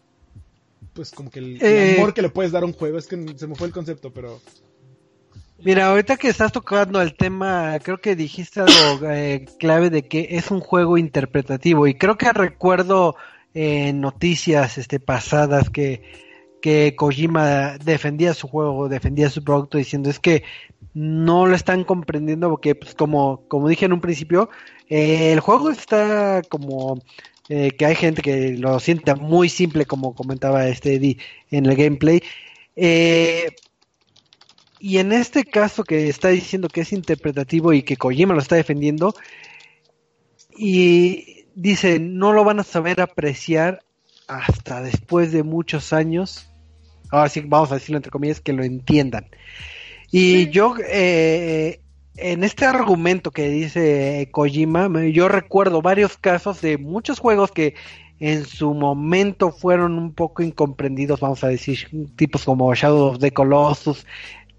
[0.92, 3.34] pues como que el, eh, amor que le puedes dar a un juego es que
[3.36, 4.40] se me fue el concepto pero
[5.58, 10.28] Mira, ahorita que estás tocando el tema, creo que dijiste algo eh, clave de que
[10.32, 13.16] es un juego interpretativo y creo que recuerdo
[13.54, 16.02] en eh, noticias este pasadas que
[16.66, 20.42] que Kojima defendía su juego, defendía su producto diciendo es que
[20.94, 24.50] no lo están comprendiendo porque pues como, como dije en un principio,
[24.88, 27.00] eh, el juego está como
[27.48, 31.18] eh, que hay gente que lo sienta muy simple, como comentaba este Eddie
[31.52, 32.20] en el gameplay.
[32.74, 33.46] Eh,
[34.80, 38.56] y en este caso que está diciendo que es interpretativo y que Kojima lo está
[38.56, 39.14] defendiendo,
[40.58, 43.84] y dice, no lo van a saber apreciar
[44.26, 46.50] hasta después de muchos años.
[47.10, 49.26] Ahora sí, vamos a decirlo entre comillas, que lo entiendan.
[50.10, 51.80] Y yo, eh,
[52.16, 57.74] en este argumento que dice Kojima, yo recuerdo varios casos de muchos juegos que
[58.18, 63.30] en su momento fueron un poco incomprendidos, vamos a decir, tipos como Shadow of the
[63.30, 64.06] Colossus,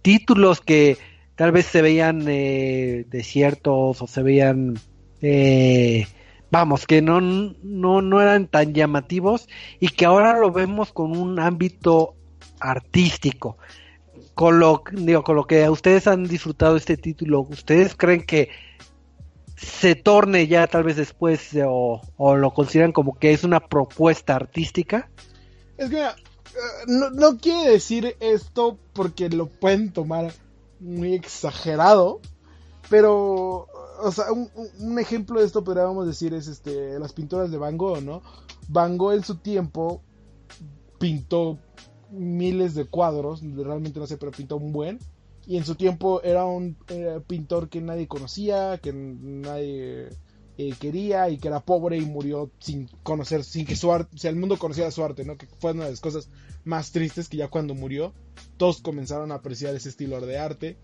[0.01, 0.97] títulos que
[1.35, 4.75] tal vez se veían eh, desiertos o se veían,
[5.21, 6.05] eh,
[6.51, 9.47] vamos, que no, no, no eran tan llamativos
[9.79, 12.16] y que ahora lo vemos con un ámbito
[12.59, 13.57] artístico
[14.37, 18.49] con lo, digo, con lo que ustedes han disfrutado este título, ¿ustedes creen que
[19.55, 22.01] se torne ya tal vez después o,
[22.35, 25.09] lo consideran como que es una propuesta artística?
[25.77, 26.11] Es que eh,
[26.87, 30.31] no, quiere decir esto porque lo pueden tomar
[30.79, 32.21] muy exagerado,
[32.89, 33.67] pero,
[33.99, 38.03] o sea, un, ejemplo de esto podríamos decir es este las pinturas de Van Gogh,
[38.03, 38.21] ¿no?
[38.67, 40.03] Van Gogh en su tiempo
[40.99, 41.57] pintó
[42.11, 44.99] miles de cuadros, realmente no sé, pero pintó un buen.
[45.45, 46.75] Y en su tiempo era un
[47.27, 50.09] pintor que nadie conocía, que nadie
[50.59, 54.31] eh, quería y que era pobre y murió sin conocer, sin que su arte, sea,
[54.31, 55.37] el mundo conociera su arte, ¿no?
[55.37, 56.29] Que fue una de las cosas
[56.65, 58.13] más tristes que ya cuando murió,
[58.57, 60.77] todos comenzaron a apreciar ese estilo de arte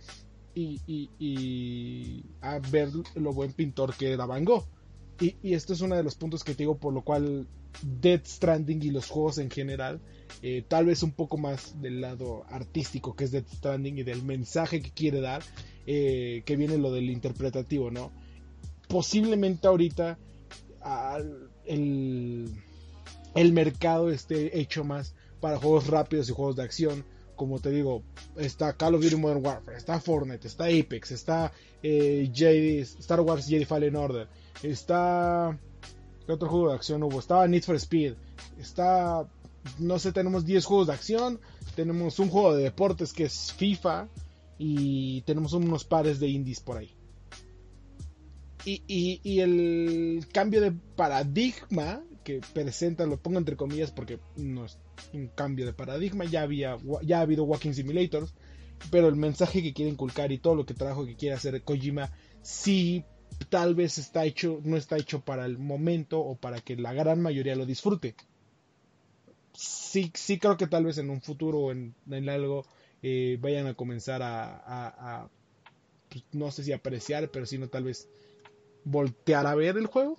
[0.53, 4.65] y, y, a ver lo buen pintor que era Van Gogh.
[5.19, 7.47] Y, y esto es uno de los puntos que te digo por lo cual
[7.81, 10.01] Dead Stranding y los juegos en general
[10.41, 14.23] eh, tal vez un poco más del lado artístico que es Death Stranding y del
[14.23, 15.43] mensaje que quiere dar,
[15.85, 18.11] eh, que viene lo del interpretativo, ¿no?
[18.87, 20.17] Posiblemente ahorita
[21.65, 22.49] el,
[23.35, 27.05] el mercado esté hecho más para juegos rápidos y juegos de acción.
[27.35, 28.03] Como te digo,
[28.37, 32.29] está Call of Duty Modern Warfare, está Fortnite, está Apex, está eh,
[32.99, 34.27] Star Wars Jedi Fallen Order,
[34.61, 35.57] está...
[36.25, 37.19] ¿Qué otro juego de acción hubo?
[37.19, 38.13] Estaba Need for Speed,
[38.57, 39.27] está
[39.79, 41.39] no sé, tenemos 10 juegos de acción,
[41.75, 44.09] tenemos un juego de deportes que es FIFA
[44.57, 46.95] y tenemos unos pares de indies por ahí.
[48.65, 54.77] Y, el cambio de paradigma que presenta, lo pongo entre comillas porque no es
[55.11, 58.33] un cambio de paradigma, ya había ya ha habido Walking Simulators,
[58.89, 62.09] pero el mensaje que quiere inculcar y todo lo que trabajo que quiere hacer Kojima
[62.41, 63.03] sí
[63.43, 67.21] tal vez está hecho no está hecho para el momento o para que la gran
[67.21, 68.15] mayoría lo disfrute
[69.53, 71.93] sí, sí creo que tal vez en un futuro o en,
[72.29, 72.65] algo
[73.01, 75.27] eh, vayan a comenzar a,
[76.09, 78.09] pues, no sé si apreciar, pero sino tal vez
[78.83, 80.17] voltear a ver el juego.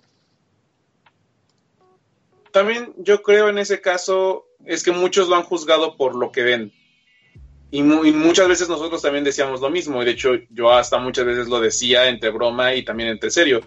[2.51, 6.43] También yo creo en ese caso es que muchos lo han juzgado por lo que
[6.43, 6.71] ven.
[7.75, 10.01] Y, muchas veces nosotros también decíamos lo mismo.
[10.01, 13.59] Y de hecho, yo hasta muchas veces lo decía entre broma y también entre serio.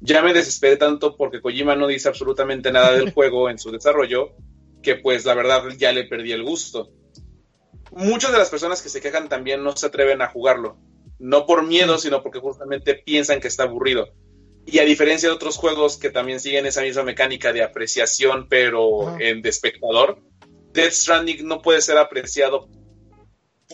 [0.00, 4.32] Ya me desesperé tanto porque Kojima no dice absolutamente nada del juego en su desarrollo
[4.82, 6.90] que pues la verdad ya le perdí el gusto.
[7.92, 10.76] Muchas de las personas que se quejan también no se atreven a jugarlo,
[11.20, 14.12] no por miedo, sino porque justamente piensan que está aburrido.
[14.66, 19.20] Y a diferencia de otros juegos que también siguen esa misma mecánica de apreciación, pero
[19.20, 20.18] en de espectador,
[20.72, 22.68] Death Stranding no puede ser apreciado.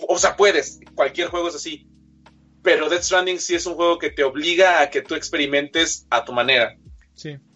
[0.09, 1.89] O sea, puedes, cualquier juego es así.
[2.63, 6.25] Pero Death Stranding sí es un juego que te obliga a que tú experimentes a
[6.25, 6.77] tu manera.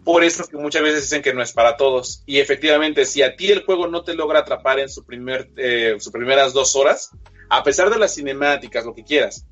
[0.04, 2.22] Por eso es que muchas veces dicen que no es para todos.
[2.26, 5.96] Y efectivamente, si a ti el juego no te logra atrapar en su primer, eh,
[5.98, 7.10] sus primeras dos horas,
[7.48, 9.46] a pesar de las cinemáticas, lo que quieras,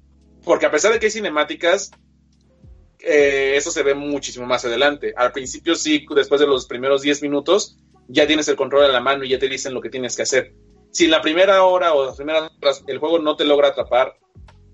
[0.44, 1.92] porque a pesar de que hay cinemáticas,
[2.98, 5.12] eh, eso se ve muchísimo más adelante.
[5.16, 7.78] Al principio sí, después de los primeros 10 minutos,
[8.08, 10.22] ya tienes el control en la mano y ya te dicen lo que tienes que
[10.22, 10.52] hacer.
[10.90, 14.16] Si en la primera hora o las primeras horas el juego no te logra atrapar,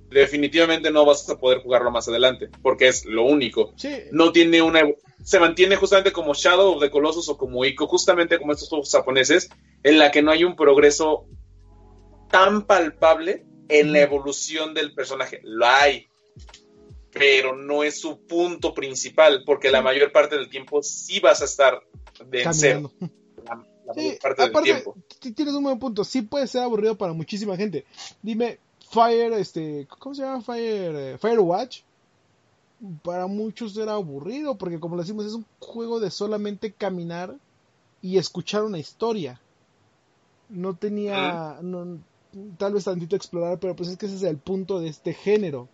[0.09, 3.75] definitivamente no vas a poder jugarlo más adelante, porque es lo único.
[4.13, 4.83] No tiene una
[5.27, 8.93] se mantiene justamente como Shadow of the Colossus o como Ico, justamente como estos juegos
[8.93, 9.51] japoneses,
[9.83, 11.27] en la que no hay un progreso
[12.31, 15.41] tan palpable en la evolución del personaje.
[15.43, 16.07] Lo hay,
[17.11, 21.47] pero no es su punto principal, porque la mayor parte del tiempo sí vas a
[21.47, 21.83] estar
[22.25, 22.93] de cero.
[23.87, 24.97] La, mayor parte del tiempo.
[25.35, 27.85] Tienes un buen punto, sí puede ser aburrido para muchísima gente.
[28.23, 28.59] Dime,
[28.91, 30.95] Fire, este, ¿cómo se llama Fire?
[30.97, 31.83] Eh, Firewatch
[33.03, 37.35] para muchos era aburrido, porque como decimos, es un juego de solamente caminar
[38.03, 39.41] y escuchar una historia.
[40.49, 41.59] No tenía,
[42.59, 45.69] tal vez tantito explorar, pero pues es que ese es el punto de este género.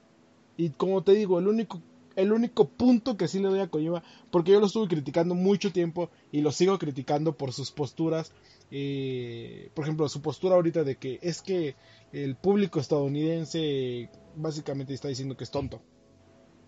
[0.56, 1.80] Y como te digo, el único
[2.16, 5.72] el único punto que sí le doy a Kojima, porque yo lo estuve criticando mucho
[5.72, 8.32] tiempo y lo sigo criticando por sus posturas.
[8.70, 11.76] Eh, por ejemplo, su postura ahorita de que es que
[12.12, 15.80] el público estadounidense básicamente está diciendo que es tonto.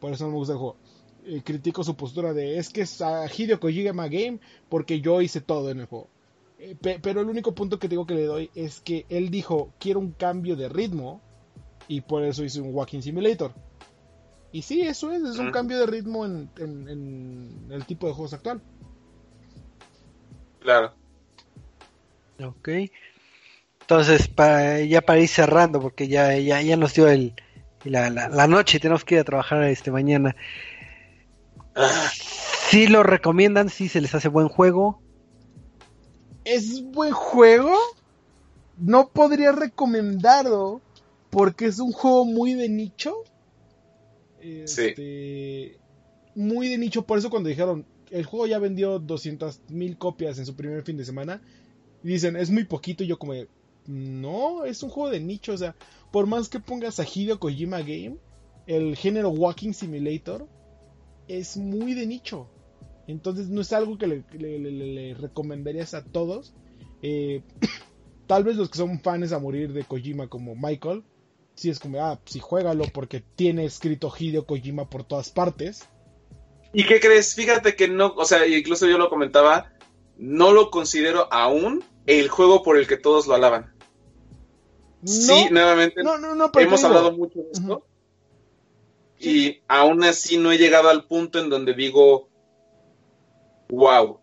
[0.00, 0.76] Por eso no me gusta el juego.
[1.26, 5.40] Eh, critico su postura de es que es a Hideo Kojima Game porque yo hice
[5.40, 6.08] todo en el juego.
[6.58, 10.00] Eh, pero el único punto que digo que le doy es que él dijo quiero
[10.00, 11.22] un cambio de ritmo
[11.88, 13.54] y por eso hice un Walking Simulator.
[14.54, 18.62] Y sí, eso es, es un cambio de ritmo en, el tipo de juegos actual.
[20.60, 20.94] Claro.
[22.40, 22.68] Ok.
[23.80, 27.34] Entonces, para, ya para ir cerrando, porque ya, ya, ya nos dio el,
[27.82, 30.36] la, la, noche y tenemos que ir a trabajar este mañana.
[31.74, 32.08] Ah.
[32.68, 35.02] Si lo recomiendan, si se les hace buen juego.
[36.44, 37.76] ¿Es buen juego?
[38.76, 40.80] No podría recomendarlo
[41.30, 43.16] porque es un juego muy de nicho.
[44.44, 45.78] Este,
[46.34, 50.44] muy de nicho, por eso cuando dijeron, el juego ya vendió 200 mil copias en
[50.44, 51.40] su primer fin de semana,
[52.02, 53.32] dicen, es muy poquito, y yo como,
[53.86, 55.74] no, es un juego de nicho, o sea,
[56.12, 58.16] por más que pongas a Hideo Kojima Game,
[58.66, 60.46] el género Walking Simulator
[61.28, 62.48] es muy de nicho.
[63.06, 66.54] Entonces no es algo que le, recomendarías a todos.
[67.02, 67.42] Eh,
[68.26, 71.02] tal vez los que son fans a morir de Kojima como Michael,
[71.54, 75.88] si es como, ah, sí, juégalo porque tiene escrito Hideo Kojima por todas partes.
[76.72, 77.34] ¿Y qué crees?
[77.34, 79.72] Fíjate que no, o sea, incluso yo lo comentaba,
[80.18, 83.72] no lo considero aún el juego por el que todos lo alaban.
[85.04, 87.86] sí, nuevamente, no, no, hemos hablado mucho de esto.
[89.20, 92.28] Y aún así no he llegado al punto en donde digo,
[93.68, 94.20] wow.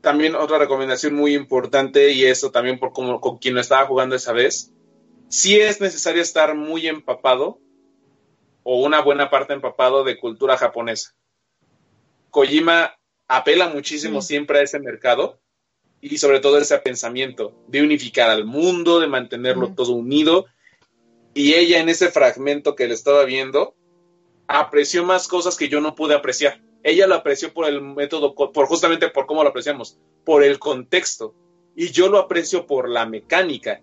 [0.00, 4.16] También otra recomendación muy importante, y eso también por como, con quien lo estaba jugando
[4.16, 4.72] esa vez,
[5.30, 7.58] sí es necesario estar muy empapado
[8.62, 11.14] o una buena parte empapado de cultura japonesa.
[12.30, 12.94] Kojima
[13.26, 15.40] apela muchísimo siempre a ese mercado
[16.00, 20.46] y sobre todo ese pensamiento de unificar al mundo, de mantenerlo todo unido.
[21.32, 23.74] Y ella en ese fragmento que le estaba viendo
[24.48, 26.60] apreció más cosas que yo no pude apreciar.
[26.82, 31.34] Ella lo apreció por el método, por justamente por cómo lo apreciamos, por el contexto.
[31.76, 33.80] Y yo lo aprecio por la mecánica.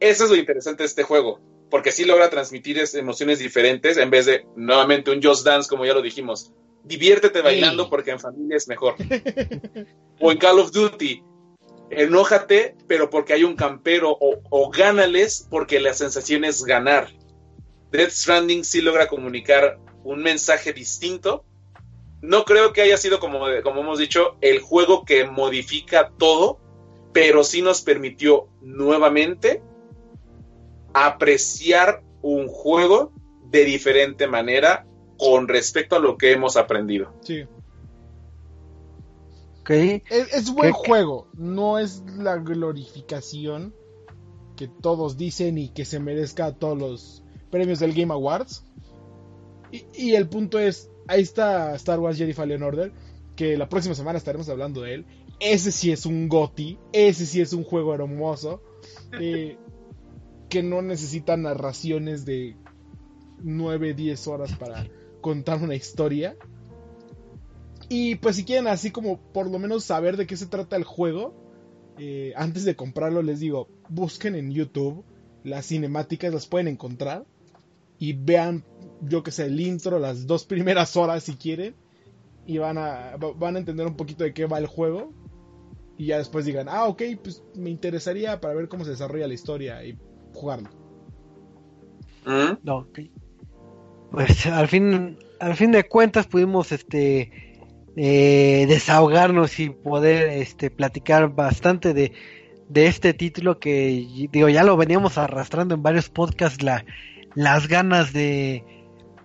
[0.00, 1.40] Eso es lo interesante de este juego,
[1.70, 5.94] porque sí logra transmitir emociones diferentes en vez de nuevamente un Just Dance, como ya
[5.94, 6.52] lo dijimos.
[6.84, 8.94] Diviértete bailando porque en familia es mejor.
[10.20, 11.22] o en Call of Duty,
[11.90, 17.08] enójate, pero porque hay un campero, o, o gánales porque la sensación es ganar.
[17.90, 21.44] Death Stranding sí logra comunicar un mensaje distinto.
[22.20, 26.58] No creo que haya sido, como, como hemos dicho, el juego que modifica todo,
[27.12, 29.62] pero sí nos permitió nuevamente
[31.06, 33.12] apreciar un juego
[33.50, 37.12] de diferente manera con respecto a lo que hemos aprendido.
[37.22, 37.44] Sí.
[39.68, 43.74] Es, buen juego, no es la glorificación
[44.56, 48.64] que todos dicen y que se merezca todos los premios del Game Awards.
[49.92, 52.92] Y, el punto es, ahí está Star Wars Jedi Fallen Order,
[53.36, 55.06] que la próxima semana estaremos hablando de él.
[55.38, 58.62] Ese sí es un GOTI, ese sí es un juego hermoso.
[59.20, 59.56] Eh,
[60.48, 62.56] que no necesita narraciones de
[63.42, 64.86] 9, 10 horas para
[65.20, 66.36] contar una historia.
[67.88, 70.84] Y pues si quieren así como por lo menos saber de qué se trata el
[70.84, 71.34] juego,
[71.98, 75.04] eh, antes de comprarlo les digo, busquen en YouTube
[75.44, 77.26] las cinemáticas, las pueden encontrar.
[77.98, 78.64] Y vean,
[79.02, 81.74] yo que sé, el intro, las dos primeras horas si quieren.
[82.46, 85.12] Y van a, van a entender un poquito de qué va el juego.
[85.98, 89.34] Y ya después digan, ah, ok, pues me interesaría para ver cómo se desarrolla la
[89.34, 89.80] historia.
[90.38, 90.70] Jugarlo.
[92.24, 92.58] ¿Mm?
[92.62, 92.86] No,
[94.10, 97.30] Pues al fin, al fin de cuentas pudimos este
[97.96, 102.12] eh, desahogarnos y poder este platicar bastante de,
[102.68, 106.84] de este título que digo ya lo veníamos arrastrando en varios podcasts la,
[107.34, 108.64] las ganas de,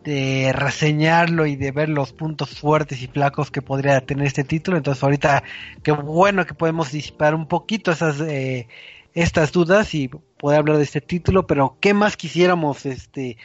[0.03, 4.77] de reseñarlo y de ver los puntos fuertes y flacos que podría tener este título
[4.77, 5.44] entonces ahorita
[5.84, 8.68] qué bueno que podemos disipar un poquito esas eh,
[9.14, 13.38] estas dudas y poder hablar de este título, pero qué más quisiéramos este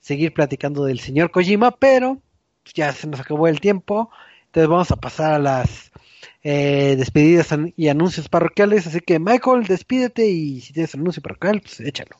[0.00, 2.20] seguir platicando del señor Kojima, pero
[2.74, 4.10] ya se nos acabó el tiempo,
[4.46, 5.92] entonces vamos a pasar a las
[6.42, 11.80] eh, despedidas y anuncios parroquiales, así que Michael, despídete y si tienes anuncio parroquial, pues
[11.80, 12.16] échalo.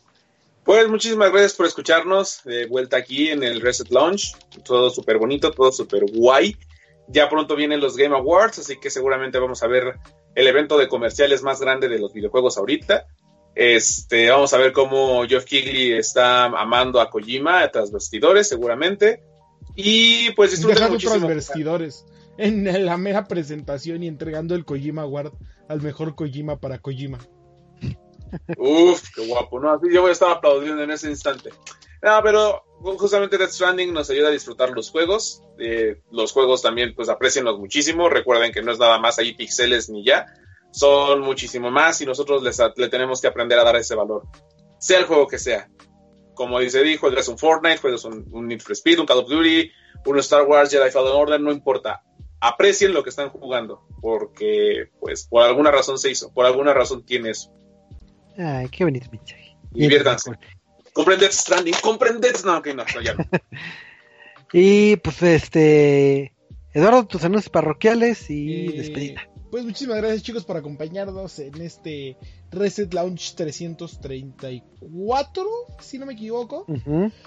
[0.64, 5.50] Pues muchísimas gracias por escucharnos, de vuelta aquí en el Reset Launch, todo súper bonito,
[5.50, 6.56] todo súper guay.
[7.08, 9.98] Ya pronto vienen los Game Awards, así que seguramente vamos a ver
[10.34, 13.06] el evento de comerciales más grande de los videojuegos ahorita.
[13.54, 19.22] Este, vamos a ver cómo Geoff Keighley está amando a Kojima tras bastidores, seguramente.
[19.76, 21.26] Y pues disfruten muchísimo.
[21.26, 22.04] transvestidores
[22.36, 25.32] en la mera presentación y entregando el Kojima Award
[25.68, 27.18] al mejor Kojima para Kojima.
[28.58, 29.72] Uf, qué guapo, ¿no?
[29.72, 31.50] Así yo voy a estar aplaudiendo en ese instante.
[32.04, 32.62] No, pero
[32.98, 35.42] justamente Death Stranding nos ayuda a disfrutar los juegos.
[35.58, 38.10] Eh, los juegos también, pues aprecienlos muchísimo.
[38.10, 40.26] Recuerden que no es nada más ahí pixeles ni ya.
[40.70, 44.24] Son muchísimo más y nosotros les, le tenemos que aprender a dar ese valor.
[44.78, 45.70] Sea el juego que sea.
[46.34, 49.30] Como dice Di, juegas un Fortnite, juegas un, un Need for Speed, un Call of
[49.30, 49.70] Duty,
[50.04, 52.02] un Star Wars, Jedi Fallen Order, no importa.
[52.38, 57.06] Aprecien lo que están jugando, porque pues por alguna razón se hizo, por alguna razón
[57.06, 57.50] tiene eso.
[58.36, 59.56] Ay, qué bonito mensaje.
[59.70, 60.32] Diviértanse.
[60.94, 62.44] Compren Death Stranding, compren Death...
[62.44, 63.24] No, ok, no, no, ya no.
[64.52, 66.32] Y pues este...
[66.72, 69.22] Eduardo, tus anuncios parroquiales y Eh, despedida.
[69.50, 72.16] Pues muchísimas gracias chicos por acompañarnos en este
[72.50, 75.44] Reset Launch 334,
[75.80, 76.66] si no me equivoco.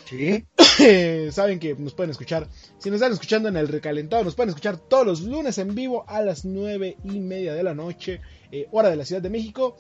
[0.06, 0.44] Sí.
[0.80, 2.50] Eh, Saben que nos pueden escuchar,
[2.80, 6.04] si nos están escuchando en el recalentado, nos pueden escuchar todos los lunes en vivo
[6.08, 8.20] a las 9 y media de la noche,
[8.52, 9.78] eh, hora de la Ciudad de México.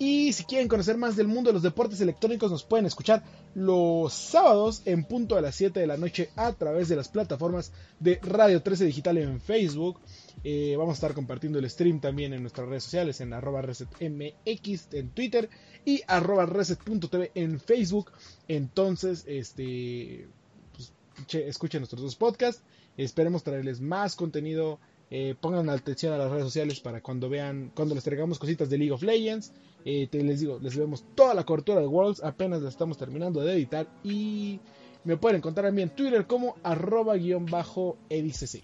[0.00, 4.12] Y si quieren conocer más del mundo de los deportes electrónicos, nos pueden escuchar los
[4.12, 8.20] sábados en punto a las 7 de la noche a través de las plataformas de
[8.22, 9.98] Radio 13 Digital en Facebook.
[10.44, 14.88] Eh, vamos a estar compartiendo el stream también en nuestras redes sociales, en arroba resetmx
[14.92, 15.48] en Twitter
[15.84, 18.12] y arroba reset.tv en Facebook.
[18.46, 20.28] Entonces, este,
[20.76, 20.92] pues,
[21.26, 22.62] che- escuchen nuestros dos podcasts.
[22.96, 24.78] Esperemos traerles más contenido.
[25.10, 28.78] Eh, pongan atención a las redes sociales para cuando vean, cuando les traigamos cositas de
[28.78, 29.52] League of Legends.
[29.84, 32.22] Eh, les digo, les vemos toda la cobertura de Worlds.
[32.22, 33.86] Apenas la estamos terminando de editar.
[34.04, 34.60] Y
[35.04, 38.62] me pueden encontrar a mí en Twitter como arroba guion bajo edicc.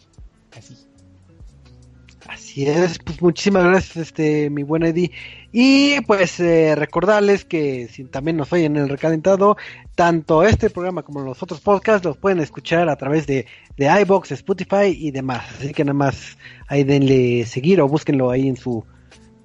[0.56, 0.76] Así.
[2.28, 5.10] Así es, pues muchísimas gracias, este, mi buen Eddie.
[5.52, 9.56] Y pues eh, recordarles que si también nos oyen en el recalentado,
[9.94, 13.46] tanto este programa como los otros podcasts los pueden escuchar a través de,
[13.76, 15.44] de iBox, Spotify y demás.
[15.58, 18.84] Así que nada más ahí denle seguir o búsquenlo ahí en su,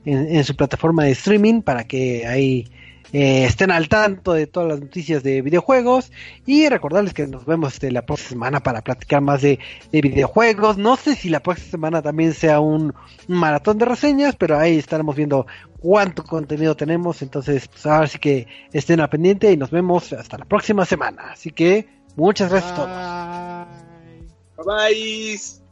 [0.05, 2.67] en, su plataforma de streaming para que ahí
[3.11, 6.11] eh, estén al tanto de todas las noticias de videojuegos.
[6.45, 9.59] Y recordarles que nos vemos este, la próxima semana para platicar más de,
[9.91, 10.77] de videojuegos.
[10.77, 12.93] No sé si la próxima semana también sea un,
[13.27, 15.47] maratón de reseñas, pero ahí estaremos viendo
[15.79, 17.21] cuánto contenido tenemos.
[17.21, 21.31] Entonces, pues ahora sí que estén al pendiente y nos vemos hasta la próxima semana.
[21.31, 24.65] Así que muchas gracias a todos.
[24.65, 25.68] Bye bye.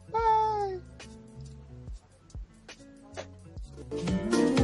[3.90, 4.57] Bye.